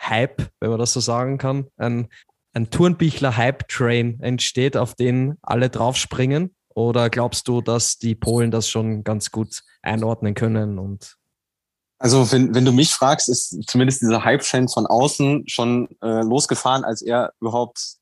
Hype, 0.00 0.50
wenn 0.60 0.70
man 0.70 0.78
das 0.78 0.92
so 0.92 1.00
sagen 1.00 1.38
kann, 1.38 1.66
ein, 1.76 2.08
ein 2.54 2.70
Turnbichler 2.70 3.36
Hype-Train 3.36 4.20
entsteht, 4.20 4.76
auf 4.76 4.94
den 4.94 5.36
alle 5.42 5.68
draufspringen? 5.68 6.54
Oder 6.74 7.10
glaubst 7.10 7.48
du, 7.48 7.60
dass 7.60 7.98
die 7.98 8.14
Polen 8.14 8.50
das 8.50 8.68
schon 8.68 9.04
ganz 9.04 9.30
gut 9.30 9.62
einordnen 9.82 10.34
können 10.34 10.78
und 10.78 11.16
also 12.02 12.32
wenn, 12.32 12.54
wenn 12.54 12.64
du 12.64 12.72
mich 12.72 12.94
fragst, 12.94 13.28
ist 13.28 13.62
zumindest 13.66 14.00
dieser 14.00 14.24
Hype-Train 14.24 14.68
von 14.68 14.86
außen 14.86 15.44
schon 15.46 15.86
äh, 16.00 16.22
losgefahren, 16.22 16.82
als 16.82 17.02
er 17.02 17.34
überhaupt 17.42 17.98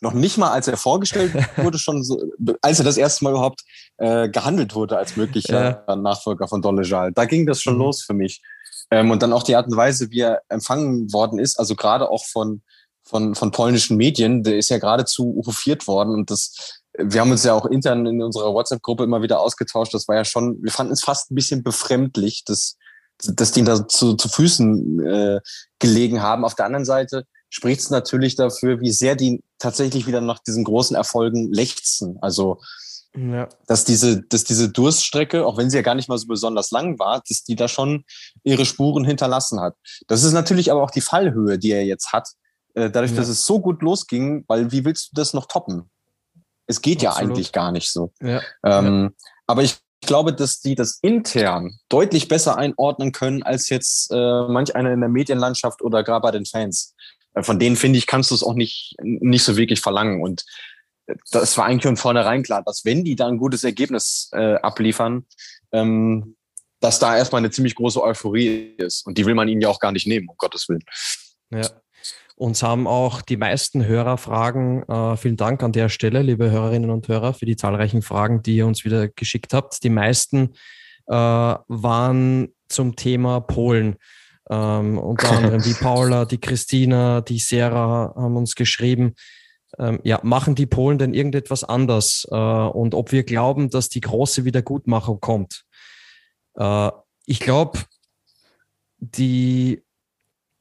noch 0.00 0.12
nicht 0.12 0.38
mal, 0.38 0.50
als 0.50 0.68
er 0.68 0.76
vorgestellt 0.76 1.32
wurde, 1.56 1.78
schon 1.78 2.02
so, 2.02 2.22
als 2.60 2.78
er 2.78 2.84
das 2.84 2.96
erste 2.96 3.24
Mal 3.24 3.30
überhaupt 3.30 3.62
äh, 3.98 4.28
gehandelt 4.28 4.74
wurde 4.74 4.98
als 4.98 5.16
möglicher 5.16 5.84
ja. 5.86 5.96
Nachfolger 5.96 6.48
von 6.48 6.62
Dolejal. 6.62 7.12
Da 7.12 7.24
ging 7.24 7.46
das 7.46 7.62
schon 7.62 7.74
mhm. 7.74 7.80
los 7.80 8.02
für 8.02 8.14
mich. 8.14 8.42
Ähm, 8.90 9.10
und 9.10 9.22
dann 9.22 9.32
auch 9.32 9.42
die 9.42 9.56
Art 9.56 9.66
und 9.66 9.76
Weise, 9.76 10.10
wie 10.10 10.20
er 10.20 10.42
empfangen 10.48 11.12
worden 11.12 11.38
ist, 11.38 11.58
also 11.58 11.74
gerade 11.74 12.10
auch 12.10 12.24
von, 12.26 12.62
von, 13.02 13.34
von 13.34 13.50
polnischen 13.50 13.96
Medien, 13.96 14.42
der 14.42 14.58
ist 14.58 14.68
ja 14.68 14.78
geradezu 14.78 15.42
hofiert 15.46 15.86
worden 15.86 16.14
und 16.14 16.30
das, 16.30 16.82
wir 16.96 17.20
haben 17.20 17.30
uns 17.30 17.44
ja 17.44 17.54
auch 17.54 17.66
intern 17.66 18.06
in 18.06 18.22
unserer 18.22 18.52
WhatsApp-Gruppe 18.52 19.04
immer 19.04 19.22
wieder 19.22 19.40
ausgetauscht. 19.40 19.94
Das 19.94 20.06
war 20.06 20.16
ja 20.16 20.24
schon, 20.24 20.62
wir 20.62 20.70
fanden 20.70 20.92
es 20.92 21.02
fast 21.02 21.30
ein 21.30 21.34
bisschen 21.34 21.62
befremdlich, 21.62 22.44
dass, 22.44 22.76
dass 23.18 23.52
die 23.52 23.64
da 23.64 23.88
zu, 23.88 24.14
zu 24.14 24.28
Füßen 24.28 25.04
äh, 25.04 25.40
gelegen 25.80 26.22
haben. 26.22 26.44
Auf 26.44 26.54
der 26.54 26.66
anderen 26.66 26.84
Seite 26.84 27.24
spricht 27.54 27.82
es 27.82 27.90
natürlich 27.90 28.34
dafür, 28.34 28.80
wie 28.80 28.90
sehr 28.90 29.14
die 29.14 29.40
tatsächlich 29.60 30.08
wieder 30.08 30.20
nach 30.20 30.40
diesen 30.40 30.64
großen 30.64 30.96
Erfolgen 30.96 31.52
lechzen. 31.52 32.18
Also, 32.20 32.60
ja. 33.16 33.48
dass 33.68 33.84
diese, 33.84 34.22
dass 34.22 34.42
diese 34.42 34.70
Durststrecke, 34.70 35.46
auch 35.46 35.56
wenn 35.56 35.70
sie 35.70 35.76
ja 35.76 35.84
gar 35.84 35.94
nicht 35.94 36.08
mal 36.08 36.18
so 36.18 36.26
besonders 36.26 36.72
lang 36.72 36.98
war, 36.98 37.22
dass 37.28 37.44
die 37.44 37.54
da 37.54 37.68
schon 37.68 38.04
ihre 38.42 38.64
Spuren 38.64 39.04
hinterlassen 39.04 39.60
hat. 39.60 39.76
Das 40.08 40.24
ist 40.24 40.32
natürlich 40.32 40.72
aber 40.72 40.82
auch 40.82 40.90
die 40.90 41.00
Fallhöhe, 41.00 41.56
die 41.56 41.70
er 41.70 41.84
jetzt 41.84 42.12
hat. 42.12 42.28
Äh, 42.74 42.90
dadurch, 42.90 43.12
ja. 43.12 43.18
dass 43.18 43.28
es 43.28 43.46
so 43.46 43.60
gut 43.60 43.82
losging, 43.82 44.44
weil 44.48 44.72
wie 44.72 44.84
willst 44.84 45.12
du 45.12 45.14
das 45.14 45.32
noch 45.32 45.46
toppen? 45.46 45.88
Es 46.66 46.82
geht 46.82 47.06
Absolut. 47.06 47.14
ja 47.14 47.22
eigentlich 47.22 47.52
gar 47.52 47.70
nicht 47.70 47.92
so. 47.92 48.12
Ja. 48.20 48.40
Ähm, 48.64 49.14
aber 49.46 49.62
ich 49.62 49.78
glaube, 50.00 50.34
dass 50.34 50.60
die 50.60 50.74
das 50.74 50.98
intern 51.02 51.78
deutlich 51.88 52.26
besser 52.26 52.56
einordnen 52.56 53.12
können 53.12 53.44
als 53.44 53.68
jetzt 53.68 54.10
äh, 54.10 54.48
manch 54.48 54.74
einer 54.74 54.92
in 54.92 55.00
der 55.00 55.08
Medienlandschaft 55.08 55.82
oder 55.82 56.02
gerade 56.02 56.22
bei 56.22 56.32
den 56.32 56.46
Fans. 56.46 56.93
Äh, 57.34 57.42
von 57.42 57.58
denen 57.58 57.76
finde 57.76 57.98
ich, 57.98 58.06
kannst 58.06 58.30
du 58.30 58.34
es 58.34 58.42
auch 58.42 58.54
nicht, 58.54 58.96
nicht 59.02 59.44
so 59.44 59.56
wirklich 59.56 59.80
verlangen. 59.80 60.22
Und 60.22 60.44
äh, 61.06 61.14
das 61.30 61.56
war 61.58 61.66
eigentlich 61.66 61.84
von 61.84 61.96
vornherein 61.96 62.42
klar, 62.42 62.62
dass 62.64 62.84
wenn 62.84 63.04
die 63.04 63.16
da 63.16 63.26
ein 63.28 63.38
gutes 63.38 63.64
Ergebnis 63.64 64.30
äh, 64.32 64.54
abliefern, 64.54 65.26
ähm, 65.72 66.36
dass 66.80 66.98
da 66.98 67.16
erstmal 67.16 67.40
eine 67.40 67.50
ziemlich 67.50 67.74
große 67.74 68.02
Euphorie 68.02 68.74
ist. 68.76 69.06
Und 69.06 69.16
die 69.16 69.24
will 69.24 69.34
man 69.34 69.48
ihnen 69.48 69.60
ja 69.60 69.68
auch 69.68 69.80
gar 69.80 69.92
nicht 69.92 70.06
nehmen, 70.06 70.28
um 70.28 70.36
Gottes 70.36 70.68
Willen. 70.68 70.84
Ja. 71.50 71.68
Uns 72.36 72.64
haben 72.64 72.88
auch 72.88 73.22
die 73.22 73.36
meisten 73.36 73.86
Hörer 73.86 74.18
Fragen. 74.18 74.82
Äh, 74.82 75.16
vielen 75.16 75.36
Dank 75.36 75.62
an 75.62 75.72
der 75.72 75.88
Stelle, 75.88 76.22
liebe 76.22 76.50
Hörerinnen 76.50 76.90
und 76.90 77.06
Hörer, 77.06 77.32
für 77.32 77.46
die 77.46 77.56
zahlreichen 77.56 78.02
Fragen, 78.02 78.42
die 78.42 78.56
ihr 78.56 78.66
uns 78.66 78.84
wieder 78.84 79.08
geschickt 79.08 79.54
habt. 79.54 79.84
Die 79.84 79.90
meisten 79.90 80.54
äh, 81.06 81.14
waren 81.14 82.48
zum 82.68 82.96
Thema 82.96 83.40
Polen. 83.40 83.96
Ähm, 84.50 84.98
unter 84.98 85.30
anderem 85.30 85.62
die 85.62 85.74
Paula, 85.80 86.24
die 86.24 86.38
Christina, 86.38 87.20
die 87.20 87.38
Sarah 87.38 88.14
haben 88.16 88.36
uns 88.36 88.54
geschrieben, 88.54 89.14
ähm, 89.78 90.00
ja, 90.04 90.20
machen 90.22 90.54
die 90.54 90.66
Polen 90.66 90.98
denn 90.98 91.14
irgendetwas 91.14 91.64
anders? 91.64 92.26
Äh, 92.30 92.36
und 92.36 92.94
ob 92.94 93.12
wir 93.12 93.24
glauben, 93.24 93.70
dass 93.70 93.88
die 93.88 94.00
große 94.00 94.44
Wiedergutmachung 94.44 95.20
kommt. 95.20 95.64
Äh, 96.56 96.90
ich 97.26 97.40
glaube, 97.40 97.80
die, 98.98 99.82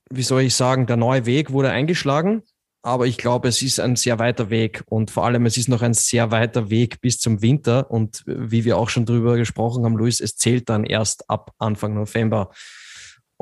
wie 0.10 0.24
soll 0.24 0.43
ich 0.43 0.56
sagen, 0.56 0.86
der 0.88 0.98
neue 0.98 1.26
Weg 1.26 1.52
wurde 1.52 1.69
eingeschlagen, 1.69 2.43
aber 2.82 3.08
ich 3.08 3.17
glaube, 3.17 3.48
es 3.48 3.62
ist 3.62 3.80
ein 3.80 3.96
sehr 3.96 4.19
weiter 4.19 4.50
Weg 4.50 4.84
und 4.88 5.10
vor 5.12 5.26
allem 5.26 5.46
es 5.46 5.58
ist 5.58 5.69
noch 5.69 5.82
ein 5.82 5.93
sehr 5.93 6.32
weiter 6.32 6.69
Weg 6.69 7.00
bis 7.00 7.19
zum 7.19 7.41
Winter 7.41 7.89
und 7.89 8.24
wie 8.26 8.65
wir 8.65 8.78
auch 8.78 8.89
schon 8.89 9.06
drüber 9.06 9.38
gesprochen 9.38 9.86
haben, 9.86 9.96
Luis, 9.96 10.19
es 10.19 10.36
zählt 10.36 10.69
dann 10.69 10.84
erst 10.84 11.30
ab 11.30 11.54
Anfang 11.60 11.93
November. 11.93 12.52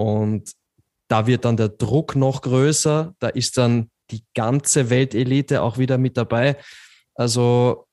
Und 0.01 0.53
da 1.07 1.27
wird 1.27 1.45
dann 1.45 1.57
der 1.57 1.69
Druck 1.69 2.15
noch 2.15 2.41
größer, 2.41 3.13
da 3.19 3.27
ist 3.27 3.57
dann 3.57 3.91
die 4.09 4.23
ganze 4.33 4.89
Weltelite 4.89 5.61
auch 5.61 5.77
wieder 5.77 5.97
mit 5.97 6.17
dabei. 6.17 6.57
Also 7.15 7.85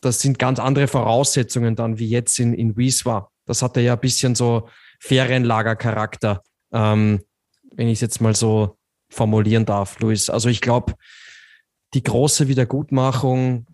das 0.00 0.20
sind 0.20 0.38
ganz 0.38 0.58
andere 0.58 0.88
Voraussetzungen 0.88 1.76
dann, 1.76 1.98
wie 1.98 2.08
jetzt 2.08 2.38
in, 2.38 2.52
in 2.52 2.76
Wieswa. 2.76 3.30
Das 3.46 3.62
hatte 3.62 3.80
ja 3.80 3.94
ein 3.94 4.00
bisschen 4.00 4.34
so 4.34 4.68
Ferienlagercharakter, 5.00 6.42
ähm, 6.72 7.22
wenn 7.74 7.88
ich 7.88 7.94
es 7.94 8.00
jetzt 8.02 8.20
mal 8.20 8.36
so 8.36 8.76
formulieren 9.10 9.64
darf, 9.64 9.98
Luis. 10.00 10.28
Also 10.28 10.48
ich 10.48 10.60
glaube, 10.60 10.94
die 11.94 12.02
große 12.02 12.48
Wiedergutmachung, 12.48 13.66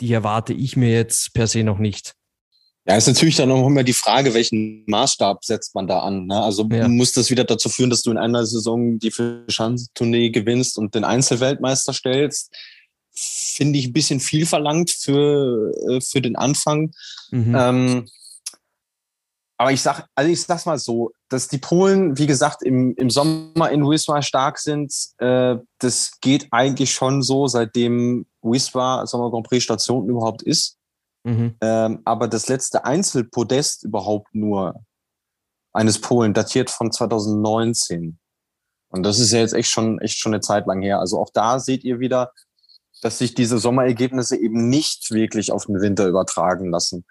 die 0.00 0.12
erwarte 0.12 0.52
ich 0.52 0.76
mir 0.76 0.92
jetzt 0.92 1.32
per 1.32 1.46
se 1.46 1.64
noch 1.64 1.78
nicht. 1.78 2.14
Ja, 2.84 2.96
ist 2.96 3.06
natürlich 3.06 3.36
dann 3.36 3.52
auch 3.52 3.66
immer 3.66 3.84
die 3.84 3.92
Frage, 3.92 4.34
welchen 4.34 4.84
Maßstab 4.86 5.44
setzt 5.44 5.74
man 5.74 5.86
da 5.86 6.00
an. 6.00 6.26
Ne? 6.26 6.42
Also 6.42 6.68
ja. 6.68 6.88
muss 6.88 7.12
das 7.12 7.30
wieder 7.30 7.44
dazu 7.44 7.68
führen, 7.68 7.90
dass 7.90 8.02
du 8.02 8.10
in 8.10 8.18
einer 8.18 8.44
Saison 8.44 8.98
die 8.98 9.12
Fischantournee 9.12 10.30
gewinnst 10.30 10.78
und 10.78 10.94
den 10.94 11.04
Einzelweltmeister 11.04 11.92
stellst. 11.92 12.52
Finde 13.12 13.78
ich 13.78 13.86
ein 13.86 13.92
bisschen 13.92 14.18
viel 14.18 14.46
verlangt 14.46 14.90
für, 14.90 15.72
äh, 15.88 16.00
für 16.00 16.20
den 16.20 16.34
Anfang. 16.34 16.92
Mhm. 17.30 17.54
Ähm, 17.56 18.08
aber 19.58 19.70
ich 19.70 19.80
sag, 19.80 20.08
also 20.16 20.28
ich 20.28 20.42
sag's 20.42 20.66
mal 20.66 20.78
so, 20.78 21.12
dass 21.28 21.46
die 21.46 21.58
Polen, 21.58 22.18
wie 22.18 22.26
gesagt, 22.26 22.64
im, 22.64 22.96
im 22.96 23.10
Sommer 23.10 23.70
in 23.70 23.88
Wisła 23.88 24.20
stark 24.22 24.58
sind, 24.58 24.92
äh, 25.18 25.54
das 25.78 26.18
geht 26.20 26.48
eigentlich 26.50 26.92
schon 26.92 27.22
so, 27.22 27.46
seitdem 27.46 28.26
Wisła 28.42 29.06
Sommer 29.06 29.30
Grand 29.30 29.46
Prix 29.46 29.62
Station 29.62 30.08
überhaupt 30.08 30.42
ist. 30.42 30.78
Mhm. 31.24 31.56
Ähm, 31.60 32.02
aber 32.04 32.28
das 32.28 32.48
letzte 32.48 32.84
Einzelpodest 32.84 33.84
überhaupt 33.84 34.34
nur 34.34 34.84
eines 35.72 36.00
Polen 36.00 36.34
datiert 36.34 36.70
von 36.70 36.92
2019. 36.92 38.18
Und 38.88 39.02
das 39.04 39.18
ist 39.18 39.32
ja 39.32 39.38
jetzt 39.40 39.54
echt 39.54 39.70
schon, 39.70 39.98
echt 40.00 40.18
schon 40.18 40.34
eine 40.34 40.40
Zeit 40.40 40.66
lang 40.66 40.82
her. 40.82 40.98
Also 40.98 41.18
auch 41.18 41.30
da 41.32 41.58
seht 41.58 41.84
ihr 41.84 41.98
wieder, 41.98 42.32
dass 43.00 43.18
sich 43.18 43.34
diese 43.34 43.58
Sommerergebnisse 43.58 44.36
eben 44.36 44.68
nicht 44.68 45.10
wirklich 45.10 45.50
auf 45.50 45.66
den 45.66 45.80
Winter 45.80 46.06
übertragen 46.06 46.70
lassen. 46.70 47.04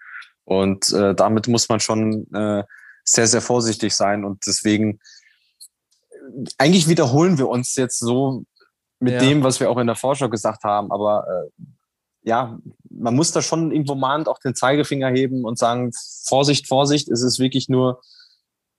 Und 0.44 0.92
äh, 0.92 1.14
damit 1.14 1.48
muss 1.48 1.68
man 1.68 1.80
schon 1.80 2.32
äh, 2.32 2.64
sehr, 3.04 3.26
sehr 3.26 3.42
vorsichtig 3.42 3.94
sein. 3.94 4.24
Und 4.24 4.46
deswegen, 4.46 5.00
eigentlich 6.56 6.88
wiederholen 6.88 7.38
wir 7.38 7.48
uns 7.48 7.74
jetzt 7.74 7.98
so 7.98 8.44
mit 9.00 9.14
ja. 9.14 9.20
dem, 9.20 9.42
was 9.42 9.58
wir 9.58 9.70
auch 9.70 9.78
in 9.78 9.86
der 9.86 9.96
Vorschau 9.96 10.28
gesagt 10.28 10.62
haben. 10.62 10.92
Aber 10.92 11.26
äh, 11.28 11.62
ja, 12.22 12.58
man 12.98 13.14
muss 13.14 13.32
da 13.32 13.42
schon 13.42 13.72
irgendwo 13.72 13.94
mahnend 13.94 14.28
auch 14.28 14.38
den 14.38 14.54
Zeigefinger 14.54 15.10
heben 15.10 15.44
und 15.44 15.58
sagen, 15.58 15.90
Vorsicht, 16.26 16.68
Vorsicht, 16.68 17.08
es 17.10 17.22
ist 17.22 17.38
wirklich 17.38 17.68
nur 17.68 18.00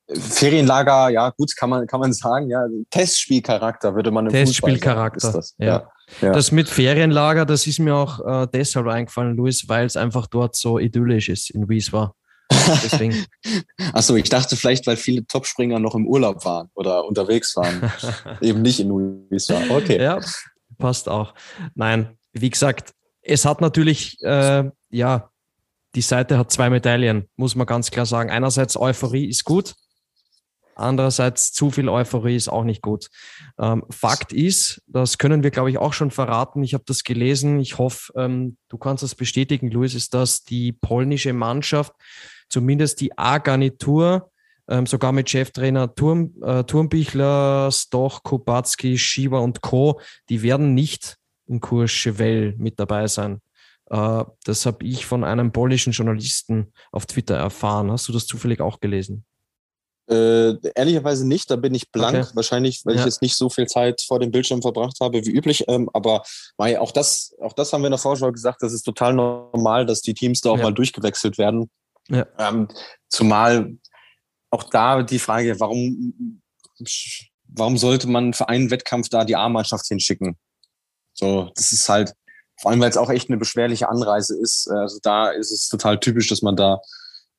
Ferienlager, 0.10 1.10
ja, 1.10 1.30
gut, 1.30 1.56
kann 1.56 1.70
man, 1.70 1.88
kann 1.88 2.00
man 2.00 2.12
sagen, 2.12 2.50
ja, 2.50 2.66
Testspielcharakter 2.90 3.96
würde 3.96 4.12
man 4.12 4.26
im 4.26 4.32
Testspielcharakter, 4.32 5.32
das. 5.32 5.56
Ja. 5.58 5.66
Ja. 5.66 5.92
ja. 6.22 6.32
Das 6.34 6.52
mit 6.52 6.68
Ferienlager, 6.68 7.46
das 7.46 7.68
ist 7.68 7.80
mir 7.80 7.96
auch 7.96 8.20
äh, 8.26 8.48
deshalb 8.54 8.88
eingefallen, 8.88 9.36
Luis, 9.38 9.70
weil 9.70 9.86
es 9.86 9.96
einfach 9.96 10.28
dort 10.28 10.56
so 10.56 10.78
idyllisch 10.78 11.30
ist 11.30 11.50
in 11.52 11.70
Wieswa. 11.70 12.14
Deswegen. 12.84 13.26
Achso, 13.94 14.16
ich 14.16 14.30
dachte 14.30 14.56
vielleicht, 14.56 14.86
weil 14.86 14.98
viele 14.98 15.26
Topspringer 15.26 15.80
noch 15.80 15.96
im 15.96 16.06
Urlaub 16.06 16.44
waren 16.46 16.70
oder 16.76 17.06
unterwegs 17.06 17.56
waren. 17.56 17.92
Eben 18.42 18.62
nicht 18.62 18.80
in 18.80 18.90
Wieswa. 19.30 19.62
Okay. 19.70 20.02
Ja, 20.02 20.20
passt 20.78 21.08
auch. 21.08 21.34
Nein, 21.76 22.18
wie 22.34 22.50
gesagt, 22.50 22.94
es 23.24 23.46
hat 23.46 23.62
natürlich, 23.62 24.22
äh, 24.22 24.70
ja, 24.90 25.30
die 25.96 26.02
Seite 26.02 26.38
hat 26.38 26.52
zwei 26.52 26.70
Medaillen, 26.70 27.30
muss 27.36 27.56
man 27.56 27.68
ganz 27.68 27.92
klar 27.92 28.06
sagen. 28.06 28.30
Einerseits 28.30 28.78
Euphorie 28.78 29.30
ist 29.30 29.44
gut, 29.44 29.76
Andererseits 30.76 31.52
zu 31.52 31.70
viel 31.72 31.90
Euphorie 31.90 32.36
ist 32.36 32.48
auch 32.48 32.64
nicht 32.64 32.82
gut. 32.82 33.10
Ähm, 33.60 33.84
Fakt 33.90 34.34
ist, 34.34 34.82
das 34.88 35.18
können 35.18 35.44
wir, 35.44 35.52
glaube 35.52 35.70
ich, 35.70 35.78
auch 35.78 35.94
schon 35.94 36.12
verraten. 36.12 36.64
Ich 36.64 36.74
habe 36.74 36.84
das 36.88 37.04
gelesen. 37.04 37.60
Ich 37.60 37.78
hoffe, 37.78 38.12
ähm, 38.16 38.58
du 38.70 38.78
kannst 38.78 39.04
das 39.04 39.16
bestätigen, 39.16 39.70
Luis, 39.70 39.94
ist, 39.94 40.14
dass 40.14 40.44
die 40.44 40.72
polnische 40.72 41.34
Mannschaft, 41.34 41.94
zumindest 42.50 43.02
die 43.02 43.18
A-Garnitur, 43.18 44.32
ähm, 44.68 44.86
sogar 44.86 45.12
mit 45.12 45.30
Cheftrainer 45.30 45.94
Turm, 45.94 46.34
äh, 46.42 46.64
Turmbichler, 46.64 47.70
Stoch, 47.72 48.24
Kubacki, 48.24 48.98
Shiva 48.98 49.40
und 49.40 49.62
Co., 49.62 50.00
die 50.30 50.42
werden 50.42 50.74
nicht 50.74 51.18
in 51.54 51.60
Courchevel 51.62 52.56
mit 52.58 52.80
dabei 52.80 53.08
sein. 53.08 53.40
Äh, 53.90 54.24
das 54.44 54.66
habe 54.66 54.86
ich 54.86 55.06
von 55.06 55.24
einem 55.24 55.52
polnischen 55.52 55.94
Journalisten 55.94 56.74
auf 56.92 57.06
Twitter 57.06 57.36
erfahren. 57.36 57.92
Hast 57.92 58.08
du 58.08 58.14
das 58.14 58.26
zufällig 58.26 58.60
auch 58.60 58.80
gelesen? 58.80 59.26
Äh, 60.10 60.56
ehrlicherweise 60.76 61.26
nicht, 61.26 61.50
da 61.50 61.56
bin 61.56 61.74
ich 61.74 61.90
blank, 61.90 62.26
okay. 62.26 62.36
wahrscheinlich, 62.36 62.82
weil 62.86 62.96
ja. 62.96 63.00
ich 63.00 63.06
jetzt 63.06 63.22
nicht 63.22 63.38
so 63.38 63.50
viel 63.50 63.68
Zeit 63.68 64.02
vor 64.02 64.20
dem 64.20 64.32
Bildschirm 64.32 64.62
verbracht 64.62 64.98
habe 65.00 65.26
wie 65.26 65.32
üblich. 65.32 65.64
Ähm, 65.70 65.90
aber 65.94 66.24
auch 66.58 66.92
das, 66.92 67.34
auch 67.40 67.54
das 67.54 67.72
haben 67.72 67.84
wir 67.84 67.88
in 67.88 67.92
der 67.92 68.00
Vorschau 68.00 68.30
gesagt, 68.32 68.62
das 68.64 68.74
ist 68.74 68.84
total 68.84 69.14
normal, 69.14 69.86
dass 69.86 70.02
die 70.02 70.14
Teams 70.14 70.42
da 70.42 70.50
auch 70.50 70.58
ja. 70.58 70.64
mal 70.64 70.74
durchgewechselt 70.74 71.38
werden. 71.38 71.70
Ja. 72.10 72.26
Ähm, 72.38 72.68
zumal 73.08 73.78
auch 74.50 74.64
da 74.64 75.04
die 75.04 75.20
Frage, 75.20 75.58
warum, 75.62 76.42
warum 77.48 77.78
sollte 77.78 78.08
man 78.08 78.34
für 78.34 78.50
einen 78.50 78.72
Wettkampf 78.72 79.08
da 79.08 79.24
die 79.24 79.38
A-Mannschaft 79.38 79.88
hinschicken? 79.88 80.38
So, 81.14 81.52
das 81.56 81.72
ist 81.72 81.88
halt, 81.90 82.14
vor 82.60 82.72
allem 82.72 82.80
weil 82.82 82.90
es 82.90 82.98
auch 82.98 83.10
echt 83.10 83.30
eine 83.30 83.38
beschwerliche 83.38 83.90
Anreise 83.90 84.38
ist. 84.38 84.70
Also 84.70 85.00
da 85.02 85.30
ist 85.30 85.52
es 85.52 85.68
total 85.68 86.00
typisch, 86.00 86.28
dass 86.28 86.42
man 86.42 86.56
da 86.56 86.80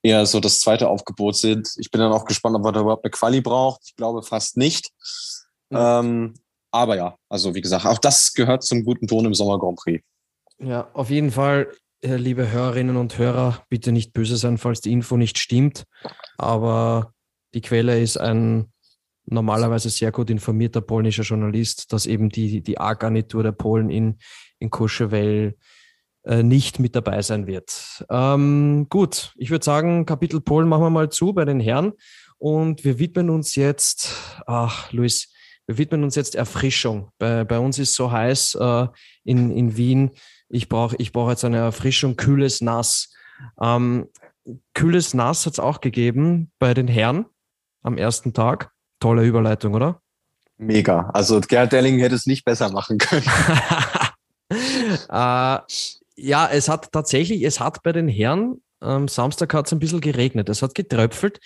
eher 0.02 0.26
so 0.26 0.38
das 0.38 0.60
zweite 0.60 0.88
Aufgebot 0.88 1.36
sind. 1.36 1.70
Ich 1.78 1.90
bin 1.90 2.00
dann 2.00 2.12
auch 2.12 2.26
gespannt, 2.26 2.54
ob 2.56 2.62
man 2.62 2.74
da 2.74 2.80
überhaupt 2.80 3.04
eine 3.04 3.10
Quali 3.10 3.40
braucht. 3.40 3.80
Ich 3.86 3.96
glaube 3.96 4.22
fast 4.22 4.56
nicht. 4.56 4.90
Mhm. 5.70 5.78
Ähm, 5.78 6.34
aber 6.70 6.96
ja, 6.96 7.16
also 7.28 7.54
wie 7.54 7.60
gesagt, 7.60 7.86
auch 7.86 7.98
das 7.98 8.32
gehört 8.34 8.64
zum 8.64 8.84
guten 8.84 9.06
Ton 9.06 9.24
im 9.24 9.34
Sommer 9.34 9.58
Grand 9.58 9.78
Prix. 9.78 10.04
Ja, 10.58 10.90
auf 10.92 11.08
jeden 11.08 11.30
Fall, 11.30 11.72
äh, 12.02 12.16
liebe 12.16 12.50
Hörerinnen 12.50 12.96
und 12.96 13.16
Hörer, 13.16 13.62
bitte 13.68 13.92
nicht 13.92 14.12
böse 14.12 14.36
sein, 14.36 14.58
falls 14.58 14.80
die 14.80 14.92
Info 14.92 15.16
nicht 15.16 15.38
stimmt. 15.38 15.84
Aber 16.36 17.12
die 17.54 17.60
Quelle 17.60 18.00
ist 18.00 18.18
ein 18.18 18.72
normalerweise 19.26 19.90
sehr 19.90 20.12
gut 20.12 20.30
informierter 20.30 20.80
polnischer 20.80 21.22
Journalist, 21.22 21.92
dass 21.92 22.06
eben 22.06 22.28
die, 22.28 22.62
die 22.62 22.78
A-Garnitur 22.78 23.42
der 23.42 23.52
Polen 23.52 23.90
in, 23.90 24.18
in 24.58 24.70
Courchevel 24.70 25.56
äh, 26.24 26.42
nicht 26.42 26.78
mit 26.78 26.96
dabei 26.96 27.22
sein 27.22 27.46
wird. 27.46 28.04
Ähm, 28.10 28.86
gut, 28.88 29.32
ich 29.36 29.50
würde 29.50 29.64
sagen, 29.64 30.06
Kapitel 30.06 30.40
Polen 30.40 30.68
machen 30.68 30.84
wir 30.84 30.90
mal 30.90 31.10
zu 31.10 31.32
bei 31.32 31.44
den 31.44 31.60
Herren 31.60 31.92
und 32.38 32.84
wir 32.84 32.98
widmen 32.98 33.30
uns 33.30 33.54
jetzt, 33.54 34.14
ach 34.46 34.92
Luis, 34.92 35.32
wir 35.66 35.78
widmen 35.78 36.04
uns 36.04 36.14
jetzt 36.14 36.34
Erfrischung. 36.34 37.10
Bei, 37.18 37.44
bei 37.44 37.58
uns 37.58 37.78
ist 37.78 37.94
so 37.94 38.10
heiß 38.10 38.56
äh, 38.56 38.86
in, 39.24 39.50
in 39.50 39.76
Wien. 39.76 40.10
Ich 40.48 40.68
brauche 40.68 40.96
ich 40.96 41.12
brauch 41.12 41.30
jetzt 41.30 41.44
eine 41.44 41.58
Erfrischung, 41.58 42.16
kühles 42.16 42.60
Nass. 42.60 43.12
Ähm, 43.60 44.08
kühles 44.74 45.14
Nass 45.14 45.46
hat 45.46 45.54
es 45.54 45.58
auch 45.58 45.80
gegeben 45.80 46.52
bei 46.58 46.74
den 46.74 46.88
Herren 46.88 47.26
am 47.82 47.96
ersten 47.96 48.34
Tag. 48.34 48.73
Tolle 49.04 49.22
Überleitung, 49.26 49.74
oder? 49.74 50.00
Mega. 50.56 51.10
Also 51.12 51.38
Gerhard 51.38 51.72
Delling 51.72 51.98
hätte 51.98 52.14
es 52.14 52.24
nicht 52.24 52.42
besser 52.42 52.72
machen 52.72 52.96
können. 52.96 53.26
äh, 54.48 55.58
ja, 56.16 56.48
es 56.50 56.70
hat 56.70 56.90
tatsächlich, 56.90 57.42
es 57.42 57.60
hat 57.60 57.82
bei 57.82 57.92
den 57.92 58.08
Herren, 58.08 58.62
am 58.80 59.08
Samstag 59.08 59.52
hat 59.52 59.66
es 59.66 59.72
ein 59.72 59.78
bisschen 59.78 60.00
geregnet, 60.00 60.48
es 60.48 60.62
hat 60.62 60.74
getröpfelt. 60.74 61.38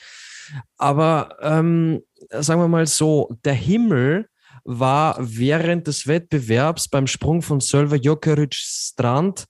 Aber 0.76 1.36
ähm, 1.40 2.04
sagen 2.30 2.60
wir 2.60 2.68
mal 2.68 2.86
so, 2.86 3.36
der 3.44 3.54
Himmel 3.54 4.28
war 4.62 5.16
während 5.18 5.88
des 5.88 6.06
Wettbewerbs 6.06 6.86
beim 6.86 7.08
Sprung 7.08 7.42
von 7.42 7.58
Sölver 7.58 7.96
Jokeric 7.96 8.54
Strand 8.54 9.46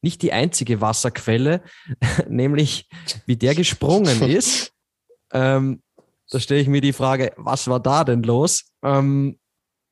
nicht 0.00 0.20
die 0.22 0.32
einzige 0.32 0.80
Wasserquelle, 0.80 1.62
nämlich 2.28 2.88
wie 3.26 3.36
der 3.36 3.54
gesprungen 3.54 4.20
ist. 4.20 4.72
Ähm, 5.32 5.80
da 6.32 6.40
stelle 6.40 6.60
ich 6.60 6.68
mir 6.68 6.80
die 6.80 6.94
Frage, 6.94 7.32
was 7.36 7.68
war 7.68 7.78
da 7.78 8.04
denn 8.04 8.22
los? 8.22 8.64
Ähm, 8.82 9.38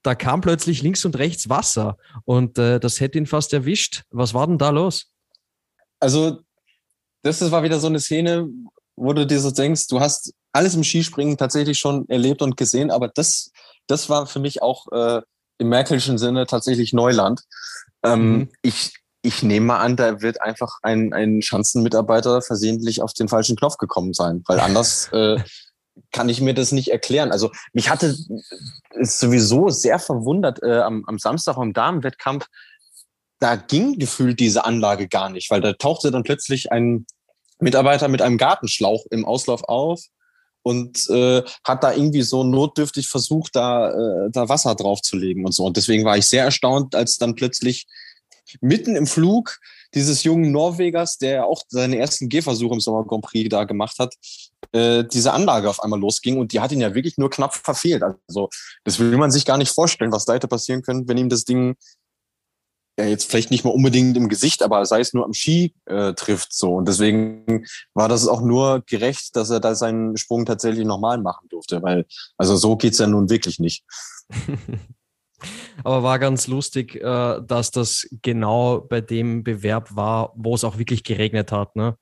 da 0.02 0.14
kam 0.14 0.40
plötzlich 0.40 0.80
links 0.80 1.04
und 1.04 1.18
rechts 1.18 1.50
Wasser 1.50 1.98
und 2.24 2.56
äh, 2.58 2.80
das 2.80 2.98
hätte 2.98 3.18
ihn 3.18 3.26
fast 3.26 3.52
erwischt. 3.52 4.04
Was 4.10 4.32
war 4.32 4.46
denn 4.46 4.56
da 4.56 4.70
los? 4.70 5.08
Also, 6.00 6.40
das 7.22 7.50
war 7.50 7.62
wieder 7.62 7.78
so 7.78 7.88
eine 7.88 8.00
Szene, 8.00 8.48
wo 8.96 9.12
du 9.12 9.26
dir 9.26 9.38
so 9.38 9.50
denkst, 9.50 9.88
du 9.88 10.00
hast 10.00 10.32
alles 10.52 10.74
im 10.74 10.82
Skispringen 10.82 11.36
tatsächlich 11.36 11.78
schon 11.78 12.08
erlebt 12.08 12.40
und 12.40 12.56
gesehen, 12.56 12.90
aber 12.90 13.08
das, 13.08 13.50
das 13.86 14.08
war 14.08 14.26
für 14.26 14.40
mich 14.40 14.62
auch 14.62 14.90
äh, 14.92 15.20
im 15.58 15.68
merkelischen 15.68 16.16
Sinne 16.16 16.46
tatsächlich 16.46 16.94
Neuland. 16.94 17.42
Ähm, 18.02 18.32
mhm. 18.32 18.48
Ich, 18.62 18.94
ich 19.20 19.42
nehme 19.42 19.66
mal 19.66 19.80
an, 19.80 19.96
da 19.96 20.22
wird 20.22 20.40
einfach 20.40 20.78
ein, 20.80 21.12
ein 21.12 21.42
Schanzenmitarbeiter 21.42 22.40
versehentlich 22.40 23.02
auf 23.02 23.12
den 23.12 23.28
falschen 23.28 23.56
Knopf 23.56 23.76
gekommen 23.76 24.14
sein, 24.14 24.42
weil 24.46 24.58
anders 24.58 25.08
äh, 25.12 25.38
kann 26.12 26.28
ich 26.28 26.40
mir 26.40 26.54
das 26.54 26.72
nicht 26.72 26.88
erklären. 26.88 27.32
Also 27.32 27.50
mich 27.72 27.90
hatte 27.90 28.16
ist 28.92 29.18
sowieso 29.18 29.68
sehr 29.70 29.98
verwundert 29.98 30.62
äh, 30.62 30.80
am, 30.80 31.04
am 31.06 31.18
Samstag 31.18 31.56
am 31.56 31.72
Damenwettkampf. 31.72 32.46
Da 33.38 33.56
ging 33.56 33.98
gefühlt 33.98 34.40
diese 34.40 34.64
Anlage 34.64 35.08
gar 35.08 35.30
nicht, 35.30 35.50
weil 35.50 35.60
da 35.60 35.72
tauchte 35.72 36.10
dann 36.10 36.24
plötzlich 36.24 36.72
ein 36.72 37.06
Mitarbeiter 37.58 38.08
mit 38.08 38.22
einem 38.22 38.38
Gartenschlauch 38.38 39.06
im 39.10 39.24
Auslauf 39.24 39.64
auf 39.64 40.02
und 40.62 41.08
äh, 41.08 41.42
hat 41.64 41.82
da 41.82 41.92
irgendwie 41.92 42.22
so 42.22 42.44
notdürftig 42.44 43.08
versucht, 43.08 43.56
da, 43.56 43.90
äh, 43.90 44.30
da 44.30 44.48
Wasser 44.48 44.74
draufzulegen 44.74 45.44
und 45.44 45.52
so. 45.52 45.64
Und 45.64 45.76
deswegen 45.76 46.04
war 46.04 46.18
ich 46.18 46.26
sehr 46.26 46.44
erstaunt, 46.44 46.94
als 46.94 47.16
dann 47.16 47.34
plötzlich 47.34 47.86
mitten 48.60 48.96
im 48.96 49.06
Flug 49.06 49.58
dieses 49.94 50.24
jungen 50.24 50.52
Norwegers, 50.52 51.18
der 51.18 51.46
auch 51.46 51.62
seine 51.68 51.98
ersten 51.98 52.28
Gehversuche 52.28 52.74
im 52.74 52.80
Sommer 52.80 53.04
Grand 53.04 53.24
Prix 53.24 53.48
da 53.48 53.64
gemacht 53.64 53.98
hat, 53.98 54.14
äh, 54.72 55.04
diese 55.04 55.32
Anlage 55.32 55.68
auf 55.68 55.82
einmal 55.82 56.00
losging 56.00 56.38
und 56.38 56.52
die 56.52 56.60
hat 56.60 56.72
ihn 56.72 56.80
ja 56.80 56.94
wirklich 56.94 57.18
nur 57.18 57.30
knapp 57.30 57.54
verfehlt. 57.54 58.02
Also 58.28 58.48
das 58.84 58.98
will 58.98 59.16
man 59.16 59.30
sich 59.30 59.44
gar 59.44 59.58
nicht 59.58 59.72
vorstellen, 59.72 60.12
was 60.12 60.24
da 60.24 60.34
hätte 60.34 60.48
passieren 60.48 60.82
können, 60.82 61.08
wenn 61.08 61.18
ihm 61.18 61.28
das 61.28 61.44
Ding 61.44 61.76
ja 62.98 63.06
jetzt 63.06 63.30
vielleicht 63.30 63.50
nicht 63.50 63.64
mal 63.64 63.70
unbedingt 63.70 64.16
im 64.16 64.28
Gesicht, 64.28 64.62
aber 64.62 64.84
sei 64.84 65.00
es 65.00 65.12
nur 65.12 65.24
am 65.24 65.32
Ski 65.32 65.74
äh, 65.86 66.12
trifft 66.12 66.52
so. 66.52 66.74
Und 66.74 66.86
deswegen 66.86 67.66
war 67.94 68.08
das 68.08 68.28
auch 68.28 68.42
nur 68.42 68.82
gerecht, 68.86 69.36
dass 69.36 69.50
er 69.50 69.60
da 69.60 69.74
seinen 69.74 70.16
Sprung 70.16 70.44
tatsächlich 70.44 70.86
nochmal 70.86 71.18
machen 71.18 71.48
durfte, 71.48 71.82
weil 71.82 72.06
also 72.36 72.56
so 72.56 72.76
geht's 72.76 72.98
ja 72.98 73.06
nun 73.06 73.30
wirklich 73.30 73.58
nicht. 73.58 73.84
Aber 75.84 76.02
war 76.02 76.18
ganz 76.18 76.46
lustig, 76.46 76.96
äh, 76.96 77.40
dass 77.46 77.70
das 77.70 78.08
genau 78.22 78.80
bei 78.80 79.00
dem 79.00 79.42
Bewerb 79.44 79.94
war, 79.94 80.32
wo 80.36 80.54
es 80.54 80.64
auch 80.64 80.78
wirklich 80.78 81.04
geregnet 81.04 81.52
hat, 81.52 81.76
ne? 81.76 81.96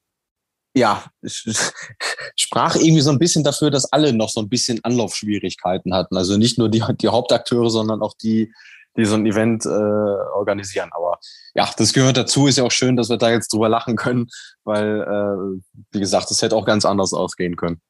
ja, 0.79 1.05
sprach 2.37 2.77
irgendwie 2.77 3.01
so 3.01 3.11
ein 3.11 3.19
bisschen 3.19 3.45
dafür, 3.45 3.71
dass 3.71 3.93
alle 3.93 4.13
noch 4.13 4.29
so 4.29 4.41
ein 4.41 4.49
bisschen 4.49 4.83
Anlaufschwierigkeiten 4.83 5.95
hatten. 5.95 6.17
Also 6.17 6.37
nicht 6.37 6.59
nur 6.59 6.69
die, 6.69 6.83
die 7.01 7.09
Hauptakteure, 7.09 7.71
sondern 7.71 8.01
auch 8.01 8.15
die, 8.15 8.53
die 8.97 9.05
so 9.05 9.15
ein 9.15 9.27
Event 9.27 9.67
äh, 9.67 9.69
organisieren. 9.69 10.91
Aber 10.93 11.19
ja, 11.55 11.71
das 11.77 11.93
gehört 11.93 12.17
dazu. 12.17 12.47
Ist 12.47 12.59
ja 12.59 12.65
auch 12.65 12.73
schön, 12.73 12.97
dass 12.97 13.09
wir 13.09 13.17
da 13.17 13.31
jetzt 13.31 13.53
drüber 13.53 13.69
lachen 13.69 13.97
können, 13.97 14.29
weil, 14.65 15.03
äh, 15.03 15.61
wie 15.93 16.01
gesagt, 16.01 16.31
es 16.31 16.43
hätte 16.43 16.57
auch 16.57 16.67
ganz 16.67 16.85
anders 16.85 17.13
ausgehen 17.13 17.57
können. 17.57 17.81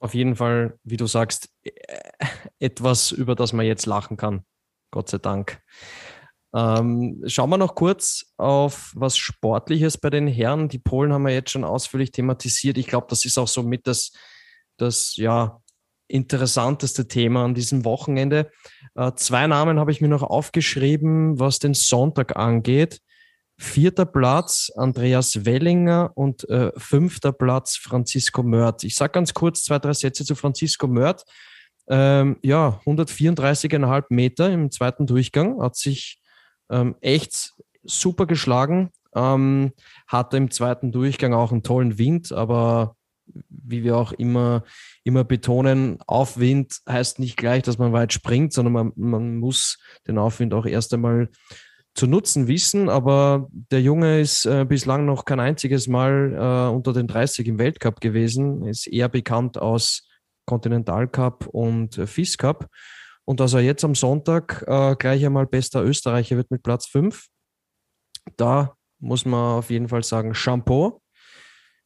Auf 0.00 0.14
jeden 0.14 0.36
Fall, 0.36 0.78
wie 0.84 0.96
du 0.96 1.06
sagst, 1.06 1.48
äh, 1.62 1.72
etwas, 2.58 3.10
über 3.10 3.34
das 3.34 3.52
man 3.52 3.66
jetzt 3.66 3.86
lachen 3.86 4.16
kann. 4.16 4.44
Gott 4.94 5.10
sei 5.10 5.18
Dank. 5.18 5.60
Ähm, 6.54 7.20
schauen 7.26 7.50
wir 7.50 7.58
noch 7.58 7.74
kurz 7.74 8.26
auf 8.36 8.92
was 8.94 9.16
Sportliches 9.18 9.98
bei 9.98 10.08
den 10.08 10.28
Herren. 10.28 10.68
Die 10.68 10.78
Polen 10.78 11.12
haben 11.12 11.24
wir 11.24 11.34
jetzt 11.34 11.50
schon 11.50 11.64
ausführlich 11.64 12.12
thematisiert. 12.12 12.78
Ich 12.78 12.86
glaube, 12.86 13.08
das 13.10 13.24
ist 13.24 13.36
auch 13.36 13.48
somit 13.48 13.88
das, 13.88 14.12
das 14.76 15.16
ja, 15.16 15.60
interessanteste 16.06 17.08
Thema 17.08 17.44
an 17.44 17.54
diesem 17.54 17.84
Wochenende. 17.84 18.52
Äh, 18.94 19.10
zwei 19.16 19.48
Namen 19.48 19.80
habe 19.80 19.90
ich 19.90 20.00
mir 20.00 20.06
noch 20.06 20.22
aufgeschrieben, 20.22 21.40
was 21.40 21.58
den 21.58 21.74
Sonntag 21.74 22.36
angeht. 22.36 23.00
Vierter 23.56 24.06
Platz 24.06 24.70
Andreas 24.76 25.44
Wellinger 25.44 26.12
und 26.14 26.48
äh, 26.48 26.70
fünfter 26.76 27.32
Platz 27.32 27.76
Francisco 27.76 28.44
Mört. 28.44 28.84
Ich 28.84 28.94
sage 28.94 29.14
ganz 29.14 29.34
kurz 29.34 29.64
zwei, 29.64 29.80
drei 29.80 29.92
Sätze 29.92 30.24
zu 30.24 30.36
Francisco 30.36 30.86
Mört. 30.86 31.24
Ähm, 31.88 32.38
ja, 32.42 32.80
134,5 32.86 34.04
Meter 34.08 34.50
im 34.50 34.70
zweiten 34.70 35.06
Durchgang, 35.06 35.60
hat 35.60 35.76
sich 35.76 36.20
ähm, 36.70 36.96
echt 37.00 37.54
super 37.82 38.26
geschlagen. 38.26 38.90
Ähm, 39.14 39.72
hatte 40.08 40.36
im 40.36 40.50
zweiten 40.50 40.90
Durchgang 40.90 41.34
auch 41.34 41.52
einen 41.52 41.62
tollen 41.62 41.98
Wind, 41.98 42.32
aber 42.32 42.96
wie 43.26 43.84
wir 43.84 43.96
auch 43.96 44.12
immer, 44.12 44.64
immer 45.02 45.24
betonen, 45.24 45.98
Aufwind 46.06 46.80
heißt 46.88 47.18
nicht 47.18 47.36
gleich, 47.36 47.62
dass 47.62 47.78
man 47.78 47.92
weit 47.92 48.12
springt, 48.12 48.52
sondern 48.52 48.72
man, 48.72 48.92
man 48.96 49.36
muss 49.36 49.78
den 50.06 50.18
Aufwind 50.18 50.52
auch 50.52 50.66
erst 50.66 50.92
einmal 50.92 51.30
zu 51.94 52.06
nutzen 52.06 52.48
wissen. 52.48 52.88
Aber 52.88 53.48
der 53.52 53.80
Junge 53.80 54.20
ist 54.20 54.46
äh, 54.46 54.64
bislang 54.68 55.06
noch 55.06 55.24
kein 55.24 55.40
einziges 55.40 55.86
Mal 55.86 56.34
äh, 56.34 56.74
unter 56.74 56.92
den 56.92 57.06
30 57.06 57.46
im 57.46 57.58
Weltcup 57.58 58.00
gewesen, 58.00 58.66
ist 58.66 58.86
eher 58.86 59.08
bekannt 59.08 59.58
aus 59.58 60.06
Continental 60.46 61.08
Cup 61.08 61.46
und 61.46 61.98
äh, 61.98 62.06
FIS 62.06 62.38
Cup. 62.38 62.68
Und 63.24 63.40
dass 63.40 63.54
er 63.54 63.60
jetzt 63.60 63.84
am 63.84 63.94
Sonntag 63.94 64.64
äh, 64.66 64.96
gleich 64.96 65.24
einmal 65.24 65.46
bester 65.46 65.82
Österreicher 65.82 66.36
wird 66.36 66.50
mit 66.50 66.62
Platz 66.62 66.86
5, 66.86 67.26
da 68.36 68.76
muss 68.98 69.24
man 69.24 69.58
auf 69.58 69.70
jeden 69.70 69.88
Fall 69.88 70.02
sagen, 70.02 70.34
Shampoo, 70.34 71.00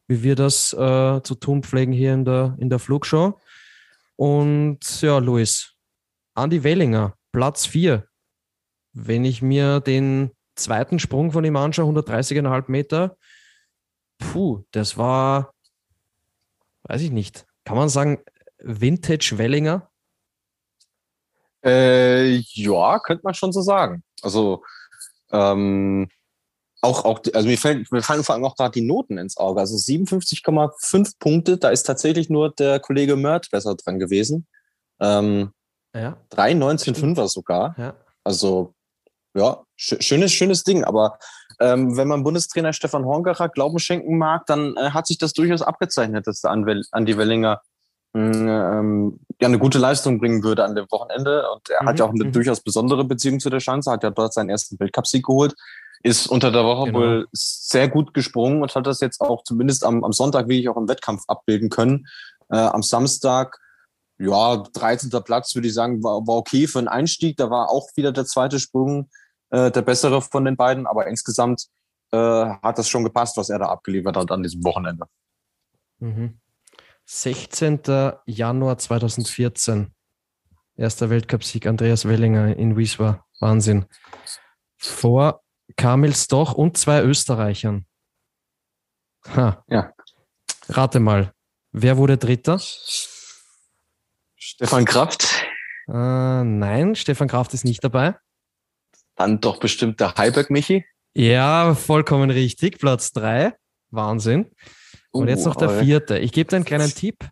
wie 0.07 0.23
wir 0.23 0.35
das 0.35 0.73
äh, 0.73 1.21
zu 1.23 1.35
tun 1.35 1.63
pflegen 1.63 1.93
hier 1.93 2.13
in 2.13 2.25
der, 2.25 2.55
in 2.59 2.69
der 2.69 2.79
Flugshow. 2.79 3.39
Und 4.15 5.01
ja, 5.01 5.17
Luis, 5.19 5.75
Andi 6.33 6.63
Wellinger, 6.63 7.15
Platz 7.31 7.65
4. 7.65 8.05
Wenn 8.93 9.23
ich 9.23 9.41
mir 9.41 9.79
den 9.79 10.31
zweiten 10.55 10.99
Sprung 10.99 11.31
von 11.31 11.45
ihm 11.45 11.55
anschaue, 11.55 11.93
130,5 11.93 12.65
Meter, 12.67 13.17
puh, 14.17 14.63
das 14.71 14.97
war, 14.97 15.53
weiß 16.83 17.01
ich 17.01 17.11
nicht, 17.11 17.45
kann 17.63 17.77
man 17.77 17.87
sagen, 17.87 18.19
Vintage 18.61 19.37
Wellinger? 19.37 19.89
Äh, 21.63 22.37
ja, 22.53 22.99
könnte 22.99 23.23
man 23.23 23.33
schon 23.33 23.51
so 23.51 23.61
sagen. 23.61 24.03
Also 24.21 24.63
ähm, 25.31 26.09
auch, 26.81 27.03
auch, 27.03 27.21
also 27.33 27.47
mir, 27.47 27.57
fällt, 27.57 27.91
mir 27.91 28.01
fallen 28.01 28.23
vor 28.23 28.35
allem 28.35 28.45
auch 28.45 28.55
gerade 28.55 28.71
die 28.71 28.85
Noten 28.85 29.17
ins 29.17 29.37
Auge. 29.37 29.59
Also 29.59 29.75
57,5 29.75 31.15
Punkte, 31.19 31.57
da 31.57 31.69
ist 31.69 31.83
tatsächlich 31.83 32.29
nur 32.29 32.51
der 32.51 32.79
Kollege 32.79 33.17
Mört 33.17 33.51
besser 33.51 33.75
dran 33.75 33.99
gewesen. 33.99 34.47
Ähm, 35.01 35.51
ja. 35.93 36.17
3,19,5er 36.31 37.27
sogar. 37.27 37.75
Ja. 37.77 37.95
Also 38.23 38.73
ja, 39.35 39.63
schönes, 39.75 40.31
schönes 40.31 40.63
Ding. 40.63 40.83
Aber 40.83 41.19
ähm, 41.59 41.97
wenn 41.97 42.07
man 42.07 42.23
Bundestrainer 42.23 42.73
Stefan 42.73 43.05
Horngacher 43.05 43.49
Glauben 43.49 43.79
schenken 43.79 44.17
mag, 44.17 44.45
dann 44.45 44.75
äh, 44.77 44.91
hat 44.91 45.07
sich 45.07 45.17
das 45.17 45.33
durchaus 45.33 45.61
abgezeichnet, 45.61 46.27
dass 46.27 46.41
der 46.41 46.51
Andi 46.51 47.17
Wellinger 47.17 47.61
ähm, 48.13 49.19
ja 49.39 49.47
eine 49.47 49.59
gute 49.59 49.77
Leistung 49.77 50.19
bringen 50.19 50.43
würde 50.43 50.63
an 50.63 50.75
dem 50.75 50.85
Wochenende. 50.89 51.49
Und 51.51 51.69
er 51.69 51.83
mhm. 51.83 51.87
hat 51.87 51.99
ja 51.99 52.05
auch 52.05 52.13
eine 52.13 52.25
mhm. 52.25 52.31
durchaus 52.31 52.61
besondere 52.61 53.03
Beziehung 53.05 53.39
zu 53.39 53.49
der 53.49 53.59
Schanze, 53.59 53.91
hat 53.91 54.03
ja 54.03 54.09
dort 54.09 54.33
seinen 54.33 54.49
ersten 54.49 54.79
Weltcupsieg 54.79 55.25
geholt, 55.25 55.55
ist 56.03 56.27
unter 56.27 56.51
der 56.51 56.63
Woche 56.63 56.85
genau. 56.85 56.99
wohl 56.99 57.27
sehr 57.31 57.87
gut 57.87 58.13
gesprungen 58.13 58.61
und 58.61 58.73
hat 58.73 58.87
das 58.87 59.01
jetzt 59.01 59.21
auch 59.21 59.43
zumindest 59.43 59.85
am, 59.85 60.03
am 60.03 60.13
Sonntag 60.13 60.47
wirklich 60.47 60.69
auch 60.69 60.77
im 60.77 60.87
Wettkampf 60.87 61.23
abbilden 61.27 61.69
können. 61.69 62.07
Äh, 62.49 62.57
am 62.57 62.81
Samstag, 62.81 63.57
ja, 64.17 64.63
13. 64.73 65.11
Platz 65.23 65.53
würde 65.55 65.67
ich 65.67 65.73
sagen, 65.73 66.03
war, 66.03 66.25
war 66.27 66.37
okay 66.37 66.67
für 66.67 66.79
einen 66.79 66.87
Einstieg. 66.87 67.37
Da 67.37 67.49
war 67.49 67.69
auch 67.69 67.89
wieder 67.95 68.11
der 68.11 68.25
zweite 68.25 68.59
Sprung 68.59 69.09
äh, 69.51 69.71
der 69.71 69.81
bessere 69.81 70.21
von 70.21 70.45
den 70.45 70.57
beiden, 70.57 70.87
aber 70.87 71.07
insgesamt 71.07 71.67
äh, 72.11 72.17
hat 72.17 72.77
das 72.77 72.89
schon 72.89 73.03
gepasst, 73.03 73.37
was 73.37 73.49
er 73.49 73.59
da 73.59 73.65
abgeliefert 73.65 74.17
hat 74.17 74.31
an 74.31 74.43
diesem 74.43 74.63
Wochenende. 74.63 75.05
Mhm. 75.99 76.39
16. 77.11 77.79
Januar 78.27 78.77
2014. 78.77 79.91
Erster 80.77 81.09
Weltcupsieg 81.09 81.65
Andreas 81.65 82.05
Wellinger 82.07 82.55
in 82.55 82.77
Wieswa. 82.77 83.25
Wahnsinn. 83.39 83.87
Vor 84.77 85.41
Kamil 85.75 86.13
Stoch 86.13 86.53
und 86.53 86.77
zwei 86.77 87.01
Österreichern. 87.01 87.87
Ha. 89.35 89.65
Ja. 89.67 89.91
Rate 90.69 90.99
mal, 90.99 91.33
wer 91.71 91.97
wurde 91.97 92.19
Dritter? 92.19 92.61
Stefan 94.35 94.85
Kraft. 94.85 95.27
Äh, 95.87 96.43
nein, 96.43 96.93
Stefan 96.95 97.27
Kraft 97.27 97.55
ist 97.55 97.65
nicht 97.65 97.83
dabei. 97.83 98.17
Dann 99.15 99.41
doch 99.41 99.59
bestimmt 99.59 99.99
der 99.99 100.13
Heiberg 100.15 100.51
Michi. 100.51 100.85
Ja, 101.15 101.73
vollkommen 101.73 102.29
richtig. 102.29 102.77
Platz 102.77 103.11
drei. 103.11 103.55
Wahnsinn. 103.89 104.51
Und 105.11 105.27
jetzt 105.27 105.45
noch 105.45 105.55
der 105.55 105.69
vierte. 105.69 106.19
Ich 106.19 106.31
gebe 106.31 106.49
dir 106.49 106.57
einen 106.57 106.65
kleinen 106.65 106.93
Tipp. 106.93 107.29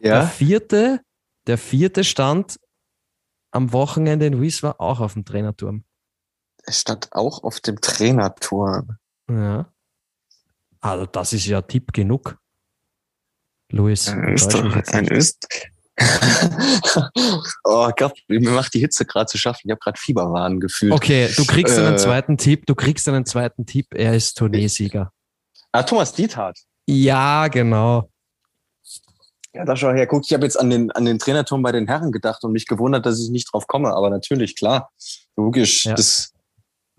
Ja? 0.00 0.20
Der 0.20 0.26
vierte, 0.26 1.00
der 1.46 1.58
vierte 1.58 2.04
stand 2.04 2.58
am 3.50 3.72
Wochenende 3.72 4.26
in 4.26 4.40
Wieswa 4.40 4.76
auch 4.78 5.00
auf 5.00 5.14
dem 5.14 5.24
Trainerturm. 5.24 5.84
Er 6.64 6.72
stand 6.72 7.12
auch 7.12 7.42
auf 7.42 7.60
dem 7.60 7.80
Trainerturm. 7.80 8.96
Ja. 9.28 9.72
Also 10.80 11.06
das 11.06 11.32
ist 11.32 11.46
ja 11.46 11.60
Tipp 11.62 11.92
genug. 11.92 12.38
Luis. 13.70 14.08
Ein, 14.08 14.28
Öster 14.30 14.82
ein 14.92 15.12
Öst 15.12 15.46
oh 17.64 17.90
Gott, 17.96 18.18
mir 18.28 18.50
macht 18.50 18.74
die 18.74 18.80
Hitze 18.80 19.04
gerade 19.04 19.26
zu 19.26 19.38
schaffen. 19.38 19.62
Ich 19.64 19.70
habe 19.70 19.80
gerade 19.80 20.00
Fieberwahn 20.00 20.60
gefühlt. 20.60 20.92
Okay, 20.92 21.28
du 21.36 21.44
kriegst 21.44 21.76
äh, 21.76 21.82
einen 21.82 21.98
zweiten 21.98 22.38
Tipp. 22.38 22.64
Du 22.66 22.74
kriegst 22.74 23.06
einen 23.08 23.26
zweiten 23.26 23.66
Tipp. 23.66 23.88
Er 23.94 24.14
ist 24.14 24.38
Turniersieger. 24.38 25.12
Ah, 25.72 25.82
Thomas 25.82 26.12
Diethardt. 26.12 26.58
Ja, 26.90 27.46
genau. 27.48 28.10
Ja, 29.52 29.64
da 29.64 29.76
schau 29.76 29.92
her. 29.92 30.06
Guck, 30.06 30.24
ich 30.26 30.32
habe 30.32 30.44
jetzt 30.44 30.58
an 30.58 30.70
den, 30.70 30.90
an 30.92 31.04
den 31.04 31.18
Trainerturm 31.18 31.62
bei 31.62 31.72
den 31.72 31.86
Herren 31.86 32.12
gedacht 32.12 32.42
und 32.44 32.52
mich 32.52 32.66
gewundert, 32.66 33.06
dass 33.06 33.20
ich 33.20 33.30
nicht 33.30 33.52
drauf 33.52 33.66
komme. 33.66 33.92
Aber 33.92 34.10
natürlich, 34.10 34.56
klar, 34.56 34.90
logisch. 35.36 35.86
Ja. 35.86 35.94
Das, 35.94 36.32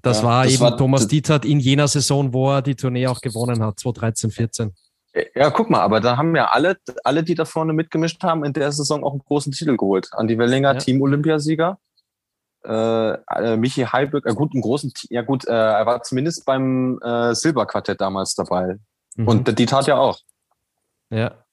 das 0.02 0.20
ja, 0.20 0.24
war 0.24 0.44
das 0.44 0.54
eben 0.54 0.62
war, 0.62 0.78
Thomas 0.78 1.08
Dietert 1.08 1.46
in 1.46 1.60
jener 1.60 1.88
Saison, 1.88 2.34
wo 2.34 2.52
er 2.52 2.62
die 2.62 2.76
Tournee 2.76 3.08
auch 3.08 3.22
gewonnen 3.22 3.62
hat, 3.64 3.80
2013, 3.80 4.32
14. 4.32 4.76
Ja, 5.36 5.50
guck 5.50 5.70
mal, 5.70 5.82
aber 5.82 6.00
da 6.00 6.16
haben 6.16 6.36
ja 6.36 6.52
alle, 6.52 6.78
alle, 7.04 7.24
die 7.24 7.36
da 7.36 7.44
vorne 7.44 7.74
mitgemischt 7.74 8.24
haben, 8.24 8.46
in 8.46 8.54
der 8.54 8.72
Saison 8.72 9.04
auch 9.04 9.12
einen 9.12 9.20
großen 9.20 9.52
Titel 9.52 9.76
geholt. 9.76 10.08
Andi 10.14 10.38
Wellinger, 10.38 10.74
ja. 10.74 10.80
Team-Olympiasieger. 10.80 11.80
Äh, 12.64 13.12
äh, 13.12 13.58
Michi 13.58 13.84
Heilböck, 13.84 14.26
äh, 14.26 14.34
gut, 14.34 14.54
im 14.54 14.62
großen, 14.62 14.94
ja 15.10 15.24
gut, 15.24 15.48
äh, 15.48 15.52
er 15.52 15.86
war 15.86 16.04
zumindest 16.04 16.46
beim 16.46 17.00
äh, 17.02 17.34
Silberquartett 17.34 18.00
damals 18.00 18.36
dabei. 18.36 18.78
Mhm. 19.16 19.28
Und 19.28 19.60
die 19.60 19.66
tat 19.66 19.88
ja 19.88 19.98
auch. 19.98 20.20
Ja. 21.10 21.46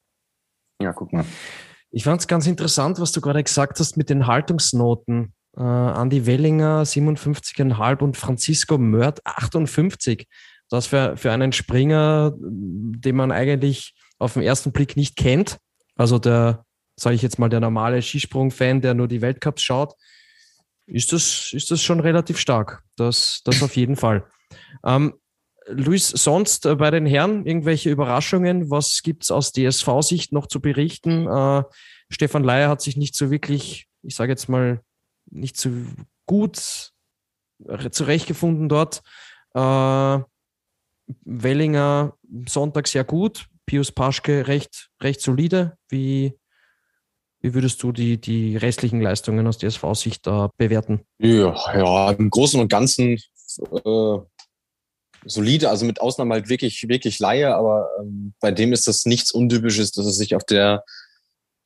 Ja, 0.81 0.93
guck 0.93 1.13
mal. 1.13 1.25
Ich 1.91 2.05
fand 2.05 2.21
es 2.21 2.29
ganz 2.29 2.47
interessant, 2.47 3.01
was 3.01 3.13
du 3.13 3.21
gerade 3.21 3.43
gesagt 3.43 3.81
hast 3.81 3.97
mit 3.97 4.11
den 4.11 4.27
Haltungsnoten. 4.27 5.33
Äh, 5.57 5.63
Andi 5.63 6.27
Wellinger 6.27 6.83
57,5 6.83 8.03
und 8.03 8.17
Francisco 8.17 8.79
Mörd 8.79 9.25
58. 9.25 10.29
Das 10.69 10.87
für, 10.87 11.17
für 11.17 11.33
einen 11.33 11.53
Springer, 11.53 12.35
den 12.37 13.17
man 13.17 13.33
eigentlich 13.33 13.95
auf 14.19 14.35
den 14.35 14.43
ersten 14.43 14.73
Blick 14.73 14.97
nicht 14.97 15.17
kennt. 15.17 15.59
Also 15.97 16.19
der, 16.19 16.65
sage 16.97 17.17
ich 17.17 17.23
jetzt 17.23 17.39
mal, 17.39 17.49
der 17.49 17.61
normale 17.61 18.03
Skisprung-Fan, 18.03 18.83
der 18.83 18.95
nur 18.95 19.09
die 19.09 19.23
Weltcups 19.23 19.63
schaut, 19.63 19.95
ist 20.87 21.13
das, 21.13 21.51
ist 21.53 21.71
das 21.71 21.83
schon 21.83 22.01
relativ 22.01 22.39
stark. 22.39 22.83
Das, 22.97 23.41
das 23.45 23.63
auf 23.63 23.77
jeden 23.77 23.97
Fall. 23.97 24.27
Ähm, 24.85 25.15
Luis, 25.69 26.09
sonst 26.09 26.67
äh, 26.67 26.75
bei 26.77 26.91
den 26.91 27.07
Herren 27.07 27.47
irgendwelche 27.47 27.91
Überraschungen? 27.91 28.71
Was 28.71 29.03
gibt 29.03 29.25
es 29.25 29.31
aus 29.31 29.53
DSV-Sicht 29.53 30.33
noch 30.33 30.47
zu 30.47 30.61
berichten? 30.61 31.27
Äh, 31.27 31.63
Stefan 32.11 32.45
Leier 32.45 32.69
hat 32.69 32.81
sich 32.81 32.97
nicht 32.97 33.15
so 33.15 33.31
wirklich, 33.31 33.87
ich 34.03 34.15
sage 34.15 34.33
jetzt 34.33 34.49
mal, 34.49 34.81
nicht 35.31 35.57
so 35.57 35.71
gut 36.27 36.93
zurechtgefunden 37.91 38.69
dort. 38.69 39.03
Äh, 39.55 40.19
Wellinger 41.25 42.15
Sonntag 42.47 42.87
sehr 42.87 43.05
gut. 43.05 43.47
Pius 43.67 43.93
Paschke 43.93 44.47
recht, 44.47 44.89
recht 45.01 45.21
solide. 45.21 45.77
Wie, 45.89 46.35
wie 47.41 47.55
würdest 47.55 47.83
du 47.83 47.93
die, 47.93 48.19
die 48.21 48.57
restlichen 48.57 49.01
Leistungen 49.01 49.47
aus 49.47 49.59
DSV-Sicht 49.59 50.27
da 50.27 50.51
bewerten? 50.57 51.01
Ja, 51.19 51.55
ja, 51.75 52.11
im 52.13 52.31
Großen 52.31 52.61
und 52.61 52.69
Ganzen 52.69 53.19
äh, 53.85 54.19
solide, 55.29 55.71
also 55.71 55.85
mit 55.85 56.01
Ausnahme 56.01 56.35
halt 56.35 56.49
wirklich, 56.49 56.89
wirklich 56.89 57.19
Laie, 57.19 57.55
aber 57.55 57.89
ähm, 58.01 58.35
bei 58.41 58.51
dem 58.51 58.73
ist 58.73 58.89
das 58.89 59.05
nichts 59.05 59.31
Untypisches, 59.31 59.93
dass 59.93 60.07
er 60.07 60.13
sich 60.13 60.35
auf 60.35 60.45
der 60.45 60.85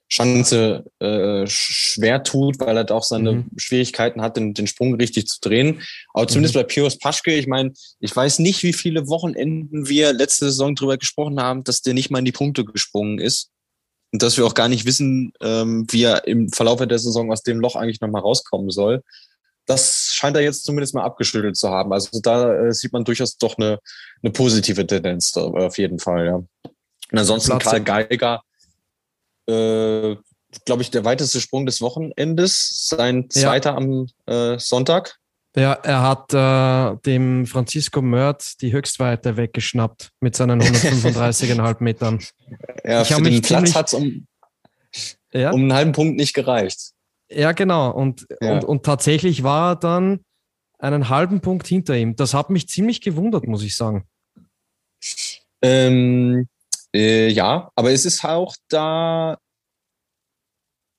Schanze 0.09 0.85
äh, 0.99 1.47
schwer 1.47 2.23
tut, 2.23 2.61
weil 2.61 2.77
er 2.77 2.85
da 2.85 2.95
auch 2.95 3.03
seine 3.03 3.33
mhm. 3.33 3.51
Schwierigkeiten 3.57 4.21
hat, 4.21 4.37
den, 4.37 4.53
den 4.53 4.67
Sprung 4.67 4.95
richtig 4.97 5.27
zu 5.27 5.41
drehen. 5.41 5.81
Aber 6.13 6.29
zumindest 6.29 6.55
mhm. 6.55 6.61
bei 6.61 6.65
Pius 6.65 6.99
Paschke, 6.99 7.33
ich 7.33 7.47
meine, 7.47 7.73
ich 7.99 8.15
weiß 8.15 8.41
nicht, 8.41 8.63
wie 8.63 8.75
viele 8.75 9.09
Wochenenden 9.09 9.89
wir 9.89 10.13
letzte 10.13 10.45
Saison 10.47 10.75
drüber 10.75 10.99
gesprochen 10.99 11.41
haben, 11.41 11.65
dass 11.65 11.81
der 11.81 11.95
nicht 11.95 12.11
mal 12.11 12.19
in 12.19 12.27
die 12.27 12.33
Punkte 12.33 12.67
gesprungen 12.67 13.19
ist. 13.19 13.49
Und 14.13 14.23
dass 14.23 14.37
wir 14.37 14.45
auch 14.45 14.53
gar 14.53 14.69
nicht 14.69 14.85
wissen, 14.85 15.33
ähm, 15.41 15.87
wie 15.91 16.03
er 16.03 16.27
im 16.27 16.51
Verlauf 16.51 16.87
der 16.87 16.99
Saison 16.99 17.33
aus 17.33 17.43
dem 17.43 17.61
Loch 17.61 17.77
eigentlich 17.77 18.03
nochmal 18.03 18.21
rauskommen 18.21 18.69
soll. 18.69 19.03
Das 19.67 20.13
scheint 20.15 20.37
er 20.37 20.43
jetzt 20.43 20.65
zumindest 20.65 20.95
mal 20.95 21.05
abgeschüttelt 21.05 21.57
zu 21.57 21.71
haben. 21.71 21.93
Also 21.93 22.21
da 22.21 22.53
äh, 22.53 22.73
sieht 22.73 22.93
man 22.93 23.05
durchaus 23.05 23.37
doch 23.37 23.57
eine, 23.59 23.79
eine 24.23 24.33
positive 24.33 24.87
Tendenz 24.87 25.33
da, 25.33 25.43
auf 25.43 25.79
jeden 25.79 25.99
Fall, 25.99 26.27
ja. 26.27 26.35
Und 26.35 27.19
ansonsten 27.19 27.59
Platz 27.59 27.85
Karl 27.85 28.09
Geiger, 28.09 28.43
äh, 29.47 30.17
glaube 30.65 30.83
ich, 30.83 30.91
der 30.91 31.05
weiteste 31.05 31.41
Sprung 31.41 31.67
des 31.67 31.81
Wochenendes, 31.81 32.89
sein 32.89 33.31
zweiter 33.31 33.71
ja. 33.71 33.77
am 33.77 34.07
äh, 34.27 34.59
Sonntag. 34.59 35.19
Ja, 35.55 35.75
er 35.75 36.03
hat 36.03 36.33
äh, 36.33 36.97
dem 37.05 37.47
Francisco 37.47 38.01
Mörth 38.01 38.61
die 38.63 38.73
Höchstweite 38.73 39.37
weggeschnappt 39.37 40.11
mit 40.21 40.35
seinen 40.35 40.63
135,5 40.63 41.77
Metern. 41.81 42.25
Ja, 42.85 43.03
ich 43.03 43.09
für 43.09 43.23
den 43.23 43.43
Platz 43.43 43.75
hat 43.75 43.89
es 43.89 43.95
um, 43.95 44.27
ja? 45.33 45.51
um 45.51 45.61
einen 45.61 45.75
halben 45.75 45.93
Punkt 45.93 46.17
nicht 46.17 46.33
gereicht. 46.33 46.93
Ja, 47.35 47.53
genau. 47.53 47.91
Und, 47.91 48.27
ja. 48.41 48.53
und, 48.53 48.65
und 48.65 48.85
tatsächlich 48.85 49.43
war 49.43 49.73
er 49.73 49.77
dann 49.77 50.21
einen 50.79 51.09
halben 51.09 51.41
Punkt 51.41 51.67
hinter 51.67 51.97
ihm. 51.97 52.17
Das 52.17 52.35
hat 52.35 52.51
mich 52.51 52.69
ziemlich 52.69 53.01
gewundert, 53.01 53.47
muss 53.47 53.63
ich 53.63 53.77
sagen. 53.77 54.05
Ähm, 55.63 56.49
äh, 56.95 57.29
ja, 57.29 57.71
aber 57.75 57.93
es 57.93 58.05
ist 58.05 58.25
auch 58.25 58.55
da. 58.69 59.39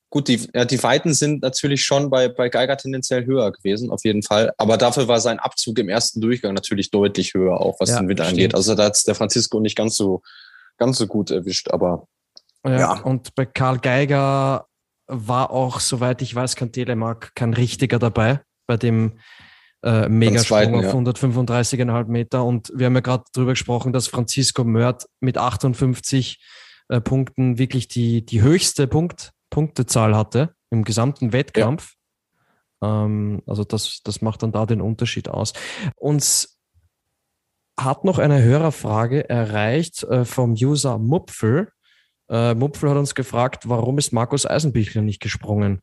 Gut, 0.10 0.28
die, 0.28 0.48
ja, 0.54 0.64
die 0.64 0.82
Weiten 0.82 1.14
sind 1.14 1.42
natürlich 1.42 1.84
schon 1.84 2.10
bei, 2.12 2.30
bei 2.30 2.48
Geiger 2.48 2.78
tendenziell 2.78 3.26
höher 3.26 3.52
gewesen, 3.52 3.90
auf 3.90 4.06
jeden 4.06 4.22
Fall. 4.22 4.54
Aber 4.58 4.78
dafür 4.78 5.08
war 5.08 5.20
sein 5.20 5.40
Abzug 5.40 5.80
im 5.80 5.90
ersten 5.90 6.22
Durchgang 6.22 6.54
natürlich 6.54 6.92
deutlich 6.92 7.34
höher, 7.34 7.60
auch 7.60 7.80
was 7.80 7.90
ja, 7.90 8.00
den 8.00 8.08
Wind 8.08 8.22
angeht. 8.22 8.54
Also 8.54 8.76
da 8.76 8.86
hat 8.86 9.08
der 9.08 9.16
Francisco 9.16 9.60
nicht 9.60 9.76
ganz 9.76 9.96
so, 9.96 10.22
ganz 10.78 10.98
so 10.98 11.08
gut 11.08 11.32
erwischt, 11.32 11.70
aber. 11.72 12.08
Ja, 12.64 12.80
ja. 12.80 13.02
Und 13.02 13.34
bei 13.36 13.46
Karl 13.46 13.80
Geiger 13.80 14.68
war 15.08 15.51
auch, 15.51 15.80
soweit 15.80 16.22
ich 16.22 16.34
weiß, 16.34 16.56
kein 16.56 16.72
Telemark, 16.72 17.36
kein 17.36 17.54
richtiger 17.54 17.99
dabei 17.99 18.41
bei 18.68 18.78
dem 18.78 19.20
äh, 19.84 20.08
Megasprung 20.08 20.76
auf 20.76 20.86
ja. 20.86 20.93
135,5 20.93 22.06
Meter. 22.08 22.43
Und 22.45 22.72
wir 22.74 22.86
haben 22.86 22.95
ja 22.95 23.01
gerade 23.01 23.26
darüber 23.34 23.51
gesprochen, 23.51 23.93
dass 23.93 24.08
Francisco 24.08 24.64
Mörth 24.64 25.06
mit 25.20 25.38
58 25.38 26.39
äh, 26.89 27.01
Punkten 27.01 27.58
wirklich 27.58 27.88
die, 27.88 28.26
die 28.26 28.41
höchste 28.41 28.88
Punkt, 28.88 29.32
Punktezahl 29.49 30.16
hatte 30.16 30.56
im 30.70 30.84
gesamten 30.84 31.34
Wettkampf. 31.34 31.93
Ja. 32.82 33.06
Ähm, 33.06 33.41
also 33.45 33.64
das, 33.64 34.01
das 34.04 34.22
macht 34.22 34.43
dann 34.43 34.51
da 34.51 34.66
den 34.66 34.82
Unterschied 34.82 35.30
aus. 35.30 35.54
Uns 35.95 36.60
hat 37.80 38.06
noch 38.06 38.20
eine 38.20 38.41
Hörerfrage 38.41 39.30
erreicht 39.30 40.04
äh, 40.04 40.26
vom 40.26 40.54
User 40.54 40.97
Mupfel. 40.97 41.72
Äh, 42.30 42.56
Mupfel 42.56 42.90
hat 42.90 42.98
uns 42.98 43.16
gefragt, 43.16 43.68
warum 43.70 43.98
ist 43.98 44.14
Markus 44.14 44.46
Eisenbichler 44.46 45.02
nicht 45.02 45.22
gesprungen? 45.22 45.82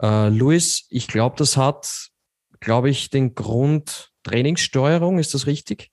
Äh, 0.00 0.28
Luis, 0.28 0.86
ich 0.90 1.08
glaube, 1.08 1.36
das 1.38 1.56
hat 1.56 2.12
glaube 2.62 2.88
ich, 2.88 3.10
den 3.10 3.34
Grund 3.34 4.10
Trainingssteuerung. 4.22 5.18
Ist 5.18 5.34
das 5.34 5.46
richtig? 5.46 5.90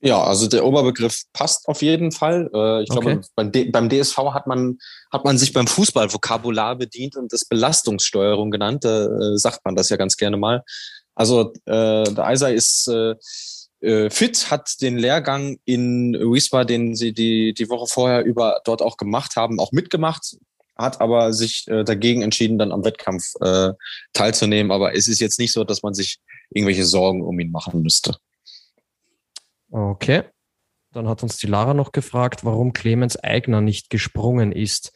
Ja, 0.00 0.22
also 0.22 0.46
der 0.46 0.64
Oberbegriff 0.64 1.24
passt 1.32 1.66
auf 1.66 1.82
jeden 1.82 2.12
Fall. 2.12 2.48
Äh, 2.54 2.84
ich 2.84 2.90
okay. 2.92 3.20
glaube, 3.34 3.70
beim, 3.72 3.88
DSV 3.88 4.16
hat 4.32 4.46
man, 4.46 4.78
hat 5.10 5.24
man 5.24 5.36
sich 5.36 5.52
beim 5.52 5.66
Fußballvokabular 5.66 6.76
bedient 6.76 7.16
und 7.16 7.32
das 7.32 7.44
Belastungssteuerung 7.44 8.52
genannt. 8.52 8.84
Da 8.84 9.06
äh, 9.06 9.38
sagt 9.38 9.64
man 9.64 9.74
das 9.74 9.88
ja 9.88 9.96
ganz 9.96 10.16
gerne 10.16 10.36
mal. 10.36 10.62
Also 11.16 11.52
äh, 11.64 12.04
der 12.04 12.26
Eiser 12.26 12.52
ist 12.52 12.88
äh, 13.80 14.10
fit, 14.10 14.50
hat 14.50 14.80
den 14.80 14.98
Lehrgang 14.98 15.58
in 15.64 16.14
Wiesbaden, 16.14 16.68
den 16.68 16.94
sie 16.96 17.12
die, 17.12 17.54
die 17.54 17.68
Woche 17.68 17.86
vorher 17.86 18.24
über 18.24 18.60
dort 18.64 18.82
auch 18.82 18.96
gemacht 18.96 19.36
haben, 19.36 19.60
auch 19.60 19.72
mitgemacht 19.72 20.36
hat 20.78 21.00
aber 21.00 21.32
sich 21.32 21.66
äh, 21.68 21.84
dagegen 21.84 22.22
entschieden, 22.22 22.56
dann 22.56 22.72
am 22.72 22.84
Wettkampf 22.84 23.34
äh, 23.40 23.72
teilzunehmen. 24.12 24.70
Aber 24.70 24.94
es 24.94 25.08
ist 25.08 25.20
jetzt 25.20 25.38
nicht 25.38 25.52
so, 25.52 25.64
dass 25.64 25.82
man 25.82 25.92
sich 25.92 26.20
irgendwelche 26.50 26.84
Sorgen 26.84 27.22
um 27.22 27.38
ihn 27.40 27.50
machen 27.50 27.82
müsste. 27.82 28.16
Okay. 29.70 30.22
Dann 30.92 31.08
hat 31.08 31.22
uns 31.22 31.36
die 31.36 31.48
Lara 31.48 31.74
noch 31.74 31.92
gefragt, 31.92 32.44
warum 32.44 32.72
Clemens 32.72 33.16
Eigner 33.16 33.60
nicht 33.60 33.90
gesprungen 33.90 34.52
ist. 34.52 34.92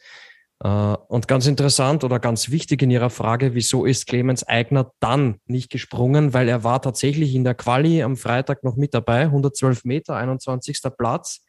Äh, 0.63 0.67
und 0.67 1.27
ganz 1.27 1.45
interessant 1.45 2.03
oder 2.03 2.19
ganz 2.19 2.49
wichtig 2.49 2.81
in 2.81 2.89
ihrer 2.89 3.09
Frage, 3.09 3.53
wieso 3.53 3.85
ist 3.85 4.07
Clemens 4.07 4.47
Eigner 4.47 4.91
dann 4.99 5.39
nicht 5.45 5.69
gesprungen? 5.69 6.33
Weil 6.33 6.49
er 6.49 6.63
war 6.63 6.81
tatsächlich 6.81 7.35
in 7.35 7.43
der 7.43 7.55
Quali 7.55 8.01
am 8.01 8.15
Freitag 8.17 8.63
noch 8.63 8.75
mit 8.75 8.93
dabei, 8.93 9.23
112 9.23 9.85
Meter, 9.85 10.15
21. 10.15 10.81
Platz 10.97 11.43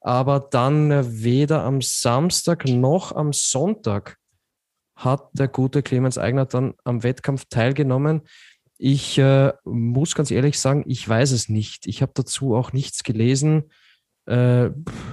aber 0.00 0.40
dann 0.40 1.22
weder 1.22 1.64
am 1.64 1.82
Samstag 1.82 2.66
noch 2.66 3.12
am 3.12 3.32
Sonntag 3.32 4.16
hat 4.94 5.28
der 5.32 5.48
gute 5.48 5.82
Clemens 5.82 6.18
Eigner 6.18 6.46
dann 6.46 6.74
am 6.84 7.02
Wettkampf 7.02 7.44
teilgenommen. 7.48 8.22
Ich 8.78 9.18
äh, 9.18 9.52
muss 9.64 10.14
ganz 10.14 10.30
ehrlich 10.30 10.58
sagen, 10.58 10.84
ich 10.86 11.08
weiß 11.08 11.32
es 11.32 11.48
nicht. 11.48 11.86
Ich 11.86 12.02
habe 12.02 12.12
dazu 12.14 12.54
auch 12.54 12.72
nichts 12.72 13.02
gelesen. 13.02 13.70
Äh, 14.26 14.70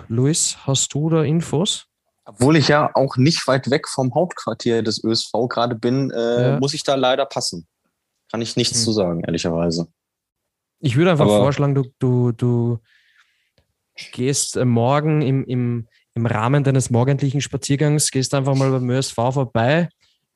Luis, 0.08 0.58
hast 0.66 0.94
du 0.94 1.10
da 1.10 1.24
Infos? 1.24 1.88
Obwohl 2.26 2.58
ich 2.58 2.68
ja 2.68 2.90
auch 2.96 3.18
nicht 3.18 3.48
weit 3.48 3.70
weg 3.70 3.88
vom 3.88 4.14
Hauptquartier 4.16 4.82
des 4.82 5.04
ÖSV 5.04 5.32
gerade 5.48 5.76
bin, 5.76 6.10
äh, 6.12 6.52
ja. 6.52 6.60
muss 6.60 6.74
ich 6.74 6.84
da 6.84 6.96
leider 6.96 7.26
passen. 7.26 7.68
Kann 8.32 8.42
ich 8.42 8.56
nichts 8.56 8.80
hm. 8.80 8.84
zu 8.84 8.92
sagen, 8.92 9.24
ehrlicherweise. 9.24 9.88
Ich 10.80 10.96
würde 10.96 11.12
einfach 11.12 11.26
Aber 11.26 11.38
vorschlagen, 11.38 11.76
du, 11.76 11.86
du, 12.00 12.32
du 12.32 12.80
gehst 14.12 14.58
äh, 14.58 14.66
morgen 14.66 15.22
im, 15.22 15.46
im, 15.46 15.88
im 16.16 16.26
Rahmen 16.26 16.64
deines 16.64 16.90
morgendlichen 16.90 17.42
Spaziergangs, 17.42 18.10
gehst 18.12 18.34
einfach 18.34 18.56
mal 18.56 18.72
beim 18.72 18.90
ÖSV 18.90 19.16
vorbei, 19.16 19.90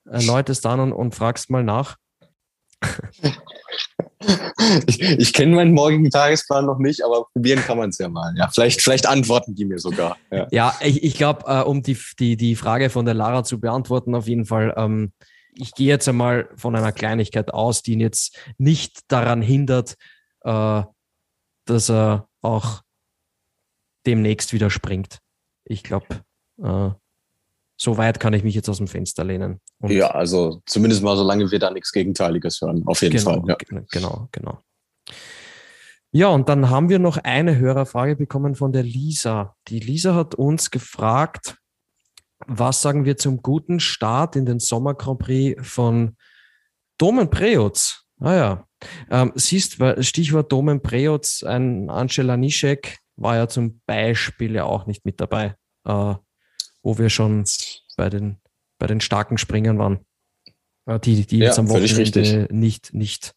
erläutest 0.05 0.65
dann 0.65 0.79
und, 0.79 0.93
und 0.93 1.15
fragst 1.15 1.49
mal 1.49 1.63
nach. 1.63 1.97
ich, 4.87 5.01
ich 5.01 5.33
kenne 5.33 5.55
meinen 5.55 5.73
morgigen 5.73 6.09
Tagesplan 6.09 6.65
noch 6.65 6.79
nicht, 6.79 7.03
aber 7.03 7.25
probieren 7.31 7.59
kann 7.59 7.77
man 7.77 7.89
es 7.89 7.97
ja 7.97 8.09
mal. 8.09 8.33
Ja, 8.37 8.49
vielleicht, 8.49 8.81
vielleicht 8.81 9.07
antworten 9.07 9.55
die 9.55 9.65
mir 9.65 9.79
sogar. 9.79 10.17
Ja, 10.31 10.47
ja 10.51 10.75
ich, 10.81 11.03
ich 11.03 11.15
glaube, 11.15 11.43
äh, 11.47 11.61
um 11.61 11.81
die, 11.81 11.97
die, 12.19 12.37
die 12.37 12.55
Frage 12.55 12.89
von 12.89 13.05
der 13.05 13.13
Lara 13.13 13.43
zu 13.43 13.59
beantworten, 13.59 14.15
auf 14.15 14.27
jeden 14.27 14.45
Fall, 14.45 14.73
ähm, 14.77 15.13
ich 15.53 15.73
gehe 15.73 15.87
jetzt 15.87 16.07
einmal 16.07 16.49
von 16.55 16.75
einer 16.75 16.91
Kleinigkeit 16.91 17.53
aus, 17.53 17.81
die 17.81 17.93
ihn 17.93 17.99
jetzt 17.99 18.37
nicht 18.57 18.99
daran 19.07 19.41
hindert, 19.41 19.95
äh, 20.41 20.83
dass 21.65 21.89
er 21.89 22.27
auch 22.41 22.81
demnächst 24.05 24.53
wieder 24.53 24.69
springt. 24.69 25.19
Ich 25.65 25.83
glaube, 25.83 26.23
äh, 26.61 26.89
so 27.81 27.97
weit 27.97 28.19
kann 28.19 28.33
ich 28.33 28.43
mich 28.43 28.55
jetzt 28.55 28.67
aus 28.67 28.77
dem 28.77 28.87
Fenster 28.87 29.23
lehnen. 29.23 29.61
Und 29.79 29.91
ja, 29.91 30.11
also 30.11 30.61
zumindest 30.65 31.01
mal, 31.01 31.15
solange 31.15 31.49
wir 31.49 31.59
da 31.59 31.71
nichts 31.71 31.93
Gegenteiliges 31.93 32.59
hören, 32.61 32.83
auf 32.85 33.01
jeden 33.01 33.17
genau, 33.17 33.31
Fall. 33.31 33.43
Ja. 33.47 33.83
Genau, 33.89 34.27
genau. 34.31 34.59
Ja, 36.11 36.27
und 36.27 36.49
dann 36.49 36.69
haben 36.69 36.89
wir 36.89 36.99
noch 36.99 37.17
eine 37.17 37.57
Hörerfrage 37.57 38.15
bekommen 38.15 38.55
von 38.55 38.73
der 38.73 38.83
Lisa. 38.83 39.55
Die 39.67 39.79
Lisa 39.79 40.13
hat 40.13 40.35
uns 40.35 40.71
gefragt, 40.71 41.55
was 42.47 42.81
sagen 42.81 43.05
wir 43.05 43.15
zum 43.17 43.41
guten 43.41 43.79
Start 43.79 44.35
in 44.35 44.45
den 44.45 44.59
Sommer 44.59 44.95
Grand 44.95 45.19
Prix 45.19 45.67
von 45.67 46.17
Domen 46.97 47.29
Preutz? 47.29 48.03
Ah 48.19 48.33
ja, 48.33 48.67
ähm, 49.09 49.31
siehst, 49.35 49.77
Stichwort 49.99 50.51
Domen 50.51 50.81
Preutz, 50.81 51.43
ein 51.43 51.89
Angela 51.89 52.35
Nischek, 52.35 52.97
war 53.15 53.37
ja 53.37 53.47
zum 53.47 53.81
Beispiel 53.85 54.55
ja 54.55 54.65
auch 54.65 54.85
nicht 54.85 55.05
mit 55.05 55.21
dabei, 55.21 55.55
äh, 55.85 56.15
wo 56.83 56.97
wir 56.97 57.09
schon 57.09 57.45
bei 57.97 58.09
den, 58.09 58.37
bei 58.77 58.87
den 58.87 59.01
starken 59.01 59.37
Springern 59.37 59.77
waren. 59.77 60.05
Die, 61.03 61.27
die 61.27 61.37
jetzt 61.37 61.57
ja, 61.57 61.61
am 61.61 61.69
Wochenende 61.69 62.47
nicht, 62.49 62.95
nicht, 62.95 63.35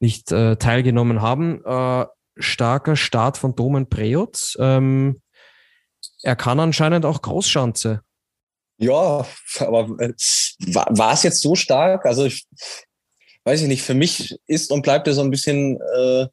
nicht 0.00 0.32
äh, 0.32 0.56
teilgenommen 0.56 1.22
haben. 1.22 1.64
Äh, 1.64 2.06
starker 2.36 2.96
Start 2.96 3.38
von 3.38 3.54
Domen 3.54 3.88
Preutz. 3.88 4.56
Ähm, 4.58 5.20
er 6.22 6.34
kann 6.34 6.58
anscheinend 6.58 7.04
auch 7.04 7.22
Großschanze. 7.22 8.02
Ja, 8.78 9.24
aber 9.60 10.00
äh, 10.00 10.12
war, 10.66 10.86
war 10.90 11.12
es 11.12 11.22
jetzt 11.22 11.40
so 11.40 11.54
stark? 11.54 12.04
Also 12.04 12.24
ich 12.24 12.46
weiß 13.46 13.62
ich 13.62 13.68
nicht, 13.68 13.82
für 13.82 13.94
mich 13.94 14.36
ist 14.46 14.70
und 14.72 14.82
bleibt 14.82 15.06
er 15.06 15.14
so 15.14 15.22
ein 15.22 15.30
bisschen 15.30 15.80
äh, 15.96 16.26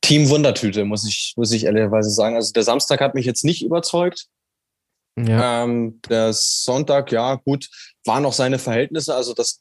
Team 0.00 0.28
Wundertüte, 0.28 0.84
muss 0.84 1.06
ich, 1.06 1.34
muss 1.36 1.52
ich 1.52 1.64
ehrlicherweise 1.64 2.10
sagen. 2.10 2.36
Also 2.36 2.52
der 2.52 2.62
Samstag 2.62 3.00
hat 3.00 3.14
mich 3.14 3.26
jetzt 3.26 3.44
nicht 3.44 3.62
überzeugt. 3.62 4.28
Ja. 5.26 5.64
Ähm, 5.64 6.00
der 6.08 6.32
Sonntag, 6.32 7.12
ja, 7.12 7.34
gut, 7.36 7.68
waren 8.04 8.22
noch 8.22 8.32
seine 8.32 8.58
Verhältnisse. 8.58 9.14
Also 9.14 9.34
das 9.34 9.60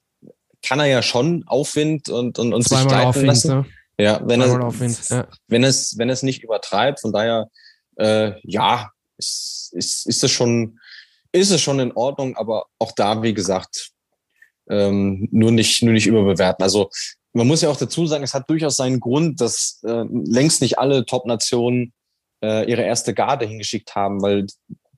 kann 0.61 0.79
er 0.79 0.85
ja 0.85 1.01
schon 1.01 1.43
Aufwind 1.47 2.09
und, 2.09 2.39
und, 2.39 2.53
und 2.53 2.63
sich 2.63 2.83
leiten 2.83 3.07
Aufwind, 3.07 3.27
lassen. 3.27 3.49
Ne? 3.49 3.65
Ja, 3.97 4.21
wenn 4.23 4.41
er, 4.41 4.63
Aufwind, 4.63 4.97
ja. 5.09 5.27
wenn 5.47 5.63
es, 5.63 5.97
wenn 5.97 6.09
es 6.09 6.23
nicht 6.23 6.43
übertreibt. 6.43 7.01
Von 7.01 7.13
daher, 7.13 7.49
äh, 7.97 8.33
ja, 8.43 8.91
ist, 9.17 9.71
ist, 9.73 10.07
ist 10.07 10.23
es 10.23 10.31
schon, 10.31 10.79
ist 11.31 11.51
es 11.51 11.61
schon 11.61 11.79
in 11.79 11.91
Ordnung, 11.91 12.35
aber 12.37 12.65
auch 12.79 12.91
da, 12.93 13.21
wie 13.21 13.33
gesagt, 13.33 13.91
ähm, 14.69 15.27
nur 15.31 15.51
nicht, 15.51 15.83
nur 15.83 15.93
nicht 15.93 16.07
überbewerten. 16.07 16.63
Also 16.63 16.89
man 17.33 17.47
muss 17.47 17.61
ja 17.61 17.69
auch 17.69 17.77
dazu 17.77 18.05
sagen, 18.07 18.23
es 18.23 18.33
hat 18.33 18.49
durchaus 18.49 18.75
seinen 18.75 18.99
Grund, 18.99 19.41
dass 19.41 19.81
äh, 19.83 20.05
längst 20.09 20.61
nicht 20.61 20.79
alle 20.79 21.05
Top-Nationen 21.05 21.93
äh, 22.43 22.69
ihre 22.69 22.83
erste 22.83 23.13
Garde 23.13 23.45
hingeschickt 23.45 23.95
haben, 23.95 24.21
weil 24.21 24.47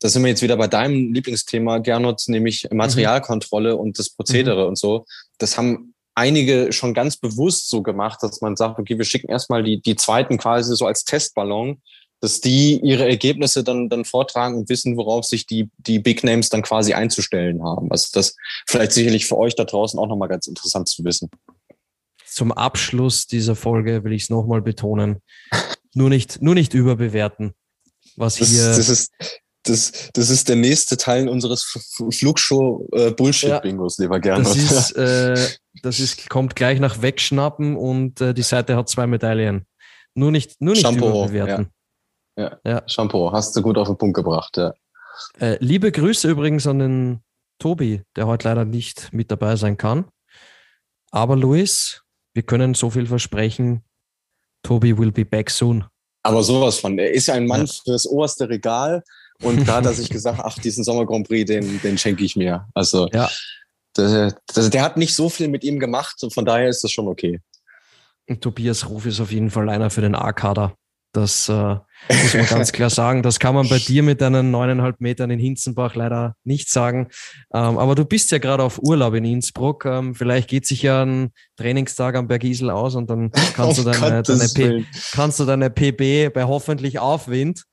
da 0.01 0.09
sind 0.09 0.23
wir 0.23 0.29
jetzt 0.29 0.41
wieder 0.41 0.57
bei 0.57 0.67
deinem 0.67 1.13
Lieblingsthema, 1.13 1.77
Gernot, 1.77 2.23
nämlich 2.27 2.67
mhm. 2.69 2.77
Materialkontrolle 2.77 3.75
mhm. 3.75 3.79
und 3.79 3.99
das 3.99 4.09
Prozedere 4.09 4.63
mhm. 4.63 4.69
und 4.69 4.77
so. 4.77 5.05
Das 5.37 5.57
haben 5.57 5.93
einige 6.15 6.73
schon 6.73 6.93
ganz 6.93 7.17
bewusst 7.17 7.69
so 7.69 7.81
gemacht, 7.83 8.21
dass 8.21 8.41
man 8.41 8.55
sagt, 8.55 8.79
okay, 8.79 8.97
wir 8.97 9.05
schicken 9.05 9.29
erstmal 9.29 9.63
die, 9.63 9.79
die 9.79 9.95
zweiten 9.95 10.37
quasi 10.37 10.75
so 10.75 10.87
als 10.87 11.05
Testballon, 11.05 11.81
dass 12.19 12.41
die 12.41 12.79
ihre 12.83 13.07
Ergebnisse 13.07 13.63
dann, 13.63 13.89
dann 13.89 14.03
vortragen 14.03 14.57
und 14.57 14.69
wissen, 14.69 14.97
worauf 14.97 15.25
sich 15.25 15.45
die, 15.45 15.69
die 15.77 15.99
Big 15.99 16.23
Names 16.23 16.49
dann 16.49 16.63
quasi 16.63 16.93
einzustellen 16.93 17.63
haben. 17.63 17.91
Also 17.91 18.09
das 18.13 18.35
vielleicht 18.67 18.91
sicherlich 18.91 19.27
für 19.27 19.37
euch 19.37 19.55
da 19.55 19.63
draußen 19.63 19.99
auch 19.99 20.07
nochmal 20.07 20.29
ganz 20.29 20.47
interessant 20.47 20.89
zu 20.89 21.03
wissen. 21.03 21.29
Zum 22.25 22.51
Abschluss 22.51 23.27
dieser 23.27 23.55
Folge 23.55 24.03
will 24.03 24.13
ich 24.13 24.23
es 24.23 24.29
nochmal 24.29 24.61
betonen. 24.61 25.21
Nur 25.93 26.09
nicht, 26.09 26.41
nur 26.41 26.55
nicht 26.55 26.73
überbewerten. 26.73 27.53
Was 28.15 28.37
das, 28.37 28.49
hier. 28.49 28.65
Das 28.65 28.89
ist, 28.89 29.11
das, 29.63 30.09
das 30.13 30.29
ist 30.29 30.49
der 30.49 30.55
nächste 30.55 30.97
Teil 30.97 31.29
unseres 31.29 31.63
Flugshow-Bullshit-Bingos, 32.09 33.99
äh, 33.99 34.03
lieber 34.03 34.19
Gernot. 34.19 34.47
Das 34.47 34.55
ist, 34.55 34.91
äh, 34.97 35.37
das 35.81 35.99
ist, 35.99 36.29
kommt 36.29 36.55
gleich 36.55 36.79
nach 36.79 37.01
Wegschnappen 37.01 37.75
und 37.75 38.21
äh, 38.21 38.33
die 38.33 38.41
Seite 38.41 38.75
hat 38.75 38.89
zwei 38.89 39.07
Medaillen. 39.07 39.65
Nur 40.15 40.31
nicht, 40.31 40.59
nur 40.61 40.73
nicht 40.73 40.81
Shampoo, 40.81 41.09
überbewerten. 41.09 41.69
Ja. 42.35 42.43
Ja. 42.43 42.59
ja. 42.65 42.81
Shampoo, 42.87 43.31
hast 43.31 43.55
du 43.55 43.61
gut 43.61 43.77
auf 43.77 43.87
den 43.87 43.97
Punkt 43.97 44.15
gebracht, 44.15 44.57
ja. 44.57 44.73
Äh, 45.39 45.57
liebe 45.59 45.91
Grüße 45.91 46.29
übrigens 46.29 46.65
an 46.67 46.79
den 46.79 47.21
Tobi, 47.59 48.01
der 48.15 48.27
heute 48.27 48.47
leider 48.47 48.65
nicht 48.65 49.13
mit 49.13 49.29
dabei 49.29 49.55
sein 49.55 49.77
kann. 49.77 50.05
Aber 51.11 51.35
Luis, 51.35 52.01
wir 52.33 52.43
können 52.43 52.73
so 52.73 52.89
viel 52.89 53.05
versprechen. 53.05 53.83
Tobi 54.63 54.97
will 54.97 55.11
be 55.11 55.25
back 55.25 55.49
soon. 55.49 55.85
Aber 56.23 56.43
sowas 56.43 56.79
von. 56.79 56.97
Er 56.97 57.11
ist 57.11 57.27
ja 57.27 57.33
ein 57.33 57.47
Mann 57.47 57.65
ja. 57.65 57.73
fürs 57.83 58.07
oberste 58.07 58.49
Regal. 58.49 59.03
Und 59.41 59.67
da 59.67 59.77
hat 59.77 59.85
er 59.85 59.93
sich 59.93 60.09
gesagt, 60.11 60.39
ach, 60.43 60.57
diesen 60.59 60.83
Sommer 60.83 61.05
Grand 61.05 61.27
Prix, 61.27 61.47
den, 61.47 61.81
den 61.81 61.97
schenke 61.97 62.23
ich 62.23 62.35
mir. 62.35 62.67
Also 62.73 63.07
ja. 63.13 63.29
der, 63.97 64.35
der, 64.55 64.69
der, 64.69 64.81
hat 64.83 64.97
nicht 64.97 65.15
so 65.15 65.29
viel 65.29 65.47
mit 65.47 65.63
ihm 65.63 65.79
gemacht 65.79 66.17
und 66.21 66.33
von 66.33 66.45
daher 66.45 66.69
ist 66.69 66.83
das 66.83 66.91
schon 66.91 67.07
okay. 67.07 67.39
Und 68.27 68.41
Tobias 68.41 68.87
Ruf 68.89 69.05
ist 69.05 69.19
auf 69.19 69.31
jeden 69.31 69.49
Fall 69.49 69.69
einer 69.69 69.89
für 69.89 70.01
den 70.01 70.15
A-Kader. 70.15 70.75
Das 71.13 71.49
äh, 71.49 71.53
muss 71.53 72.33
man 72.33 72.45
ganz 72.45 72.71
klar 72.71 72.89
sagen. 72.89 73.21
Das 73.21 73.39
kann 73.39 73.53
man 73.53 73.67
bei 73.67 73.79
dir 73.87 74.01
mit 74.01 74.21
deinen 74.21 74.49
neuneinhalb 74.49 75.01
Metern 75.01 75.29
in 75.29 75.39
Hinzenbach 75.39 75.95
leider 75.95 76.35
nicht 76.45 76.69
sagen. 76.69 77.09
Ähm, 77.53 77.77
aber 77.77 77.95
du 77.95 78.05
bist 78.05 78.31
ja 78.31 78.37
gerade 78.37 78.63
auf 78.63 78.79
Urlaub 78.81 79.13
in 79.15 79.25
Innsbruck. 79.25 79.83
Ähm, 79.85 80.15
vielleicht 80.15 80.49
geht 80.49 80.65
sich 80.65 80.83
ja 80.83 81.03
ein 81.03 81.31
Trainingstag 81.57 82.15
am 82.15 82.29
Bergisel 82.29 82.69
aus 82.69 82.95
und 82.95 83.09
dann 83.09 83.31
kannst, 83.53 83.77
du 83.79 83.83
deine, 83.83 84.23
deine 84.23 84.47
P, 84.47 84.85
kannst 85.11 85.39
du 85.41 85.45
deine 85.45 85.69
PB 85.69 86.33
bei 86.33 86.45
hoffentlich 86.45 86.99
Aufwind 86.99 87.65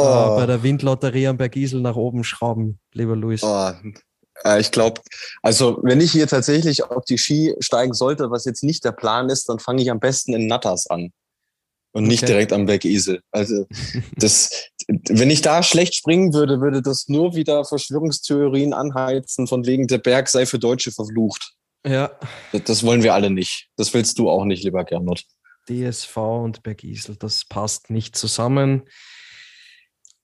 oh. 0.00 0.36
bei 0.36 0.46
der 0.46 0.62
Windlotterie 0.62 1.28
am 1.28 1.36
Bergisel 1.36 1.80
nach 1.80 1.96
oben 1.96 2.24
schrauben, 2.24 2.78
lieber 2.92 3.16
Luis? 3.16 3.42
Oh. 3.42 3.72
Ich 4.58 4.70
glaube, 4.70 5.02
also 5.42 5.80
wenn 5.82 6.00
ich 6.00 6.12
hier 6.12 6.26
tatsächlich 6.26 6.82
auf 6.84 7.04
die 7.04 7.18
Ski 7.18 7.54
steigen 7.60 7.92
sollte, 7.92 8.30
was 8.30 8.46
jetzt 8.46 8.64
nicht 8.64 8.84
der 8.84 8.92
Plan 8.92 9.28
ist, 9.28 9.48
dann 9.48 9.58
fange 9.58 9.82
ich 9.82 9.90
am 9.90 10.00
besten 10.00 10.32
in 10.32 10.46
Natters 10.46 10.86
an 10.86 11.12
und 11.92 12.04
nicht 12.04 12.22
okay. 12.22 12.32
direkt 12.32 12.52
am 12.52 12.66
Bergisel. 12.66 13.20
Also 13.30 13.66
das, 14.16 14.68
wenn 14.88 15.30
ich 15.30 15.42
da 15.42 15.62
schlecht 15.62 15.94
springen 15.94 16.32
würde, 16.32 16.60
würde 16.60 16.82
das 16.82 17.08
nur 17.08 17.34
wieder 17.34 17.64
Verschwörungstheorien 17.64 18.72
anheizen, 18.72 19.46
von 19.46 19.66
wegen 19.66 19.86
der 19.86 19.98
Berg 19.98 20.28
sei 20.28 20.46
für 20.46 20.58
Deutsche 20.58 20.92
verflucht. 20.92 21.54
Ja. 21.86 22.10
Das, 22.52 22.64
das 22.64 22.82
wollen 22.82 23.02
wir 23.02 23.14
alle 23.14 23.30
nicht. 23.30 23.68
Das 23.76 23.92
willst 23.94 24.18
du 24.18 24.30
auch 24.30 24.44
nicht, 24.44 24.64
lieber 24.64 24.84
Gernot. 24.84 25.24
DSV 25.68 26.16
und 26.16 26.62
Bergisel, 26.62 27.16
das 27.16 27.44
passt 27.44 27.90
nicht 27.90 28.16
zusammen. 28.16 28.82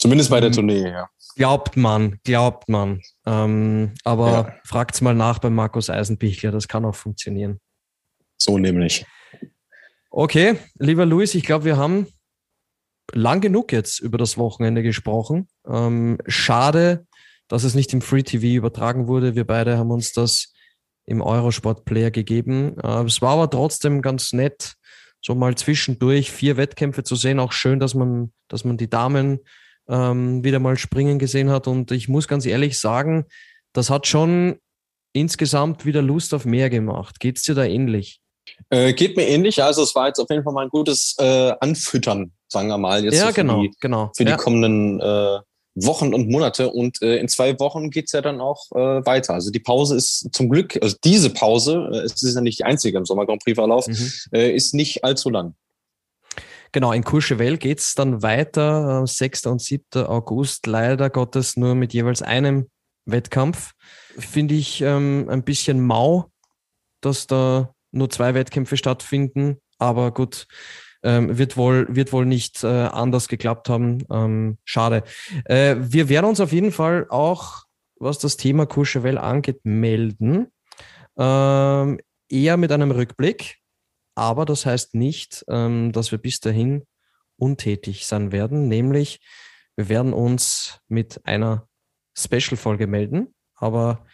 Zumindest 0.07 0.31
bei 0.31 0.39
der 0.39 0.51
ähm, 0.51 0.55
Tournee, 0.55 0.89
ja. 0.89 1.09
Glaubt 1.35 1.77
man, 1.77 2.21
glaubt 2.23 2.69
man. 2.69 3.01
Ähm, 3.27 3.93
aber 4.05 4.31
ja. 4.31 4.55
fragt's 4.65 5.01
mal 5.01 5.17
nach 5.17 5.41
bei 5.41 5.51
Markus 5.51 5.91
Eisenbichler, 5.91 6.53
das 6.53 6.69
kann 6.69 6.85
auch 6.85 6.95
funktionieren. 6.95 7.59
So 8.37 8.57
nämlich. 8.57 9.05
Okay, 10.11 10.59
lieber 10.79 11.05
Luis, 11.07 11.35
ich 11.35 11.43
glaube, 11.43 11.65
wir 11.65 11.77
haben 11.77 12.07
lang 13.13 13.41
genug 13.41 13.73
jetzt 13.73 13.99
über 13.99 14.17
das 14.17 14.39
Wochenende 14.39 14.85
gesprochen. 14.85 15.49
Ähm, 15.67 16.19
schade, 16.29 17.05
dass 17.49 17.65
es 17.65 17.75
nicht 17.75 17.93
im 17.93 18.01
Free 18.01 18.23
TV 18.23 18.47
übertragen 18.47 19.09
wurde. 19.09 19.35
Wir 19.35 19.45
beide 19.45 19.77
haben 19.77 19.91
uns 19.91 20.13
das 20.13 20.53
im 21.05 21.21
Eurosport 21.21 21.85
Player 21.85 22.13
gegeben. 22.13 22.79
Äh, 22.79 23.03
es 23.03 23.21
war 23.23 23.33
aber 23.33 23.51
trotzdem 23.51 24.03
ganz 24.03 24.33
nett, 24.33 24.75
so 25.21 25.35
mal 25.35 25.57
zwischendurch 25.57 26.31
vier 26.31 26.57
Wettkämpfe 26.57 27.03
zu 27.03 27.17
sehen. 27.17 27.41
Auch 27.41 27.51
schön, 27.51 27.81
dass 27.81 27.95
man, 27.95 28.33
dass 28.47 28.65
man 28.65 28.77
die 28.77 28.89
Damen 28.89 29.41
ähm, 29.89 30.45
wieder 30.45 30.59
mal 30.59 30.77
springen 30.77 31.19
gesehen 31.19 31.51
hat. 31.51 31.67
Und 31.67 31.91
ich 31.91 32.09
muss 32.09 32.29
ganz 32.29 32.47
ehrlich 32.47 32.79
sagen, 32.79 33.27
das 33.73 33.91
hat 33.91 34.07
schon 34.07 34.57
insgesamt 35.13 35.87
wieder 35.87 36.03
Lust 36.03 36.35
auf 36.35 36.45
mehr 36.45 36.71
gemacht. 36.71 37.21
Geht 37.21 37.39
es 37.39 37.45
dir 37.45 37.55
da 37.55 37.65
ähnlich? 37.65 38.21
Äh, 38.71 38.93
geht 38.93 39.17
mir 39.17 39.27
ähnlich. 39.27 39.63
Also 39.63 39.83
es 39.83 39.95
war 39.95 40.09
jetzt 40.09 40.19
auf 40.19 40.29
jeden 40.31 40.45
Fall 40.45 40.53
mal 40.53 40.65
ein 40.65 40.71
gutes 40.71 41.17
äh, 41.19 41.53
Anfüttern, 41.61 42.33
sagen 42.49 42.69
wir 42.69 42.79
mal, 42.79 43.05
jetzt 43.05 43.15
ja, 43.15 43.23
so 43.23 43.27
für, 43.29 43.35
genau, 43.35 43.63
die, 43.63 43.71
genau. 43.81 44.13
für 44.17 44.25
die 44.25 44.33
kommenden 44.33 45.01
äh, 45.01 45.39
Wochen 45.75 46.15
und 46.15 46.31
Monate. 46.31 46.71
Und 46.71 47.03
äh, 47.03 47.17
in 47.17 47.29
zwei 47.29 47.59
Wochen 47.59 47.91
geht's 47.91 48.13
ja 48.13 48.23
dann 48.23 48.41
auch 48.41 48.71
äh, 48.73 49.05
weiter. 49.05 49.35
Also 49.35 49.51
die 49.51 49.61
Pause 49.61 49.97
ist 49.97 50.29
zum 50.33 50.49
Glück, 50.49 50.79
also 50.81 50.97
diese 51.05 51.31
Pause, 51.31 51.89
äh, 51.93 51.99
es 51.99 52.23
ist 52.23 52.35
ja 52.35 52.41
nicht 52.41 52.61
die 52.61 52.65
einzige 52.65 52.99
im 52.99 53.05
Sommer 53.05 53.27
Grand 53.27 53.43
Prix 53.43 53.57
Verlauf, 53.57 53.87
mhm. 53.87 54.13
ist 54.33 54.75
nicht 54.75 55.05
allzu 55.05 55.31
lang. 55.31 55.55
Genau, 56.77 56.93
in 56.93 57.05
Courchevel 57.05 57.57
geht 57.57 57.79
es 57.79 57.95
dann 57.95 58.23
weiter, 58.23 59.07
6. 59.07 59.47
und 59.47 59.63
7. 59.63 60.05
August, 60.05 60.67
leider 60.67 61.09
Gottes 61.09 61.57
nur 61.57 61.75
mit 61.75 61.95
jeweils 61.95 62.21
einem 62.21 62.69
Wettkampf. 63.07 63.73
Finde 64.19 64.57
ich 64.57 64.83
ähm, 64.83 65.27
ein 65.31 65.43
bisschen 65.43 65.81
mau, 65.81 66.31
dass 67.01 67.27
da 67.27 67.73
nur 67.93 68.11
zwei 68.11 68.35
Wettkämpfe 68.35 68.77
stattfinden, 68.77 69.57
aber 69.79 70.13
gut, 70.13 70.49
ähm, 71.03 71.39
wird, 71.39 71.57
wohl, 71.57 71.87
wird 71.89 72.13
wohl 72.13 72.27
nicht 72.27 72.63
äh, 72.63 72.67
anders 72.67 73.29
geklappt 73.29 73.71
haben. 73.71 74.05
Ähm, 74.11 74.59
schade. 74.67 75.03
Äh, 75.47 75.77
wir 75.79 76.11
werden 76.11 76.27
uns 76.27 76.41
auf 76.41 76.53
jeden 76.53 76.73
Fall 76.73 77.07
auch, 77.09 77.65
was 77.99 78.19
das 78.19 78.37
Thema 78.37 78.67
Courchevel 78.67 79.17
angeht, 79.17 79.61
melden. 79.65 80.49
Ähm, 81.17 82.01
eher 82.29 82.59
mit 82.59 82.71
einem 82.71 82.91
Rückblick. 82.91 83.61
Aber 84.17 84.47
das 84.47 84.67
heißt 84.67 84.95
nicht, 84.95 85.45
ähm, 85.49 85.93
dass 85.93 86.11
wir 86.11 86.19
bis 86.19 86.41
dahin 86.41 86.85
untätig 87.37 88.07
sein 88.07 88.33
werden. 88.33 88.67
Nämlich, 88.67 89.21
wir 89.77 89.89
werden 89.89 90.13
uns 90.13 90.81
mit 90.89 91.25
einer 91.25 91.69
Special-Folge 92.17 92.87
melden. 92.87 93.35
Aber 93.55 94.07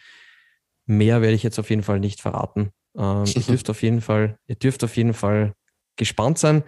mehr 0.85 1.21
werde 1.21 1.35
ich 1.35 1.43
jetzt 1.43 1.57
auf 1.57 1.69
jeden 1.69 1.83
Fall 1.83 1.99
nicht 1.99 2.21
verraten. 2.21 2.71
Ähm, 2.97 3.23
ihr 3.25 3.41
dürft 3.41 3.69
auf 3.69 3.81
jeden 3.81 4.01
Fall, 4.01 4.37
ihr 4.45 4.55
dürft 4.55 4.83
auf 4.83 4.95
jeden 4.97 5.13
Fall 5.13 5.53
gespannt 5.95 6.37
sein. 6.37 6.63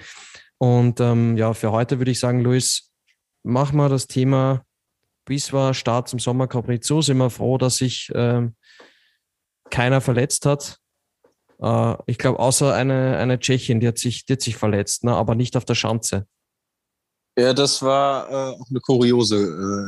Und 0.57 1.01
ähm, 1.01 1.35
ja, 1.37 1.53
für 1.53 1.71
heute 1.71 1.99
würde 1.99 2.11
ich 2.11 2.19
sagen, 2.19 2.41
Luis, 2.41 2.93
mach 3.43 3.73
mal 3.73 3.89
das 3.89 4.07
Thema 4.07 4.63
Biswa 5.25 5.73
Start 5.73 6.07
zum 6.07 6.19
Sommer 6.19 6.47
Prix 6.47 6.87
So 6.87 7.01
sind 7.01 7.17
wir 7.17 7.29
froh, 7.29 7.57
dass 7.57 7.77
sich 7.77 8.11
ähm, 8.15 8.55
keiner 9.69 9.99
verletzt 9.99 10.45
hat. 10.45 10.79
Äh, 11.61 11.95
ich 12.05 12.17
glaube, 12.17 12.39
außer 12.39 12.73
eine, 12.73 13.17
eine 13.17 13.39
Tschechin, 13.39 13.79
die 13.79 13.87
hat 13.87 13.97
sich, 13.97 14.25
die 14.25 14.33
hat 14.33 14.41
sich 14.41 14.55
verletzt, 14.55 15.03
ne? 15.03 15.13
aber 15.13 15.35
nicht 15.35 15.57
auf 15.57 15.65
der 15.65 15.75
Schanze. 15.75 16.27
Ja, 17.37 17.53
das 17.53 17.81
war 17.81 18.29
äh, 18.29 18.55
auch 18.55 18.69
eine 18.69 18.79
kuriose 18.79 19.35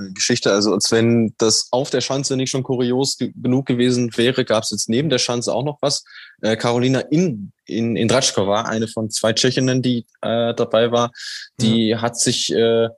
äh, 0.09 0.13
Geschichte. 0.13 0.51
Also 0.51 0.73
als 0.73 0.91
wenn 0.91 1.33
das 1.37 1.69
auf 1.71 1.89
der 1.89 2.01
Schanze 2.01 2.35
nicht 2.35 2.49
schon 2.49 2.63
kurios 2.63 3.17
ge 3.17 3.31
genug 3.41 3.65
gewesen 3.65 4.11
wäre, 4.17 4.43
gab 4.43 4.63
es 4.63 4.71
jetzt 4.71 4.89
neben 4.89 5.09
der 5.09 5.17
Schanze 5.17 5.53
auch 5.53 5.63
noch 5.63 5.77
was. 5.79 6.03
Äh, 6.41 6.57
Carolina 6.57 6.99
in, 6.99 7.53
in, 7.65 7.95
in 7.95 8.09
Dratschkova, 8.09 8.63
eine 8.63 8.89
von 8.89 9.09
zwei 9.09 9.31
Tschechinnen, 9.31 9.81
die 9.81 10.05
äh, 10.21 10.53
dabei 10.55 10.91
war, 10.91 11.11
die 11.61 11.93
mhm. 11.93 12.01
hat 12.01 12.19
sich 12.19 12.51
äh, 12.51 12.89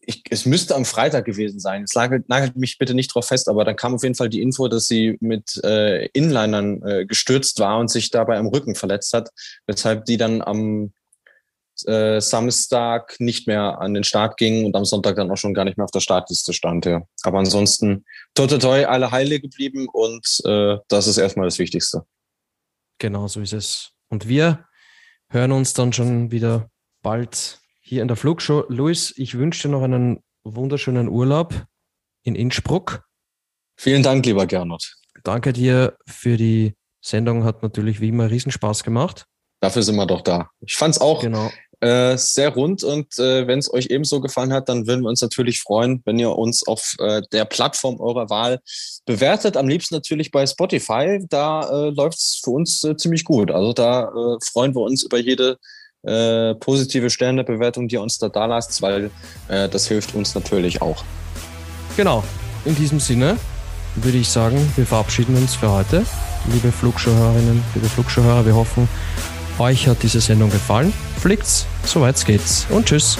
ich, 0.00 0.22
es 0.30 0.46
müsste 0.46 0.74
am 0.74 0.84
Freitag 0.84 1.24
gewesen 1.24 1.60
sein. 1.60 1.84
Es 1.84 1.94
nagelt, 1.94 2.28
nagelt 2.28 2.56
mich 2.56 2.78
bitte 2.78 2.94
nicht 2.94 3.14
drauf 3.14 3.26
fest, 3.26 3.48
aber 3.48 3.64
dann 3.64 3.76
kam 3.76 3.94
auf 3.94 4.02
jeden 4.02 4.14
Fall 4.14 4.28
die 4.28 4.42
Info, 4.42 4.68
dass 4.68 4.86
sie 4.86 5.18
mit 5.20 5.62
äh, 5.62 6.06
Inlinern 6.06 6.82
äh, 6.82 7.06
gestürzt 7.06 7.58
war 7.58 7.78
und 7.78 7.90
sich 7.90 8.10
dabei 8.10 8.38
am 8.38 8.48
Rücken 8.48 8.74
verletzt 8.74 9.12
hat, 9.12 9.30
weshalb 9.66 10.06
die 10.06 10.16
dann 10.16 10.42
am 10.42 10.92
äh, 11.86 12.20
Samstag 12.20 13.16
nicht 13.18 13.46
mehr 13.46 13.80
an 13.80 13.94
den 13.94 14.04
Start 14.04 14.36
ging 14.36 14.64
und 14.64 14.74
am 14.76 14.84
Sonntag 14.84 15.16
dann 15.16 15.30
auch 15.30 15.36
schon 15.36 15.54
gar 15.54 15.64
nicht 15.64 15.76
mehr 15.76 15.84
auf 15.84 15.90
der 15.90 16.00
Startliste 16.00 16.52
stand. 16.52 16.86
Ja. 16.86 17.02
Aber 17.22 17.38
ansonsten 17.38 18.04
toi 18.34 18.46
toi 18.46 18.58
toi 18.58 18.84
alle 18.86 19.10
heile 19.10 19.40
geblieben 19.40 19.86
und 19.92 20.40
äh, 20.44 20.76
das 20.88 21.06
ist 21.06 21.18
erstmal 21.18 21.46
das 21.46 21.58
Wichtigste. 21.58 22.04
Genau, 22.98 23.28
so 23.28 23.40
ist 23.40 23.52
es. 23.52 23.92
Und 24.08 24.28
wir 24.28 24.66
hören 25.28 25.52
uns 25.52 25.72
dann 25.72 25.92
schon 25.92 26.30
wieder 26.30 26.70
bald 27.02 27.60
hier 27.90 28.02
in 28.02 28.08
der 28.08 28.16
Flugshow. 28.16 28.64
Luis, 28.68 29.12
ich 29.16 29.36
wünsche 29.36 29.66
dir 29.66 29.72
noch 29.72 29.82
einen 29.82 30.22
wunderschönen 30.44 31.08
Urlaub 31.08 31.66
in 32.22 32.36
Innsbruck. 32.36 33.02
Vielen 33.76 34.04
Dank, 34.04 34.24
lieber 34.24 34.46
Gernot. 34.46 34.94
Danke 35.24 35.52
dir 35.52 35.96
für 36.06 36.36
die 36.36 36.74
Sendung. 37.00 37.42
Hat 37.42 37.64
natürlich 37.64 38.00
wie 38.00 38.10
immer 38.10 38.30
Riesenspaß 38.30 38.84
gemacht. 38.84 39.24
Dafür 39.60 39.82
sind 39.82 39.96
wir 39.96 40.06
doch 40.06 40.20
da. 40.20 40.50
Ich 40.60 40.76
fand 40.76 40.94
es 40.94 41.00
auch 41.00 41.20
genau. 41.20 41.50
äh, 41.80 42.16
sehr 42.16 42.50
rund 42.50 42.84
und 42.84 43.18
äh, 43.18 43.48
wenn 43.48 43.58
es 43.58 43.74
euch 43.74 43.86
ebenso 43.86 44.20
gefallen 44.20 44.52
hat, 44.52 44.68
dann 44.68 44.86
würden 44.86 45.02
wir 45.02 45.08
uns 45.08 45.20
natürlich 45.20 45.60
freuen, 45.60 46.00
wenn 46.04 46.20
ihr 46.20 46.30
uns 46.30 46.64
auf 46.68 46.94
äh, 47.00 47.22
der 47.32 47.44
Plattform 47.44 47.98
eurer 47.98 48.30
Wahl 48.30 48.60
bewertet. 49.04 49.56
Am 49.56 49.66
liebsten 49.66 49.96
natürlich 49.96 50.30
bei 50.30 50.46
Spotify. 50.46 51.18
Da 51.28 51.68
äh, 51.68 51.90
läuft 51.90 52.18
es 52.18 52.40
für 52.44 52.50
uns 52.50 52.84
äh, 52.84 52.96
ziemlich 52.96 53.24
gut. 53.24 53.50
Also 53.50 53.72
da 53.72 54.04
äh, 54.04 54.38
freuen 54.44 54.76
wir 54.76 54.82
uns 54.82 55.02
über 55.02 55.18
jede 55.18 55.58
äh, 56.02 56.54
positive 56.54 57.10
Sternebewertung, 57.10 57.88
die 57.88 57.96
ihr 57.96 58.02
uns 58.02 58.18
da 58.18 58.28
da 58.28 58.46
lasst, 58.46 58.80
weil 58.82 59.10
äh, 59.48 59.68
das 59.68 59.86
hilft 59.88 60.14
uns 60.14 60.34
natürlich 60.34 60.80
auch. 60.82 61.04
Genau. 61.96 62.24
In 62.64 62.74
diesem 62.74 63.00
Sinne 63.00 63.36
würde 63.96 64.18
ich 64.18 64.28
sagen, 64.28 64.70
wir 64.76 64.86
verabschieden 64.86 65.36
uns 65.36 65.54
für 65.54 65.70
heute. 65.70 66.04
Liebe 66.52 66.72
Flugschuhhörerinnen, 66.72 67.62
liebe 67.74 67.88
Flugschuhhörer, 67.88 68.46
wir 68.46 68.54
hoffen, 68.54 68.88
euch 69.58 69.88
hat 69.88 70.02
diese 70.02 70.20
Sendung 70.20 70.50
gefallen. 70.50 70.92
Fliegt's, 71.18 71.66
soweit 71.84 72.24
geht's 72.24 72.66
und 72.70 72.86
tschüss. 72.86 73.18